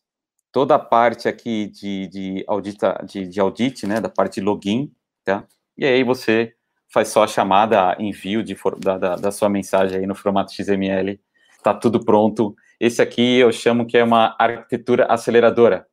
toda 0.52 0.74
a 0.74 0.78
parte 0.78 1.26
aqui 1.26 1.68
de, 1.68 2.06
de, 2.08 2.44
audita, 2.46 3.02
de, 3.04 3.26
de 3.26 3.40
audit, 3.40 3.86
né, 3.86 3.98
da 3.98 4.10
parte 4.10 4.34
de 4.34 4.40
login, 4.42 4.92
tá? 5.24 5.44
E 5.76 5.86
aí 5.86 6.04
você 6.04 6.54
faz 6.92 7.08
só 7.08 7.24
a 7.24 7.26
chamada, 7.26 7.96
envio 7.98 8.42
de, 8.42 8.56
da, 8.78 8.98
da, 8.98 9.16
da 9.16 9.32
sua 9.32 9.48
mensagem 9.48 10.00
aí 10.00 10.06
no 10.06 10.14
formato 10.14 10.52
XML, 10.52 11.18
tá 11.62 11.72
tudo 11.72 12.04
pronto, 12.04 12.54
esse 12.80 13.02
aqui 13.02 13.38
eu 13.38 13.52
chamo 13.52 13.86
que 13.86 13.98
é 13.98 14.04
uma 14.04 14.36
arquitetura 14.38 15.06
aceleradora. 15.06 15.86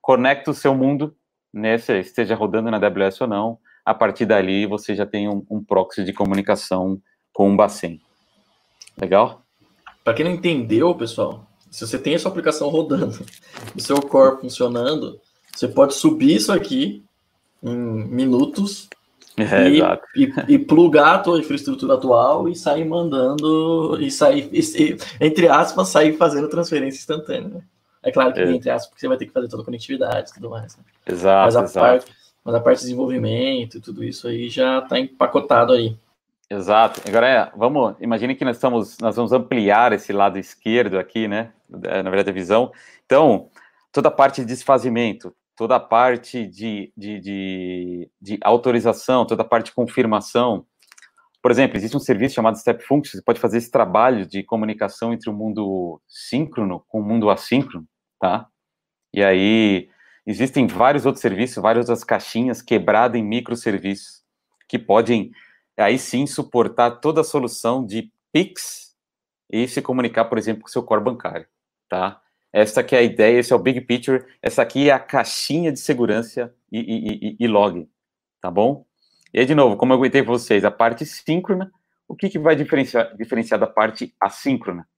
Conecta 0.00 0.50
o 0.50 0.54
seu 0.54 0.74
mundo, 0.74 1.14
né, 1.52 1.76
se 1.78 1.98
esteja 1.98 2.34
rodando 2.34 2.70
na 2.70 2.78
AWS 2.78 3.20
ou 3.20 3.26
não, 3.26 3.58
a 3.84 3.94
partir 3.94 4.24
dali 4.24 4.66
você 4.66 4.94
já 4.94 5.04
tem 5.04 5.28
um, 5.28 5.44
um 5.50 5.62
proxy 5.62 6.04
de 6.04 6.12
comunicação 6.12 7.00
com 7.32 7.52
o 7.52 7.56
Bacen. 7.56 8.00
Legal? 9.00 9.42
Para 10.02 10.14
quem 10.14 10.24
não 10.24 10.32
entendeu, 10.32 10.94
pessoal, 10.94 11.46
se 11.70 11.86
você 11.86 11.98
tem 11.98 12.14
a 12.14 12.18
sua 12.18 12.30
aplicação 12.30 12.68
rodando, 12.68 13.24
o 13.76 13.80
seu 13.80 14.00
core 14.00 14.40
funcionando, 14.40 15.20
você 15.54 15.68
pode 15.68 15.94
subir 15.94 16.36
isso 16.36 16.52
aqui 16.52 17.04
em 17.62 17.76
minutos 17.76 18.88
é, 19.42 19.68
e, 19.68 20.24
e, 20.24 20.32
e, 20.48 20.58
plugar 20.58 21.14
a 21.14 21.18
tua 21.18 21.38
infraestrutura 21.38 21.94
atual 21.94 22.48
e 22.48 22.54
sair 22.54 22.84
mandando 22.84 23.98
e 24.00 24.10
sair, 24.10 24.48
e, 24.52 24.96
entre 25.20 25.48
aspas, 25.48 25.88
sair 25.88 26.16
fazendo 26.16 26.48
transferência 26.48 26.98
instantânea. 26.98 27.48
Né? 27.48 27.62
É 28.02 28.10
claro 28.10 28.32
que 28.32 28.40
é. 28.40 28.50
entre 28.50 28.70
aspas, 28.70 28.88
porque 28.88 29.00
você 29.00 29.08
vai 29.08 29.16
ter 29.16 29.26
que 29.26 29.32
fazer 29.32 29.48
toda 29.48 29.62
a 29.62 29.64
conectividade 29.64 30.30
e 30.30 30.34
tudo 30.34 30.50
mais. 30.50 30.76
Né? 30.76 30.84
Exato, 31.06 31.44
mas 31.46 31.56
a, 31.56 31.62
exato. 31.62 31.86
Parte, 31.86 32.12
mas 32.44 32.54
a 32.54 32.60
parte 32.60 32.78
de 32.78 32.84
desenvolvimento 32.84 33.76
e 33.76 33.80
tudo 33.80 34.02
isso 34.02 34.26
aí 34.26 34.48
já 34.48 34.78
está 34.78 34.98
empacotado 34.98 35.72
aí. 35.72 35.96
Exato. 36.48 37.00
Agora, 37.06 37.28
é, 37.28 37.50
vamos, 37.56 37.94
imagine 38.00 38.34
que 38.34 38.44
nós 38.44 38.56
estamos, 38.56 38.98
nós 38.98 39.14
vamos 39.14 39.32
ampliar 39.32 39.92
esse 39.92 40.12
lado 40.12 40.38
esquerdo 40.38 40.98
aqui, 40.98 41.28
né? 41.28 41.52
Na 41.68 42.10
verdade, 42.10 42.30
a 42.30 42.32
visão. 42.32 42.72
Então, 43.06 43.48
toda 43.92 44.08
a 44.08 44.12
parte 44.12 44.40
de 44.40 44.48
desfazimento, 44.48 45.32
toda 45.60 45.76
a 45.76 45.80
parte 45.80 46.46
de, 46.46 46.90
de, 46.96 47.20
de, 47.20 48.10
de 48.18 48.38
autorização, 48.40 49.26
toda 49.26 49.42
a 49.42 49.44
parte 49.44 49.66
de 49.66 49.72
confirmação. 49.72 50.64
Por 51.42 51.50
exemplo, 51.50 51.76
existe 51.76 51.94
um 51.94 52.00
serviço 52.00 52.36
chamado 52.36 52.56
Step 52.56 52.82
Function, 52.82 53.18
você 53.18 53.22
pode 53.22 53.38
fazer 53.38 53.58
esse 53.58 53.70
trabalho 53.70 54.24
de 54.24 54.42
comunicação 54.42 55.12
entre 55.12 55.28
o 55.28 55.34
mundo 55.34 56.00
síncrono 56.08 56.82
com 56.88 57.00
o 57.00 57.04
mundo 57.04 57.28
assíncrono, 57.28 57.86
tá? 58.18 58.48
E 59.12 59.22
aí 59.22 59.90
existem 60.26 60.66
vários 60.66 61.04
outros 61.04 61.20
serviços, 61.20 61.62
várias 61.62 61.90
outras 61.90 62.04
caixinhas 62.04 62.62
quebradas 62.62 63.20
em 63.20 63.22
microserviços 63.22 64.22
que 64.66 64.78
podem 64.78 65.30
aí 65.76 65.98
sim 65.98 66.26
suportar 66.26 67.00
toda 67.02 67.20
a 67.20 67.24
solução 67.24 67.84
de 67.84 68.10
Pix 68.32 68.96
e 69.52 69.68
se 69.68 69.82
comunicar, 69.82 70.24
por 70.24 70.38
exemplo, 70.38 70.62
com 70.62 70.68
seu 70.68 70.82
core 70.82 71.04
bancário, 71.04 71.46
tá? 71.86 72.18
Essa 72.52 72.80
aqui 72.80 72.96
é 72.96 72.98
a 72.98 73.02
ideia, 73.02 73.38
esse 73.38 73.52
é 73.52 73.56
o 73.56 73.60
big 73.60 73.80
picture, 73.82 74.24
essa 74.42 74.62
aqui 74.62 74.90
é 74.90 74.92
a 74.92 74.98
caixinha 74.98 75.70
de 75.72 75.78
segurança 75.78 76.52
e, 76.70 76.80
e, 76.80 77.28
e, 77.30 77.36
e 77.38 77.46
log, 77.46 77.88
tá 78.40 78.50
bom? 78.50 78.84
E 79.32 79.38
aí, 79.38 79.46
de 79.46 79.54
novo, 79.54 79.76
como 79.76 79.92
eu 79.92 79.98
comentei 79.98 80.22
para 80.22 80.32
vocês, 80.32 80.64
a 80.64 80.70
parte 80.70 81.06
síncrona, 81.06 81.70
o 82.08 82.16
que, 82.16 82.28
que 82.28 82.38
vai 82.38 82.56
diferenciar, 82.56 83.16
diferenciar 83.16 83.60
da 83.60 83.68
parte 83.68 84.12
assíncrona? 84.20 84.88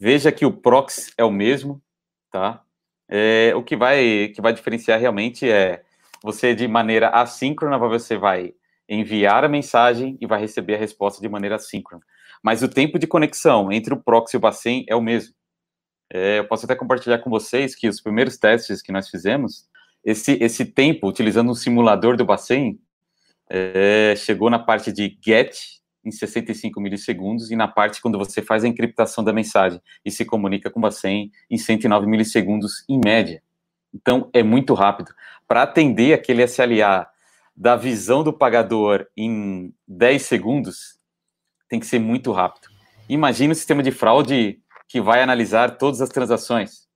Veja 0.00 0.32
que 0.32 0.44
o 0.44 0.52
proxy 0.52 1.12
é 1.16 1.24
o 1.24 1.30
mesmo, 1.30 1.80
tá? 2.32 2.62
É, 3.08 3.52
o 3.54 3.62
que 3.62 3.76
vai, 3.76 4.28
que 4.34 4.42
vai 4.42 4.52
diferenciar 4.52 4.98
realmente 4.98 5.48
é 5.48 5.82
você, 6.22 6.54
de 6.54 6.66
maneira 6.66 7.08
assíncrona, 7.10 7.78
você 7.78 8.16
vai 8.16 8.54
enviar 8.88 9.44
a 9.44 9.48
mensagem 9.48 10.18
e 10.20 10.26
vai 10.26 10.40
receber 10.40 10.74
a 10.74 10.78
resposta 10.78 11.20
de 11.20 11.28
maneira 11.28 11.56
assíncrona. 11.56 12.02
Mas 12.42 12.62
o 12.62 12.68
tempo 12.68 12.98
de 12.98 13.06
conexão 13.06 13.70
entre 13.70 13.94
o 13.94 14.02
proxy 14.02 14.36
e 14.36 14.38
o 14.38 14.40
bacen 14.40 14.84
é 14.88 14.96
o 14.96 15.00
mesmo. 15.00 15.34
É, 16.10 16.38
eu 16.38 16.46
posso 16.46 16.64
até 16.64 16.74
compartilhar 16.74 17.18
com 17.18 17.30
vocês 17.30 17.74
que 17.74 17.88
os 17.88 18.00
primeiros 18.00 18.36
testes 18.36 18.80
que 18.80 18.92
nós 18.92 19.08
fizemos, 19.08 19.68
esse, 20.04 20.38
esse 20.40 20.64
tempo, 20.64 21.08
utilizando 21.08 21.50
um 21.50 21.54
simulador 21.54 22.16
do 22.16 22.24
bacen, 22.24 22.80
é, 23.50 24.14
chegou 24.16 24.50
na 24.50 24.58
parte 24.58 24.92
de 24.92 25.18
get 25.24 25.56
em 26.04 26.10
65 26.10 26.80
milissegundos 26.80 27.50
e 27.50 27.56
na 27.56 27.68
parte 27.68 28.00
quando 28.00 28.18
você 28.18 28.42
faz 28.42 28.64
a 28.64 28.68
encriptação 28.68 29.22
da 29.22 29.32
mensagem 29.32 29.80
e 30.04 30.10
se 30.10 30.24
comunica 30.24 30.70
com 30.70 30.78
o 30.78 30.82
Bacen 30.82 31.30
em 31.50 31.58
109 31.58 32.06
milissegundos 32.06 32.84
em 32.88 32.98
média. 33.02 33.42
Então, 33.94 34.28
é 34.32 34.42
muito 34.42 34.74
rápido. 34.74 35.12
Para 35.46 35.62
atender 35.62 36.12
aquele 36.12 36.42
SLA 36.42 37.06
da 37.56 37.74
visão 37.74 38.22
do 38.22 38.32
pagador 38.32 39.06
em 39.16 39.72
10 39.86 40.22
segundos, 40.22 40.98
tem 41.68 41.80
que 41.80 41.86
ser 41.86 41.98
muito 41.98 42.32
rápido. 42.32 42.68
Imagina 43.08 43.52
o 43.52 43.56
sistema 43.56 43.82
de 43.82 43.90
fraude 43.90 44.60
que 44.88 45.00
vai 45.00 45.22
analisar 45.22 45.76
todas 45.76 46.00
as 46.00 46.08
transações. 46.08 46.88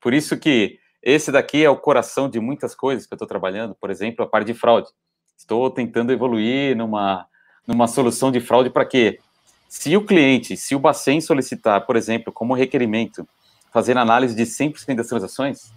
Por 0.00 0.12
isso 0.12 0.36
que 0.36 0.78
esse 1.02 1.30
daqui 1.30 1.64
é 1.64 1.70
o 1.70 1.76
coração 1.76 2.28
de 2.28 2.40
muitas 2.40 2.74
coisas 2.74 3.06
que 3.06 3.14
eu 3.14 3.16
estou 3.16 3.28
trabalhando, 3.28 3.74
por 3.80 3.90
exemplo, 3.90 4.24
a 4.24 4.28
parte 4.28 4.48
de 4.48 4.54
fraude. 4.54 4.88
Estou 5.36 5.70
tentando 5.70 6.12
evoluir 6.12 6.76
numa, 6.76 7.26
numa 7.66 7.86
solução 7.86 8.32
de 8.32 8.40
fraude 8.40 8.70
para 8.70 8.84
quê? 8.84 9.20
Se 9.68 9.96
o 9.96 10.04
cliente, 10.04 10.56
se 10.56 10.74
o 10.74 10.78
Bacen 10.78 11.20
solicitar, 11.20 11.86
por 11.86 11.94
exemplo, 11.94 12.32
como 12.32 12.54
requerimento, 12.54 13.28
fazer 13.72 13.96
análise 13.96 14.34
de 14.34 14.42
100% 14.42 14.96
das 14.96 15.06
transações, 15.06 15.72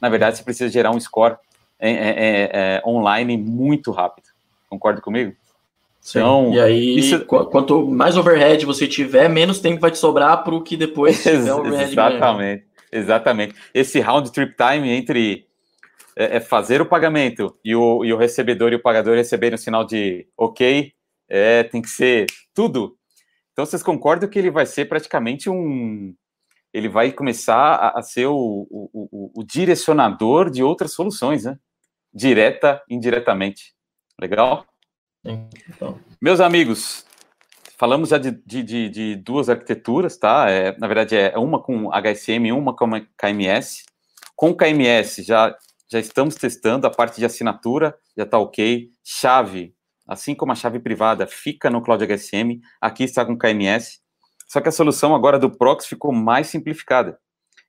na 0.00 0.08
verdade, 0.08 0.38
você 0.38 0.42
precisa 0.42 0.70
gerar 0.70 0.90
um 0.92 1.00
score 1.00 1.36
é, 1.78 1.90
é, 1.90 2.08
é, 2.08 2.50
é 2.52 2.82
online 2.86 3.36
muito 3.36 3.90
rápido. 3.90 4.28
Concorda 4.68 5.00
comigo? 5.00 5.34
Sim. 6.04 6.18
Então, 6.18 6.52
e 6.52 6.60
aí, 6.60 6.98
isso... 6.98 7.24
quanto 7.24 7.86
mais 7.86 8.14
overhead 8.14 8.66
você 8.66 8.86
tiver, 8.86 9.26
menos 9.26 9.58
tempo 9.58 9.80
vai 9.80 9.90
te 9.90 9.96
sobrar 9.96 10.44
para 10.44 10.54
o 10.54 10.60
que 10.62 10.76
depois 10.76 11.16
tiver 11.24 11.50
overhead 11.50 11.92
Exatamente, 11.92 12.64
exatamente. 12.92 13.54
Esse 13.72 14.00
round 14.00 14.30
trip 14.30 14.54
time 14.54 14.90
entre 14.90 15.46
é, 16.14 16.36
é, 16.36 16.40
fazer 16.40 16.82
o 16.82 16.86
pagamento 16.86 17.56
e 17.64 17.74
o, 17.74 18.04
e 18.04 18.12
o 18.12 18.18
recebedor 18.18 18.70
e 18.70 18.76
o 18.76 18.82
pagador 18.82 19.16
receberem 19.16 19.54
o 19.54 19.58
sinal 19.58 19.82
de 19.82 20.28
ok, 20.36 20.92
é, 21.26 21.62
tem 21.62 21.80
que 21.80 21.88
ser 21.88 22.26
tudo. 22.52 22.98
Então, 23.52 23.64
vocês 23.64 23.82
concordam 23.82 24.28
que 24.28 24.38
ele 24.38 24.50
vai 24.50 24.66
ser 24.66 24.84
praticamente 24.84 25.48
um. 25.48 26.14
Ele 26.70 26.88
vai 26.90 27.12
começar 27.12 27.76
a, 27.76 27.98
a 28.00 28.02
ser 28.02 28.26
o, 28.26 28.66
o, 28.70 28.90
o, 28.92 29.40
o, 29.40 29.42
direcionador 29.42 30.50
de 30.50 30.62
outras 30.62 30.92
soluções, 30.92 31.44
né? 31.44 31.56
Direta, 32.12 32.82
indiretamente. 32.90 33.72
Legal? 34.20 34.66
Então. 35.24 35.98
Meus 36.20 36.40
amigos, 36.40 37.04
falamos 37.78 38.10
já 38.10 38.18
de, 38.18 38.30
de, 38.30 38.88
de, 38.88 39.16
duas 39.16 39.48
arquiteturas, 39.48 40.16
tá? 40.16 40.50
É, 40.50 40.76
na 40.78 40.86
verdade, 40.86 41.16
é 41.16 41.38
uma 41.38 41.62
com 41.62 41.90
HSM 41.90 42.46
e 42.46 42.52
uma 42.52 42.74
com 42.74 42.90
KMS. 43.16 43.84
Com 44.36 44.54
KMS, 44.54 45.22
já 45.22 45.56
já 45.94 46.00
estamos 46.00 46.34
testando 46.34 46.86
a 46.86 46.90
parte 46.90 47.18
de 47.18 47.24
assinatura, 47.24 47.96
já 48.16 48.24
está 48.24 48.36
ok. 48.38 48.90
Chave, 49.04 49.74
assim 50.08 50.34
como 50.34 50.50
a 50.50 50.54
chave 50.54 50.80
privada 50.80 51.24
fica 51.26 51.70
no 51.70 51.80
Cloud 51.80 52.04
HSM, 52.04 52.60
aqui 52.80 53.04
está 53.04 53.24
com 53.24 53.38
KMS. 53.38 54.00
Só 54.48 54.60
que 54.60 54.68
a 54.68 54.72
solução 54.72 55.14
agora 55.14 55.38
do 55.38 55.50
Prox 55.50 55.86
ficou 55.86 56.12
mais 56.12 56.48
simplificada. 56.48 57.18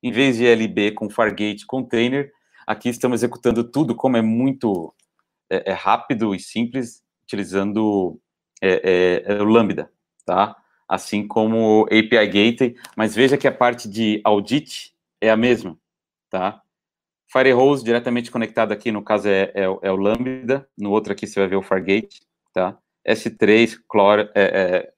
Em 0.01 0.11
vez 0.11 0.37
de 0.37 0.45
LB 0.45 0.91
com 0.91 1.09
Fargate 1.09 1.65
Container, 1.67 2.31
aqui 2.65 2.89
estamos 2.89 3.19
executando 3.19 3.63
tudo 3.63 3.95
como 3.95 4.17
é 4.17 4.21
muito 4.21 4.93
é, 5.49 5.71
é 5.71 5.73
rápido 5.73 6.33
e 6.33 6.39
simples, 6.39 7.03
utilizando 7.26 8.19
é, 8.61 9.23
é, 9.28 9.34
é 9.34 9.41
o 9.41 9.45
Lambda, 9.45 9.91
tá? 10.26 10.55
Assim 10.88 11.28
como 11.28 11.86
API 11.86 12.28
Gateway, 12.28 12.76
mas 12.95 13.15
veja 13.15 13.38
que 13.38 13.47
a 13.47 13.51
parte 13.51 13.89
de 13.89 14.21
audit 14.23 14.95
é 15.19 15.30
a 15.30 15.38
mesma, 15.38 15.78
tá? 16.30 16.61
Firehose 17.28 17.84
diretamente 17.84 18.32
conectado 18.32 18.71
aqui, 18.71 18.91
no 18.91 19.03
caso 19.03 19.28
é, 19.28 19.51
é, 19.55 19.63
é, 19.63 19.91
o 19.91 19.95
Lambda, 19.95 20.67
no 20.78 20.91
outro 20.91 21.11
aqui 21.11 21.26
você 21.26 21.39
vai 21.39 21.49
ver 21.49 21.55
o 21.55 21.63
Fargate, 21.63 22.21
tá? 22.53 22.78
S3, 23.05 23.80
Clore, 23.89 24.30
é, 24.34 24.43
é, 24.43 24.93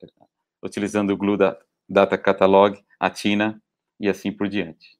utilizando 0.62 1.12
o 1.12 1.18
Glue 1.18 1.38
da 1.38 1.58
Data 1.90 2.18
Catalog, 2.18 2.78
a 3.00 3.10
Tina 3.10 3.62
e 4.00 4.10
assim 4.10 4.32
por 4.32 4.48
diante, 4.50 4.98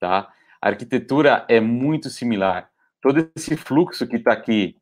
tá? 0.00 0.32
A 0.60 0.68
arquitetura 0.68 1.46
é 1.48 1.60
muito 1.60 2.10
similar. 2.10 2.70
Todo 3.00 3.30
esse 3.36 3.56
fluxo 3.56 4.06
que 4.06 4.16
está 4.16 4.32
aqui 4.32 4.76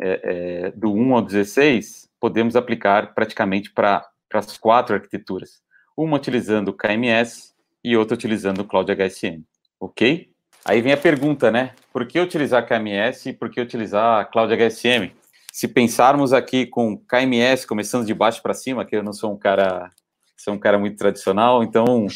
é, 0.00 0.20
é, 0.22 0.70
do 0.72 0.92
1 0.92 1.14
ao 1.14 1.22
16, 1.22 2.08
podemos 2.20 2.56
aplicar 2.56 3.14
praticamente 3.14 3.70
para 3.70 4.08
as 4.32 4.56
quatro 4.56 4.94
arquiteturas. 4.94 5.60
Uma 5.96 6.16
utilizando 6.16 6.68
o 6.68 6.72
KMS 6.72 7.54
e 7.82 7.96
outra 7.96 8.14
utilizando 8.14 8.60
o 8.60 8.64
Cloud 8.64 8.90
HSM, 8.92 9.42
ok? 9.80 10.30
Aí 10.64 10.80
vem 10.80 10.92
a 10.92 10.96
pergunta, 10.96 11.50
né? 11.50 11.72
Por 11.92 12.06
que 12.06 12.20
utilizar 12.20 12.66
KMS 12.66 13.30
e 13.30 13.32
por 13.32 13.50
que 13.50 13.60
utilizar 13.60 14.30
Cloud 14.30 14.52
HSM? 14.54 15.12
Se 15.52 15.66
pensarmos 15.66 16.32
aqui 16.32 16.66
com 16.66 16.96
KMS 16.96 17.66
começando 17.66 18.06
de 18.06 18.14
baixo 18.14 18.42
para 18.42 18.54
cima, 18.54 18.84
que 18.84 18.94
eu 18.94 19.02
não 19.02 19.12
sou 19.12 19.32
um 19.32 19.38
cara, 19.38 19.90
sou 20.36 20.54
um 20.54 20.58
cara 20.58 20.78
muito 20.78 20.96
tradicional, 20.96 21.62
então 21.62 22.06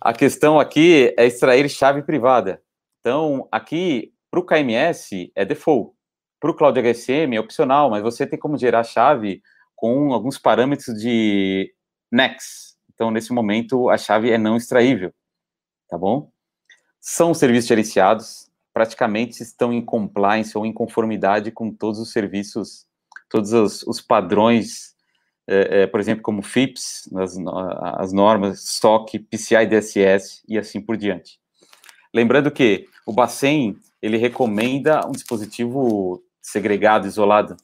a 0.00 0.12
questão 0.12 0.60
aqui 0.60 1.12
é 1.18 1.26
extrair 1.26 1.68
chave 1.68 2.02
privada. 2.02 2.62
Então, 3.00 3.48
aqui 3.50 4.12
para 4.30 4.40
o 4.40 4.44
KMS 4.44 5.30
é 5.34 5.44
default, 5.44 5.95
para 6.54 6.68
o 6.68 6.72
Cloud 6.72 6.80
HSM 6.80 7.34
é 7.34 7.40
opcional, 7.40 7.90
mas 7.90 8.02
você 8.02 8.26
tem 8.26 8.38
como 8.38 8.58
gerar 8.58 8.84
chave 8.84 9.42
com 9.74 10.12
alguns 10.12 10.38
parâmetros 10.38 11.00
de 11.00 11.72
NEX. 12.10 12.76
Então, 12.92 13.10
nesse 13.10 13.32
momento, 13.32 13.90
a 13.90 13.98
chave 13.98 14.30
é 14.30 14.38
não 14.38 14.56
extraível, 14.56 15.12
tá 15.88 15.98
bom? 15.98 16.30
são 17.08 17.32
serviços 17.32 17.68
gerenciados, 17.68 18.50
praticamente 18.74 19.40
estão 19.40 19.72
em 19.72 19.80
compliance 19.80 20.58
ou 20.58 20.66
em 20.66 20.72
conformidade 20.72 21.52
com 21.52 21.72
todos 21.72 22.00
os 22.00 22.10
serviços, 22.10 22.84
todos 23.30 23.52
os, 23.52 23.84
os 23.84 24.00
padrões, 24.00 24.96
é, 25.46 25.82
é, 25.82 25.86
por 25.86 26.00
exemplo, 26.00 26.24
como 26.24 26.42
FIPS, 26.42 27.08
as, 27.14 27.38
as 27.94 28.12
normas 28.12 28.60
SOC, 28.60 29.20
PCI 29.20 29.66
DSS 29.68 30.42
e 30.48 30.58
assim 30.58 30.80
por 30.80 30.96
diante. 30.96 31.38
Lembrando 32.12 32.50
que 32.50 32.88
o 33.06 33.12
Bacen, 33.12 33.78
ele 34.02 34.16
recomenda 34.16 35.06
um 35.06 35.12
dispositivo 35.12 36.20
segregado, 36.46 37.08
isolado, 37.08 37.56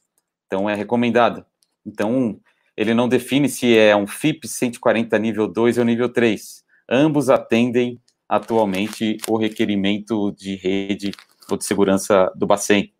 então 0.47 0.69
é 0.69 0.75
recomendado. 0.75 1.47
Então, 1.87 2.41
ele 2.77 2.93
não 2.95 3.09
define 3.09 3.49
se 3.49 3.79
é 3.79 3.95
um 3.95 4.09
FIPS 4.09 4.51
140 4.51 5.17
nível 5.21 5.47
2 5.47 5.79
ou 5.79 5.85
nível 5.85 6.09
3. 6.09 6.65
Ambos 6.91 7.31
atendem 7.31 8.01
atualmente 8.29 9.19
o 9.29 9.37
requerimento 9.37 10.33
de 10.33 10.57
rede 10.57 11.13
ou 11.49 11.57
de 11.57 11.65
segurança 11.65 12.33
do 12.35 12.45
Bacen. 12.45 12.93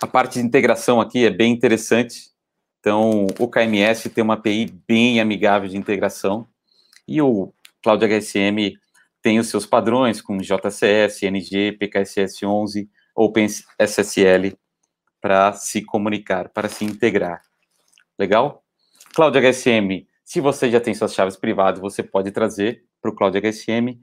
A 0.00 0.06
parte 0.06 0.40
de 0.40 0.46
integração 0.46 1.02
aqui 1.02 1.26
é 1.26 1.30
bem 1.30 1.52
interessante. 1.52 2.30
Então, 2.80 3.26
o 3.38 3.48
KMS 3.48 4.08
tem 4.08 4.24
uma 4.24 4.34
API 4.34 4.72
bem 4.88 5.20
amigável 5.20 5.68
de 5.68 5.76
integração 5.76 6.46
e 7.06 7.20
o 7.20 7.52
Cloud 7.82 8.02
HSM 8.06 8.78
tem 9.20 9.38
os 9.38 9.48
seus 9.48 9.66
padrões 9.66 10.22
com 10.22 10.38
JCS, 10.38 11.22
NG, 11.24 11.76
PKSS11, 11.78 12.88
OpenSSL 13.16 14.56
para 15.20 15.52
se 15.54 15.82
comunicar, 15.82 16.50
para 16.50 16.68
se 16.68 16.84
integrar. 16.84 17.42
Legal? 18.18 18.62
Cloud 19.14 19.36
HSM, 19.38 20.06
se 20.24 20.40
você 20.40 20.70
já 20.70 20.80
tem 20.80 20.94
suas 20.94 21.14
chaves 21.14 21.36
privadas, 21.36 21.80
você 21.80 22.02
pode 22.02 22.30
trazer 22.30 22.84
para 23.00 23.10
o 23.10 23.14
Cloud 23.14 23.38
HSM. 23.40 23.98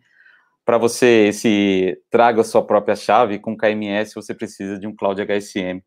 para 0.65 0.77
você 0.77 1.27
esse 1.27 2.01
traga 2.09 2.41
a 2.41 2.43
sua 2.43 2.65
própria 2.65 2.95
chave 2.95 3.37
com 3.37 3.57
KMS, 3.57 4.15
você 4.15 4.33
precisa 4.33 4.79
de 4.79 4.87
um 4.87 4.95
Cloud 4.95 5.21
HSM 5.21 5.83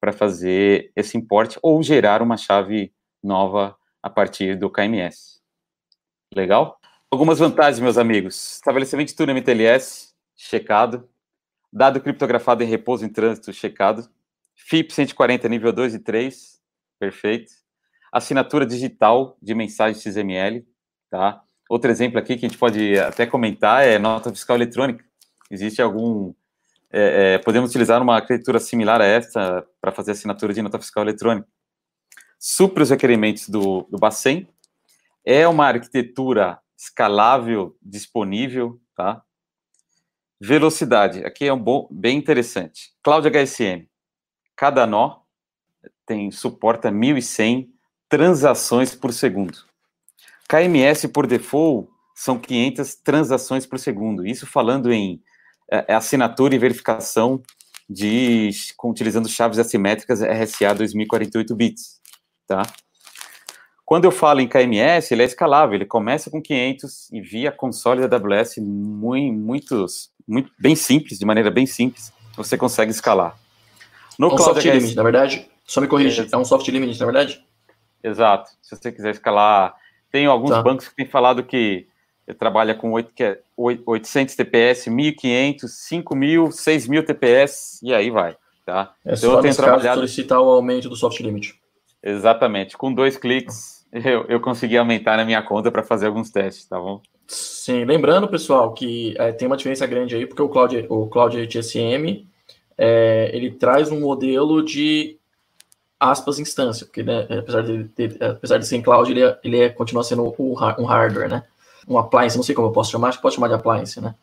para 0.00 0.12
fazer 0.12 0.92
esse 0.94 1.16
import 1.16 1.56
ou 1.62 1.82
gerar 1.82 2.22
uma 2.22 2.36
chave 2.36 2.92
nova 3.22 3.76
a 4.02 4.10
partir 4.10 4.56
do 4.56 4.70
KMS. 4.70 5.40
Legal? 6.34 6.78
Algumas 7.10 7.38
vantagens, 7.38 7.80
meus 7.80 7.96
amigos. 7.96 8.56
Estabelecimento 8.56 9.08
de 9.08 9.16
tudo 9.16 9.32
MTLS, 9.32 10.14
checado. 10.36 11.08
Dado 11.72 12.00
criptografado 12.00 12.62
em 12.62 12.66
repouso 12.66 13.04
em 13.04 13.08
trânsito, 13.08 13.52
checado. 13.52 14.08
FIP 14.54 14.92
140, 14.92 15.48
nível 15.48 15.72
2 15.72 15.94
e 15.94 15.98
3, 15.98 16.60
perfeito. 16.98 17.52
Assinatura 18.10 18.66
digital 18.66 19.36
de 19.40 19.54
mensagem 19.54 20.00
XML, 20.00 20.66
tá? 21.10 21.42
Outro 21.68 21.90
exemplo 21.90 22.18
aqui 22.18 22.36
que 22.36 22.46
a 22.46 22.48
gente 22.48 22.58
pode 22.58 22.98
até 22.98 23.26
comentar 23.26 23.86
é 23.86 23.98
nota 23.98 24.30
fiscal 24.30 24.56
eletrônica. 24.56 25.04
Existe 25.50 25.82
algum. 25.82 26.32
É, 26.90 27.34
é, 27.34 27.38
podemos 27.38 27.68
utilizar 27.68 28.00
uma 28.00 28.14
arquitetura 28.16 28.58
similar 28.58 29.00
a 29.00 29.04
esta 29.04 29.66
para 29.80 29.92
fazer 29.92 30.12
assinatura 30.12 30.54
de 30.54 30.62
nota 30.62 30.78
fiscal 30.78 31.02
eletrônica. 31.04 31.46
Supra 32.38 32.82
os 32.82 32.90
requerimentos 32.90 33.48
do, 33.48 33.86
do 33.90 33.98
Bacen. 33.98 34.48
É 35.24 35.46
uma 35.46 35.66
arquitetura 35.66 36.58
escalável, 36.76 37.76
disponível, 37.82 38.80
tá? 38.94 39.22
Velocidade, 40.40 41.24
aqui 41.24 41.46
é 41.46 41.52
um 41.52 41.58
bom, 41.58 41.88
bem 41.90 42.16
interessante. 42.16 42.92
Cloud 43.02 43.28
HSM, 43.28 43.88
cada 44.56 44.86
nó 44.86 45.20
tem 46.06 46.30
suporta 46.30 46.90
1.100 46.90 47.68
transações 48.08 48.94
por 48.94 49.12
segundo. 49.12 49.58
KMS 50.48 51.08
por 51.08 51.26
default 51.26 51.90
são 52.14 52.38
500 52.38 52.94
transações 52.96 53.66
por 53.66 53.78
segundo. 53.78 54.26
Isso 54.26 54.46
falando 54.46 54.92
em 54.92 55.22
é, 55.70 55.92
assinatura 55.92 56.54
e 56.54 56.58
verificação 56.58 57.42
de 57.88 58.50
com, 58.76 58.90
utilizando 58.90 59.28
chaves 59.28 59.58
assimétricas 59.58 60.22
RSA 60.22 60.74
2048 60.74 61.54
bits, 61.54 62.00
tá? 62.46 62.62
Quando 63.88 64.04
eu 64.04 64.10
falo 64.10 64.42
em 64.42 64.46
KMS, 64.46 65.14
ele 65.14 65.22
é 65.22 65.24
escalável, 65.24 65.74
ele 65.74 65.86
começa 65.86 66.30
com 66.30 66.42
500 66.42 67.10
e 67.10 67.22
via 67.22 67.50
console 67.50 68.06
da 68.06 68.18
AWS 68.18 68.58
muito, 68.58 69.32
muitos, 69.32 70.10
muito 70.28 70.52
bem 70.58 70.76
simples, 70.76 71.18
de 71.18 71.24
maneira 71.24 71.50
bem 71.50 71.64
simples, 71.64 72.12
você 72.36 72.58
consegue 72.58 72.90
escalar. 72.90 73.34
No 74.18 74.26
um 74.34 74.36
soft 74.36 74.60
HS... 74.60 74.74
limit, 74.74 74.94
na 74.94 75.02
verdade, 75.02 75.48
só 75.64 75.80
me 75.80 75.86
corrija, 75.86 76.22
é, 76.22 76.28
é 76.30 76.36
um 76.36 76.44
soft 76.44 76.68
limit, 76.68 77.00
na 77.00 77.06
verdade? 77.06 77.42
Exato. 78.04 78.50
Se 78.60 78.76
você 78.76 78.92
quiser 78.92 79.12
escalar 79.12 79.74
tem 80.12 80.26
alguns 80.26 80.50
tá. 80.50 80.60
bancos 80.60 80.86
que 80.86 80.94
têm 80.94 81.06
falado 81.06 81.42
que 81.42 81.86
trabalha 82.38 82.74
com 82.74 82.92
8, 82.92 83.14
que 83.14 83.24
é 83.24 83.40
800 83.56 84.34
TPS, 84.34 84.90
1.500, 84.90 85.64
5.000, 85.64 86.48
6.000 86.48 87.06
TPS, 87.06 87.80
e 87.82 87.94
aí 87.94 88.10
vai, 88.10 88.36
tá? 88.66 88.92
É 89.02 89.14
então, 89.14 89.30
só 89.30 89.36
eu 89.38 89.40
tenho 89.40 89.56
trabalhado... 89.56 89.94
solicitar 89.94 90.38
o 90.42 90.50
aumento 90.50 90.90
do 90.90 90.96
soft 90.96 91.18
limit. 91.20 91.58
Exatamente. 92.02 92.76
Com 92.76 92.92
dois 92.92 93.16
cliques, 93.16 93.77
eu, 93.92 94.24
eu 94.28 94.40
consegui 94.40 94.76
aumentar 94.76 95.16
na 95.16 95.24
minha 95.24 95.42
conta 95.42 95.70
para 95.70 95.82
fazer 95.82 96.06
alguns 96.06 96.30
testes, 96.30 96.66
tá 96.66 96.78
bom? 96.78 97.00
Sim, 97.26 97.84
lembrando, 97.84 98.28
pessoal, 98.28 98.72
que 98.72 99.14
é, 99.18 99.32
tem 99.32 99.46
uma 99.46 99.56
diferença 99.56 99.86
grande 99.86 100.16
aí, 100.16 100.26
porque 100.26 100.42
o 100.42 100.48
Cloud, 100.48 100.86
o 100.88 101.06
Cloud 101.06 101.36
HSM, 101.36 102.26
é, 102.76 103.30
ele 103.34 103.50
traz 103.50 103.90
um 103.90 104.00
modelo 104.00 104.64
de 104.64 105.18
aspas, 105.98 106.38
instância, 106.38 106.86
porque 106.86 107.02
né, 107.02 107.26
apesar, 107.38 107.62
de, 107.62 107.84
de, 107.84 108.24
apesar 108.24 108.58
de 108.58 108.66
ser 108.66 108.76
em 108.76 108.82
cloud, 108.82 109.10
ele, 109.10 109.22
é, 109.22 109.38
ele 109.42 109.60
é, 109.60 109.68
continua 109.68 110.04
sendo 110.04 110.24
um, 110.24 110.54
um 110.78 110.84
hardware, 110.84 111.28
né? 111.28 111.42
Um 111.88 111.98
appliance, 111.98 112.36
não 112.36 112.44
sei 112.44 112.54
como 112.54 112.68
eu 112.68 112.72
posso 112.72 112.92
chamar, 112.92 113.08
acho 113.08 113.18
que 113.18 113.22
pode 113.22 113.34
chamar 113.34 113.48
de 113.48 113.54
appliance, 113.54 114.00
né? 114.00 114.14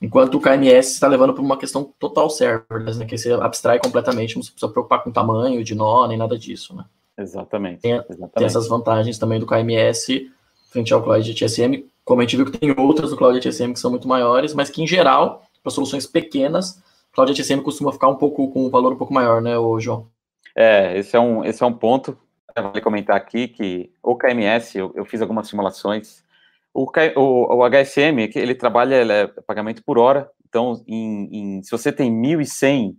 Enquanto 0.00 0.36
o 0.36 0.40
KMS 0.40 0.92
está 0.92 1.08
levando 1.08 1.34
para 1.34 1.42
uma 1.42 1.58
questão 1.58 1.92
total 1.98 2.30
serverless, 2.30 2.98
né? 2.98 3.04
Que 3.04 3.18
você 3.18 3.32
abstrai 3.32 3.78
completamente, 3.78 4.36
não 4.36 4.42
precisa 4.42 4.68
preocupar 4.68 5.02
com 5.02 5.10
tamanho 5.10 5.62
de 5.62 5.74
nó, 5.74 6.06
nem 6.06 6.16
nada 6.16 6.38
disso, 6.38 6.74
né? 6.74 6.84
Exatamente. 7.18 7.80
Tem, 7.82 7.92
exatamente. 7.92 8.32
tem 8.34 8.46
essas 8.46 8.68
vantagens 8.68 9.18
também 9.18 9.40
do 9.40 9.46
KMS 9.46 10.30
frente 10.70 10.92
ao 10.92 11.02
Cloud 11.02 11.34
HSM, 11.34 11.84
como 12.04 12.20
a 12.20 12.24
gente 12.24 12.36
viu 12.36 12.46
que 12.46 12.58
tem 12.58 12.74
outras 12.78 13.10
do 13.10 13.16
Cloud 13.16 13.38
HSM 13.38 13.72
que 13.72 13.80
são 13.80 13.90
muito 13.90 14.06
maiores, 14.06 14.54
mas 14.54 14.70
que 14.70 14.82
em 14.82 14.86
geral, 14.86 15.42
para 15.62 15.72
soluções 15.72 16.06
pequenas, 16.06 16.82
o 17.10 17.14
Cloud 17.14 17.32
HSM 17.32 17.60
costuma 17.62 17.92
ficar 17.92 18.08
um 18.08 18.16
pouco 18.16 18.50
com 18.50 18.66
um 18.66 18.70
valor 18.70 18.92
um 18.92 18.96
pouco 18.96 19.12
maior, 19.12 19.42
né, 19.42 19.54
João? 19.80 20.06
É, 20.54 20.98
esse 20.98 21.16
é 21.16 21.20
um, 21.20 21.44
esse 21.44 21.62
é 21.62 21.66
um 21.66 21.72
ponto. 21.72 22.16
Vale 22.54 22.80
comentar 22.80 23.16
aqui 23.16 23.46
que 23.46 23.90
o 24.02 24.16
KMS, 24.16 24.76
eu, 24.76 24.92
eu 24.94 25.04
fiz 25.04 25.22
algumas 25.22 25.48
simulações. 25.48 26.24
O, 26.74 26.84
o, 27.16 27.56
o 27.56 27.68
HSM, 27.68 28.30
ele 28.34 28.54
trabalha 28.54 28.96
ele 28.96 29.12
é 29.12 29.26
pagamento 29.46 29.82
por 29.84 29.98
hora. 29.98 30.30
Então, 30.48 30.82
em, 30.86 31.28
em, 31.30 31.62
se 31.62 31.70
você 31.70 31.92
tem 31.92 32.10
1.100 32.10 32.96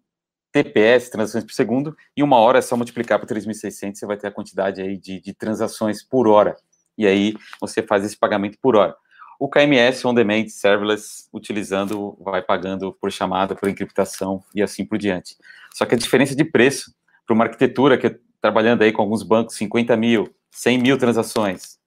TPS, 0.52 1.10
transações 1.10 1.44
por 1.44 1.54
segundo, 1.54 1.96
em 2.16 2.24
uma 2.24 2.38
hora 2.38 2.60
é 2.60 2.62
só 2.62 2.76
multiplicar 2.76 3.20
por 3.20 3.28
3.600, 3.28 3.96
você 3.96 4.06
vai 4.06 4.18
ter 4.18 4.28
a 4.28 4.32
quantidade 4.32 4.82
aí 4.82 4.98
de, 4.98 5.20
de 5.20 5.34
transações 5.34 6.04
por 6.04 6.28
hora. 6.28 6.56
E 6.98 7.06
aí 7.06 7.34
você 7.62 7.82
faz 7.82 8.04
esse 8.04 8.18
pagamento 8.18 8.58
por 8.62 8.76
hora. 8.76 8.96
O 9.40 9.48
KMS 9.48 10.06
on 10.06 10.14
demand 10.14 10.48
serverless, 10.50 11.30
utilizando, 11.32 12.18
vai 12.20 12.42
pagando 12.42 12.92
por 12.92 13.10
chamada, 13.10 13.56
por 13.56 13.70
encriptação 13.70 14.44
e 14.54 14.62
assim 14.62 14.86
por 14.86 14.98
diante. 14.98 15.38
Só 15.74 15.86
que 15.86 15.96
a 15.96 15.98
diferença 15.98 16.36
de 16.36 16.44
preço 16.44 16.94
para 17.26 17.34
uma 17.34 17.46
arquitetura 17.46 17.98
que 17.98 18.20
trabalhando 18.42 18.82
aí 18.82 18.92
com 18.92 19.02
alguns 19.02 19.24
bancos, 19.24 19.56
50 19.56 19.96
mil, 19.96 20.34
100 20.52 20.78
mil 20.80 20.98
transações, 20.98 21.80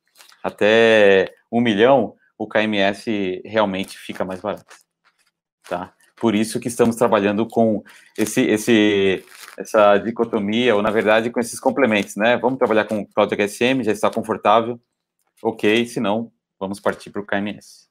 até 0.42 1.34
um 1.50 1.60
milhão, 1.60 2.14
o 2.38 2.46
KMS 2.48 3.42
realmente 3.44 3.98
fica 3.98 4.24
mais 4.24 4.40
barato, 4.40 4.74
tá? 5.68 5.94
Por 6.22 6.36
isso 6.36 6.60
que 6.60 6.68
estamos 6.68 6.94
trabalhando 6.94 7.44
com 7.44 7.82
esse, 8.16 8.42
esse, 8.42 9.24
essa 9.58 9.98
dicotomia, 9.98 10.76
ou 10.76 10.80
na 10.80 10.92
verdade 10.92 11.30
com 11.30 11.40
esses 11.40 11.58
complementos, 11.58 12.14
né? 12.14 12.36
Vamos 12.36 12.60
trabalhar 12.60 12.84
com 12.84 13.04
Cloud 13.04 13.34
HSM, 13.34 13.82
já 13.82 13.90
está 13.90 14.08
confortável, 14.08 14.78
ok, 15.42 15.84
se 15.84 15.98
não, 15.98 16.30
vamos 16.60 16.78
partir 16.78 17.10
para 17.10 17.20
o 17.20 17.26
KMS. 17.26 17.88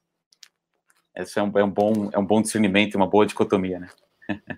Esse 1.14 1.38
é 1.38 1.42
um, 1.42 1.52
é 1.58 1.62
um, 1.62 1.70
bom, 1.70 2.08
é 2.10 2.18
um 2.18 2.24
bom 2.24 2.40
discernimento, 2.40 2.94
uma 2.94 3.06
boa 3.06 3.26
dicotomia, 3.26 3.78
né? 3.78 3.88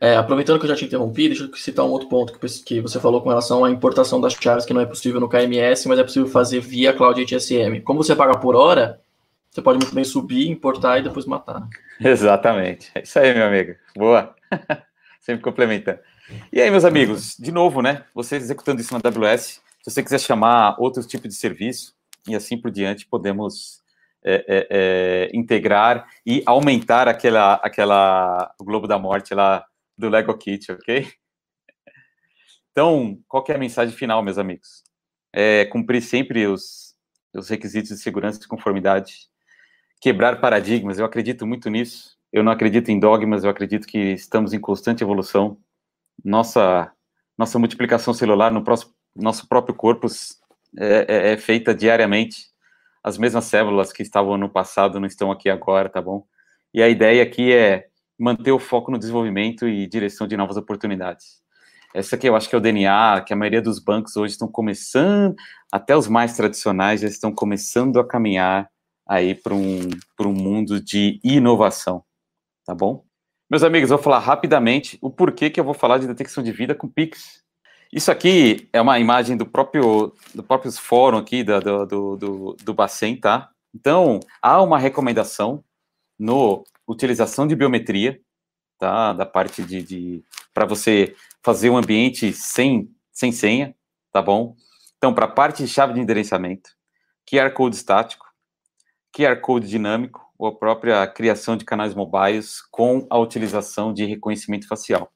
É, 0.00 0.14
aproveitando 0.14 0.60
que 0.60 0.66
eu 0.66 0.70
já 0.70 0.76
te 0.76 0.84
interrompi, 0.84 1.26
deixa 1.26 1.42
eu 1.42 1.56
citar 1.56 1.84
um 1.84 1.90
outro 1.90 2.08
ponto 2.08 2.38
que, 2.38 2.80
você 2.80 3.00
falou 3.00 3.22
com 3.22 3.30
relação 3.30 3.64
à 3.64 3.72
importação 3.72 4.20
das 4.20 4.34
chaves, 4.34 4.64
que 4.64 4.72
não 4.72 4.82
é 4.82 4.86
possível 4.86 5.18
no 5.18 5.28
KMS, 5.28 5.88
mas 5.88 5.98
é 5.98 6.04
possível 6.04 6.28
fazer 6.28 6.60
via 6.60 6.92
Cloud 6.92 7.20
HSM. 7.20 7.80
Como 7.82 8.04
você 8.04 8.14
paga 8.14 8.38
por 8.38 8.54
hora, 8.54 9.00
você 9.55 9.62
pode 9.62 9.78
muito 9.78 9.94
bem 9.94 10.02
subir, 10.02 10.50
importar 10.50 10.98
e 10.98 11.02
depois 11.05 11.26
matar. 11.26 11.68
Exatamente. 12.00 12.90
É 12.92 13.02
isso 13.02 13.16
aí, 13.20 13.32
meu 13.32 13.46
amigo. 13.46 13.76
Boa. 13.96 14.34
Sempre 15.20 15.44
complementando. 15.44 16.00
E 16.52 16.61
aí, 16.61 16.68
meus 16.72 16.84
amigos, 16.84 17.36
de 17.38 17.52
novo, 17.52 17.80
né? 17.80 18.05
Vocês 18.12 18.42
executando 18.42 18.80
isso 18.80 18.92
na 18.92 19.00
AWS, 19.00 19.62
se 19.84 19.90
você 19.90 20.02
quiser 20.02 20.18
chamar 20.18 20.74
outros 20.80 21.07
tipos 21.07 21.28
de 21.28 21.36
serviço 21.36 21.94
e 22.26 22.34
assim 22.34 22.61
por 22.61 22.68
diante, 22.68 23.07
podemos 23.07 23.80
é, 24.24 24.44
é, 24.48 24.66
é, 24.70 25.30
integrar 25.32 26.09
e 26.26 26.42
aumentar 26.46 27.07
aquela, 27.07 27.55
aquela, 27.55 28.52
o 28.59 28.64
Globo 28.64 28.88
da 28.88 28.98
Morte 28.98 29.34
lá 29.34 29.64
do 29.96 30.09
Lego 30.09 30.36
Kit, 30.36 30.72
ok? 30.72 31.07
Então, 32.72 33.20
qual 33.28 33.44
é 33.48 33.55
a 33.55 33.59
mensagem 33.59 33.94
final, 33.94 34.20
meus 34.20 34.36
amigos? 34.36 34.82
É 35.32 35.64
cumprir 35.66 36.02
sempre 36.02 36.44
os, 36.44 36.96
os 37.32 37.48
requisitos 37.48 37.90
de 37.90 37.98
segurança 37.98 38.40
e 38.42 38.48
conformidade, 38.48 39.28
quebrar 40.05 40.38
paradigmas, 40.38 40.98
eu 40.98 41.07
acredito 41.07 41.46
muito 41.46 41.70
nisso. 41.70 42.18
Eu 42.30 42.44
não 42.44 42.52
acredito 42.52 42.90
em 42.90 43.00
dogmas, 43.00 43.42
eu 43.42 43.48
acredito 43.48 43.86
que 43.86 44.12
estamos 44.12 44.52
em 44.52 44.61
constante 44.61 45.02
evolução. 45.02 45.57
Nossa, 46.22 46.92
nossa 47.38 47.59
multiplicação 47.59 48.12
celular 48.12 48.52
no 48.52 48.62
próximo, 48.62 48.92
nosso 49.16 49.48
próprio 49.48 49.74
corpo 49.74 50.07
é, 50.78 51.07
é, 51.09 51.32
é 51.32 51.36
feita 51.38 51.74
diariamente 51.74 52.48
as 53.02 53.16
mesmas 53.16 53.46
células 53.46 53.94
que 53.94 54.02
estavam 54.02 54.36
no 54.36 54.50
passado 54.50 55.00
não 55.00 55.07
estão 55.07 55.32
aqui 55.32 55.48
agora, 55.48 55.88
tá 55.88 56.02
bom? 56.02 56.26
E 56.74 56.82
a 56.82 56.88
ideia 56.90 57.22
aqui 57.22 57.50
é 57.50 57.86
manter 58.18 58.52
o 58.52 58.59
foco 58.59 58.90
no 58.90 58.98
desenvolvimento 58.98 59.66
e 59.66 59.86
direção 59.86 60.26
de 60.26 60.36
novas 60.36 60.59
oportunidades. 60.59 61.42
Essa 61.94 62.16
aqui 62.16 62.28
eu 62.28 62.36
acho 62.36 62.50
que 62.50 62.55
é 62.55 62.59
o 62.59 62.61
DNA, 62.61 63.22
que 63.26 63.32
a 63.32 63.36
maioria 63.36 63.62
dos 63.62 63.78
bancos 63.78 64.18
hoje 64.18 64.34
estão 64.34 64.48
começando, 64.48 65.34
até 65.72 65.96
os 65.96 66.09
mais 66.09 66.36
tradicionais 66.36 67.00
já 67.00 67.09
estão 67.09 67.32
começando 67.32 67.98
a 67.98 68.07
caminhar 68.07 68.68
aí 69.07 69.34
para 69.34 69.55
um, 69.55 69.88
um 70.20 70.32
mundo 70.32 70.80
de 70.80 71.20
inovação, 71.22 72.05
tá 72.64 72.74
bom? 72.74 73.05
Meus 73.50 73.62
amigos, 73.62 73.90
vou 73.90 73.98
falar 73.98 74.20
rapidamente 74.20 74.98
o 75.00 75.11
porquê 75.11 75.50
que 75.50 75.61
eu 75.61 75.64
vou 75.64 75.74
falar 75.74 75.98
de 75.98 76.07
detecção 76.07 76.42
de 76.42 76.50
vida 76.50 76.74
com 76.74 76.88
Pix. 76.88 77.42
Isso 77.92 78.11
aqui 78.11 78.68
é 78.72 78.80
uma 78.80 78.98
imagem 78.98 79.36
do 79.36 79.46
próprio 79.46 80.12
do 80.34 80.42
próprio 80.42 80.72
fórum 80.72 81.18
aqui 81.18 81.44
do, 81.44 81.61
do, 81.61 82.16
do, 82.16 82.57
do 82.62 82.74
Bacen, 82.74 83.16
tá? 83.16 83.50
Então, 83.74 84.20
há 84.40 84.62
uma 84.62 84.78
recomendação 84.78 85.62
no 86.18 86.64
utilização 86.86 87.46
de 87.46 87.55
biometria, 87.55 88.20
tá? 88.78 89.12
Da 89.12 89.26
parte 89.26 89.62
de, 89.62 89.82
de 89.82 90.24
para 90.52 90.64
você 90.64 91.14
fazer 91.42 91.70
um 91.70 91.76
ambiente 91.76 92.32
sem, 92.32 92.90
sem 93.12 93.30
senha, 93.32 93.74
tá 94.12 94.22
bom? 94.22 94.57
Então, 94.96 95.12
para 95.12 95.26
a 95.26 95.30
parte 95.30 95.62
de 95.62 95.68
chave 95.68 95.92
de 95.92 96.00
endereçamento, 96.00 96.70
QR 97.28 97.50
Code 97.52 97.76
estático, 97.76 98.23
QR 99.14 99.40
Code 99.40 99.68
dinâmico 99.68 100.20
ou 100.36 100.48
a 100.48 100.54
própria 100.54 101.06
criação 101.06 101.56
de 101.56 101.64
canais 101.64 101.94
mobiles 101.94 102.60
com 102.70 103.06
a 103.08 103.18
utilização 103.18 103.92
de 103.92 104.04
reconhecimento 104.04 104.66
facial. 104.66 105.12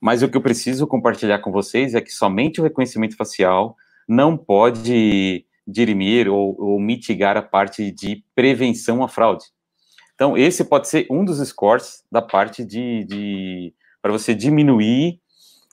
Mas 0.00 0.22
o 0.22 0.28
que 0.28 0.36
eu 0.36 0.40
preciso 0.40 0.86
compartilhar 0.86 1.40
com 1.40 1.50
vocês 1.50 1.94
é 1.94 2.00
que 2.00 2.12
somente 2.12 2.60
o 2.60 2.64
reconhecimento 2.64 3.16
facial 3.16 3.76
não 4.08 4.36
pode 4.36 5.44
dirimir 5.66 6.28
ou, 6.28 6.56
ou 6.58 6.80
mitigar 6.80 7.36
a 7.36 7.42
parte 7.42 7.90
de 7.90 8.24
prevenção 8.34 9.02
à 9.02 9.08
fraude. 9.08 9.44
Então, 10.14 10.36
esse 10.36 10.64
pode 10.64 10.88
ser 10.88 11.06
um 11.10 11.24
dos 11.24 11.38
scores 11.48 12.04
da 12.10 12.22
parte 12.22 12.64
de, 12.64 13.04
de 13.04 13.74
para 14.00 14.12
você 14.12 14.34
diminuir 14.34 15.20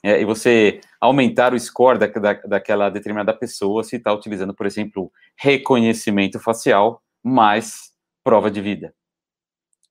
é, 0.04 0.22
e 0.22 0.26
você 0.26 0.82
aumentar 1.00 1.54
o 1.54 1.60
score 1.60 1.98
da, 1.98 2.08
da, 2.08 2.34
daquela 2.34 2.90
determinada 2.90 3.34
pessoa 3.34 3.84
se 3.84 3.96
está 3.96 4.14
utilizando, 4.14 4.54
por 4.54 4.66
exemplo, 4.66 5.12
reconhecimento 5.36 6.40
facial 6.40 7.02
mais 7.24 7.92
prova 8.24 8.50
de 8.52 8.62
vida. 8.62 8.94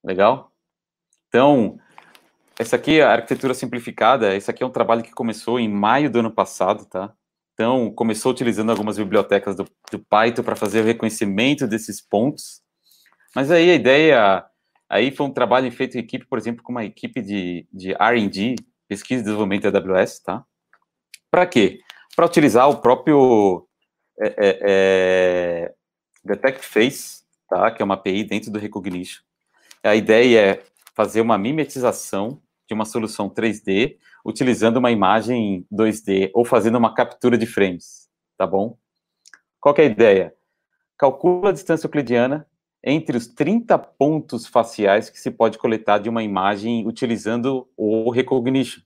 Legal? 0.05 0.53
Então, 1.29 1.79
essa 2.59 2.77
aqui 2.77 3.01
é 3.01 3.05
a 3.05 3.13
arquitetura 3.13 3.55
simplificada. 3.55 4.35
Esse 4.35 4.51
aqui 4.51 4.63
é 4.63 4.67
um 4.67 4.71
trabalho 4.71 5.03
que 5.03 5.13
começou 5.13 5.61
em 5.61 5.69
maio 5.69 6.11
do 6.11 6.21
ano 6.21 6.31
passado, 6.31 6.87
tá? 6.87 7.13
Então, 7.55 7.91
começou 7.93 8.33
utilizando 8.33 8.71
algumas 8.71 8.99
bibliotecas 8.99 9.57
do, 9.57 9.65
do 9.91 9.99
Python 9.99 10.43
para 10.43 10.57
fazer 10.57 10.81
o 10.81 10.85
reconhecimento 10.85 11.67
desses 11.67 12.01
pontos. 12.01 12.61
Mas 13.35 13.51
aí 13.51 13.71
a 13.71 13.75
ideia, 13.75 14.45
aí 14.89 15.11
foi 15.11 15.27
um 15.27 15.33
trabalho 15.33 15.71
feito 15.73 15.97
em 15.97 16.01
equipe, 16.01 16.27
por 16.27 16.39
exemplo, 16.39 16.63
com 16.63 16.73
uma 16.73 16.85
equipe 16.85 17.21
de, 17.23 17.67
de 17.73 17.93
R&D, 17.93 18.57
pesquisa 18.89 19.21
e 19.21 19.25
desenvolvimento 19.25 19.71
da 19.71 19.79
AWS, 19.79 20.21
tá? 20.21 20.45
Para 21.31 21.47
quê? 21.47 21.81
Para 22.15 22.27
utilizar 22.27 22.69
o 22.69 22.79
próprio 22.79 23.67
é, 24.21 24.27
é, 24.27 24.59
é, 24.63 25.75
Detect 26.27 26.67
Face, 26.67 27.23
tá? 27.49 27.71
Que 27.71 27.81
é 27.81 27.85
uma 27.85 27.95
API 27.95 28.25
dentro 28.25 28.51
do 28.51 28.59
Recognition. 28.59 29.23
A 29.83 29.95
ideia 29.95 30.41
é 30.41 30.63
fazer 30.95 31.21
uma 31.21 31.39
mimetização 31.39 32.43
de 32.67 32.75
uma 32.75 32.85
solução 32.85 33.31
3D 33.31 33.97
utilizando 34.25 34.79
uma 34.79 34.91
imagem 34.91 35.65
2D 35.73 36.31
ou 36.35 36.45
fazendo 36.45 36.77
uma 36.77 36.93
captura 36.93 37.39
de 37.39 37.47
frames, 37.47 38.09
tá 38.37 38.47
bom? 38.47 38.77
Qual 39.61 39.75
é 39.79 39.83
a 39.83 39.85
ideia? 39.85 40.35
Calcula 40.99 41.51
a 41.51 41.53
distância 41.53 41.87
euclidiana 41.87 42.47
entre 42.83 43.17
os 43.17 43.29
30 43.29 43.79
pontos 43.79 44.47
faciais 44.47 45.09
que 45.09 45.21
se 45.21 45.31
pode 45.31 45.59
coletar 45.59 45.99
de 45.99 46.09
uma 46.09 46.23
imagem 46.23 46.87
utilizando 46.87 47.69
o 47.77 48.11
recognition, 48.11 48.83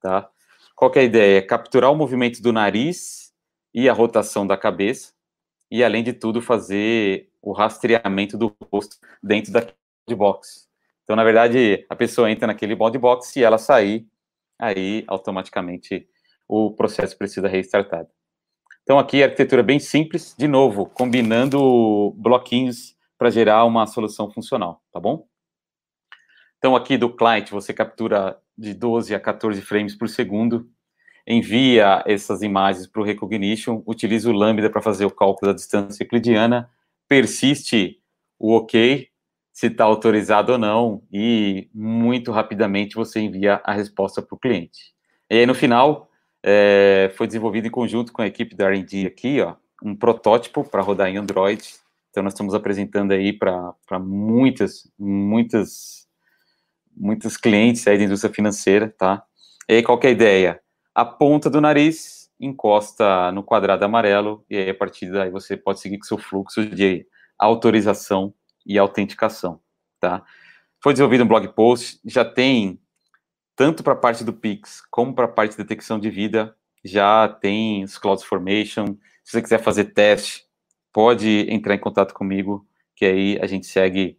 tá? 0.00 0.28
Qual 0.76 0.92
é 0.96 1.00
a 1.00 1.04
ideia? 1.04 1.46
Capturar 1.46 1.90
o 1.90 1.96
movimento 1.96 2.42
do 2.42 2.52
nariz 2.52 3.32
e 3.72 3.88
a 3.88 3.92
rotação 3.92 4.46
da 4.46 4.56
cabeça 4.56 5.11
e, 5.72 5.82
além 5.82 6.04
de 6.04 6.12
tudo, 6.12 6.42
fazer 6.42 7.30
o 7.40 7.50
rastreamento 7.50 8.36
do 8.36 8.54
rosto 8.70 8.98
dentro 9.22 9.50
da 9.50 9.66
box. 10.14 10.68
Então, 11.02 11.16
na 11.16 11.24
verdade, 11.24 11.86
a 11.88 11.96
pessoa 11.96 12.30
entra 12.30 12.46
naquele 12.46 12.76
box, 12.76 13.28
se 13.28 13.42
ela 13.42 13.56
sair, 13.56 14.06
aí 14.58 15.02
automaticamente 15.06 16.06
o 16.46 16.72
processo 16.72 17.16
precisa 17.16 17.48
restartado. 17.48 18.10
Então 18.82 18.98
aqui 18.98 19.22
a 19.22 19.26
arquitetura 19.26 19.62
bem 19.62 19.78
simples, 19.78 20.34
de 20.36 20.46
novo, 20.46 20.84
combinando 20.84 22.10
bloquinhos 22.18 22.94
para 23.16 23.30
gerar 23.30 23.64
uma 23.64 23.86
solução 23.86 24.30
funcional, 24.30 24.82
tá 24.92 25.00
bom? 25.00 25.26
Então 26.58 26.76
aqui 26.76 26.98
do 26.98 27.08
client 27.08 27.48
você 27.50 27.72
captura 27.72 28.38
de 28.58 28.74
12 28.74 29.14
a 29.14 29.20
14 29.20 29.62
frames 29.62 29.96
por 29.96 30.08
segundo, 30.08 30.70
envia 31.26 32.02
essas 32.06 32.42
imagens 32.42 32.86
para 32.86 33.00
o 33.00 33.04
Recognition, 33.04 33.82
utiliza 33.86 34.28
o 34.28 34.32
Lambda 34.32 34.68
para 34.68 34.82
fazer 34.82 35.04
o 35.04 35.10
cálculo 35.10 35.52
da 35.52 35.56
distância 35.56 36.02
euclidiana, 36.02 36.68
persiste 37.08 37.98
o 38.38 38.54
OK, 38.56 39.08
se 39.52 39.66
está 39.66 39.84
autorizado 39.84 40.52
ou 40.52 40.58
não, 40.58 41.02
e 41.12 41.68
muito 41.74 42.32
rapidamente 42.32 42.96
você 42.96 43.20
envia 43.20 43.60
a 43.64 43.72
resposta 43.72 44.22
para 44.22 44.34
o 44.34 44.38
cliente. 44.38 44.92
E 45.30 45.36
aí, 45.36 45.46
no 45.46 45.54
final, 45.54 46.10
é, 46.42 47.12
foi 47.16 47.26
desenvolvido 47.26 47.66
em 47.66 47.70
conjunto 47.70 48.12
com 48.12 48.22
a 48.22 48.26
equipe 48.26 48.56
da 48.56 48.66
R&D 48.66 49.06
aqui, 49.06 49.40
ó, 49.40 49.54
um 49.82 49.94
protótipo 49.94 50.64
para 50.64 50.82
rodar 50.82 51.08
em 51.08 51.18
Android. 51.18 51.62
Então, 52.10 52.22
nós 52.22 52.32
estamos 52.32 52.54
apresentando 52.54 53.12
aí 53.12 53.32
para 53.32 53.74
muitas, 54.00 54.90
muitas, 54.98 56.06
muitos 56.96 57.36
clientes 57.36 57.86
aí 57.86 57.98
da 57.98 58.04
indústria 58.04 58.32
financeira, 58.32 58.88
tá? 58.96 59.22
E 59.68 59.74
aí, 59.74 59.82
qual 59.82 60.00
é 60.02 60.06
a 60.08 60.10
ideia? 60.10 60.61
A 60.94 61.04
ponta 61.04 61.48
do 61.48 61.60
nariz 61.60 62.30
encosta 62.38 63.30
no 63.32 63.42
quadrado 63.42 63.84
amarelo, 63.84 64.44
e 64.50 64.56
aí, 64.56 64.70
a 64.70 64.74
partir 64.74 65.10
daí, 65.10 65.30
você 65.30 65.56
pode 65.56 65.80
seguir 65.80 65.98
com 65.98 66.04
seu 66.04 66.18
fluxo 66.18 66.66
de 66.66 67.06
autorização 67.38 68.34
e 68.66 68.78
autenticação, 68.78 69.60
tá? 70.00 70.22
Foi 70.82 70.92
desenvolvido 70.92 71.24
um 71.24 71.28
blog 71.28 71.48
post, 71.54 72.00
já 72.04 72.24
tem 72.24 72.80
tanto 73.54 73.82
para 73.82 73.92
a 73.92 73.96
parte 73.96 74.24
do 74.24 74.32
Pix 74.32 74.82
como 74.90 75.14
para 75.14 75.26
a 75.26 75.28
parte 75.28 75.52
de 75.52 75.58
detecção 75.58 75.98
de 75.98 76.10
vida, 76.10 76.56
já 76.84 77.28
tem 77.28 77.84
os 77.84 77.96
Cloud 77.96 78.24
Formation. 78.24 78.96
Se 79.22 79.32
você 79.32 79.42
quiser 79.42 79.62
fazer 79.62 79.86
teste, 79.86 80.44
pode 80.92 81.46
entrar 81.48 81.74
em 81.74 81.78
contato 81.78 82.12
comigo, 82.12 82.66
que 82.96 83.04
aí 83.04 83.38
a 83.40 83.46
gente 83.46 83.66
segue 83.66 84.18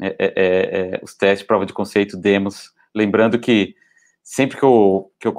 é, 0.00 0.06
é, 0.06 0.14
é, 0.18 0.94
é 0.96 1.00
os 1.02 1.14
testes, 1.14 1.46
prova 1.46 1.66
de 1.66 1.72
conceito, 1.72 2.16
demos. 2.16 2.72
Lembrando 2.94 3.38
que 3.38 3.74
sempre 4.22 4.56
que 4.56 4.64
eu, 4.64 5.12
que, 5.18 5.26
eu, 5.26 5.34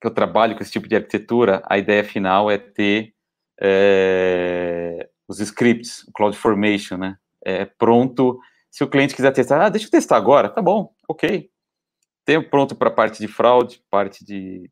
que 0.00 0.06
eu 0.06 0.10
trabalho 0.10 0.56
com 0.56 0.62
esse 0.62 0.72
tipo 0.72 0.88
de 0.88 0.96
arquitetura, 0.96 1.62
a 1.68 1.76
ideia 1.78 2.02
final 2.02 2.50
é 2.50 2.56
ter 2.58 3.14
é, 3.60 5.08
os 5.28 5.40
scripts, 5.40 6.02
o 6.08 6.12
Cloud 6.12 6.36
Formation, 6.36 6.96
né? 6.96 7.16
é, 7.44 7.64
pronto. 7.64 8.38
Se 8.70 8.84
o 8.84 8.88
cliente 8.88 9.14
quiser 9.14 9.32
testar, 9.32 9.64
ah, 9.64 9.68
deixa 9.68 9.86
eu 9.86 9.90
testar 9.90 10.16
agora, 10.16 10.48
tá 10.48 10.62
bom, 10.62 10.92
ok. 11.08 11.50
Tempo 12.24 12.50
pronto 12.50 12.74
para 12.76 12.90
parte 12.90 13.18
de 13.18 13.26
fraude, 13.26 13.82
parte 13.90 14.24
de, 14.24 14.70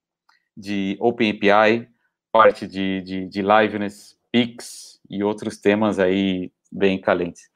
de 0.56 0.96
Open 1.00 1.30
API, 1.30 1.88
parte 2.30 2.66
de, 2.66 3.02
de, 3.02 3.26
de 3.26 3.42
liveness, 3.42 4.16
PIX 4.30 5.00
e 5.10 5.24
outros 5.24 5.58
temas 5.58 5.98
aí 5.98 6.52
bem 6.70 7.00
calentes, 7.00 7.50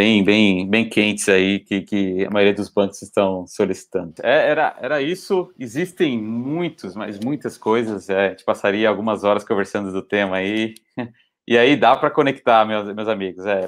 bem, 0.00 0.24
bem, 0.24 0.66
bem 0.66 0.88
quentes 0.88 1.28
aí 1.28 1.60
que, 1.60 1.82
que 1.82 2.24
a 2.24 2.30
maioria 2.30 2.54
dos 2.54 2.70
bancos 2.70 3.02
estão 3.02 3.46
solicitando. 3.46 4.14
É, 4.22 4.48
era, 4.48 4.74
era 4.80 5.02
isso. 5.02 5.52
Existem 5.58 6.18
muitos, 6.18 6.96
mas 6.96 7.20
muitas 7.20 7.58
coisas. 7.58 8.08
É, 8.08 8.28
a 8.28 8.30
gente 8.30 8.42
passaria 8.42 8.88
algumas 8.88 9.24
horas 9.24 9.44
conversando 9.44 9.92
do 9.92 10.02
tema 10.02 10.36
aí. 10.36 10.74
E 11.48 11.58
aí 11.58 11.74
dá 11.74 11.96
para 11.96 12.12
conectar, 12.12 12.64
meus, 12.64 12.94
meus 12.94 13.08
amigos. 13.08 13.44
É, 13.44 13.66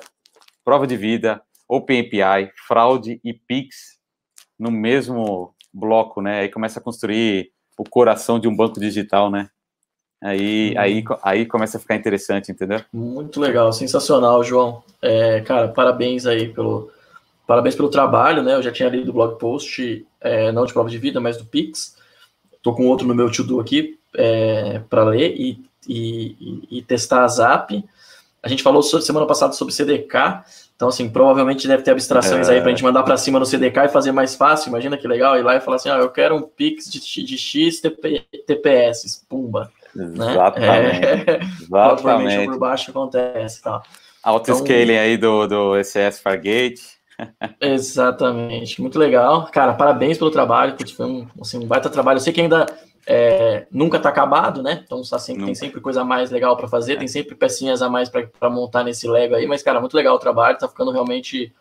prova 0.65 0.87
de 0.87 0.97
vida, 0.97 1.43
OpenAPI, 1.67 2.53
fraude 2.69 3.21
e 3.25 3.35
Pix 3.35 3.99
no 4.57 4.71
mesmo 4.71 5.53
bloco, 5.75 6.23
né? 6.23 6.41
Aí 6.41 6.49
começa 6.49 6.79
a 6.79 6.83
construir 6.83 7.51
o 7.77 7.83
coração 7.83 8.39
de 8.39 8.47
um 8.47 8.55
banco 8.55 8.79
digital, 8.79 9.33
né? 9.33 9.51
Aí, 10.23 10.71
uhum. 10.71 10.81
aí, 10.81 11.05
aí 11.23 11.47
começa 11.47 11.77
a 11.77 11.81
ficar 11.81 11.97
interessante, 11.97 12.53
entendeu? 12.53 12.81
Muito 12.93 13.41
legal, 13.41 13.73
sensacional, 13.73 14.45
João. 14.45 14.83
É, 15.03 15.41
cara, 15.41 15.69
parabéns 15.69 16.27
aí 16.27 16.49
pelo 16.49 16.91
parabéns 17.45 17.75
pelo 17.75 17.89
trabalho, 17.89 18.43
né? 18.43 18.55
Eu 18.55 18.63
já 18.63 18.71
tinha 18.71 18.89
lido 18.89 19.11
o 19.11 19.13
blog 19.13 19.37
post, 19.39 20.07
é, 20.21 20.53
não 20.53 20.65
de 20.65 20.73
prova 20.73 20.89
de 20.89 20.97
vida, 20.97 21.21
mas 21.21 21.37
do 21.37 21.45
Pix. 21.45 21.97
Tô 22.63 22.73
com 22.73 22.87
outro 22.87 23.07
no 23.07 23.15
meu 23.15 23.31
to-do 23.31 23.59
aqui 23.59 23.99
é, 24.15 24.81
para 24.89 25.03
ler 25.05 25.35
e, 25.37 25.61
e, 25.89 26.69
e, 26.71 26.83
testar 26.83 27.25
a 27.25 27.29
Zap. 27.29 27.85
A 28.41 28.49
gente 28.49 28.63
falou 28.63 28.83
semana 28.83 29.27
passada 29.27 29.53
sobre 29.53 29.75
CDK, 29.75 30.45
então, 30.77 30.89
assim, 30.89 31.09
provavelmente 31.09 31.69
deve 31.69 31.83
ter 31.83 31.91
abstrações 31.91 32.49
é. 32.49 32.55
aí 32.55 32.61
para 32.61 32.71
a 32.71 32.75
gente 32.75 32.83
mandar 32.83 33.03
para 33.03 33.17
cima 33.17 33.39
no 33.39 33.47
CDK 33.47 33.85
e 33.85 33.89
fazer 33.89 34.13
mais 34.13 34.35
fácil. 34.35 34.69
Imagina 34.69 34.97
que 34.97 35.07
legal, 35.07 35.37
ir 35.37 35.43
lá 35.43 35.57
e 35.57 35.61
falar 35.61 35.77
assim: 35.77 35.89
ah, 35.89 35.99
eu 35.99 36.09
quero 36.11 36.37
um 36.37 36.43
Pix 36.43 36.91
de, 36.91 37.25
de 37.25 37.39
X 37.39 37.81
TP, 37.81 38.25
TPS, 38.47 39.25
pumba. 39.29 39.71
Exatamente. 39.97 41.01
Né? 41.01 41.25
É, 41.27 41.41
Exatamente. 41.63 42.47
por 42.47 42.59
baixo 42.59 42.91
acontece. 42.91 43.63
Tá. 43.63 43.83
Auto-scaling 44.23 44.93
então, 44.93 45.03
aí 45.03 45.17
do, 45.17 45.47
do 45.47 45.77
ECS 45.77 46.21
Fargate. 46.21 46.83
Exatamente, 47.61 48.81
muito 48.81 48.99
legal. 48.99 49.49
Cara, 49.53 49.75
parabéns 49.75 50.19
pelo 50.19 50.31
trabalho, 50.31 50.75
porque 50.75 50.95
foi 50.95 51.07
um, 51.07 51.27
assim, 51.41 51.59
um 51.59 51.67
baita 51.67 51.91
trabalho. 51.91 52.17
Eu 52.17 52.21
sei 52.21 52.33
que 52.33 52.41
ainda 52.41 52.67
é, 53.07 53.67
nunca 53.71 53.97
está 53.97 54.09
acabado, 54.09 54.63
né? 54.63 54.83
Então 54.85 55.03
tá 55.03 55.19
sempre, 55.19 55.45
tem 55.45 55.55
sempre 55.55 55.81
coisa 55.81 56.05
mais 56.05 56.31
legal 56.31 56.57
para 56.57 56.69
fazer, 56.69 56.99
tem 56.99 57.09
sempre 57.09 57.35
pecinhas 57.35 57.83
a 57.83 57.89
mais 57.89 58.09
para 58.09 58.51
montar 58.51 58.85
nesse 58.85 59.09
Lego 59.09 59.35
aí, 59.35 59.47
mas, 59.47 59.63
cara, 59.63 59.81
muito 59.81 59.97
legal 59.97 60.15
o 60.15 60.21
trabalho, 60.21 60.59
tá 60.59 60.69
ficando 60.69 60.91
realmente 60.91 61.53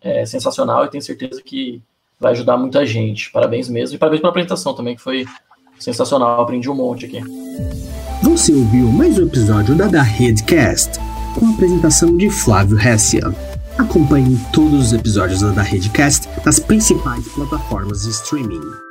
é, 0.00 0.26
sensacional 0.26 0.84
e 0.84 0.90
tenho 0.90 1.02
certeza 1.02 1.42
que 1.42 1.82
vai 2.18 2.32
ajudar 2.32 2.56
muita 2.56 2.84
gente. 2.84 3.30
Parabéns 3.30 3.68
mesmo. 3.68 3.96
E 3.96 3.98
parabéns 3.98 4.20
pela 4.20 4.30
apresentação 4.30 4.74
também, 4.74 4.96
que 4.96 5.02
foi 5.02 5.24
sensacional. 5.80 6.42
Aprendi 6.42 6.70
um 6.70 6.74
monte 6.74 7.06
aqui. 7.06 7.20
Você 8.22 8.52
ouviu 8.52 8.86
mais 8.86 9.18
um 9.18 9.22
episódio 9.22 9.74
da 9.74 9.86
Da 9.86 10.02
Redcast, 10.02 11.00
com 11.34 11.46
a 11.46 11.50
apresentação 11.50 12.16
de 12.16 12.30
Flávio 12.30 12.78
Hessia. 12.78 13.34
Acompanhe 13.78 14.38
todos 14.52 14.86
os 14.86 14.92
episódios 14.92 15.40
da 15.40 15.50
Da 15.50 15.62
Redcast 15.62 16.28
nas 16.44 16.58
principais 16.58 17.26
plataformas 17.28 18.02
de 18.02 18.10
streaming. 18.10 18.89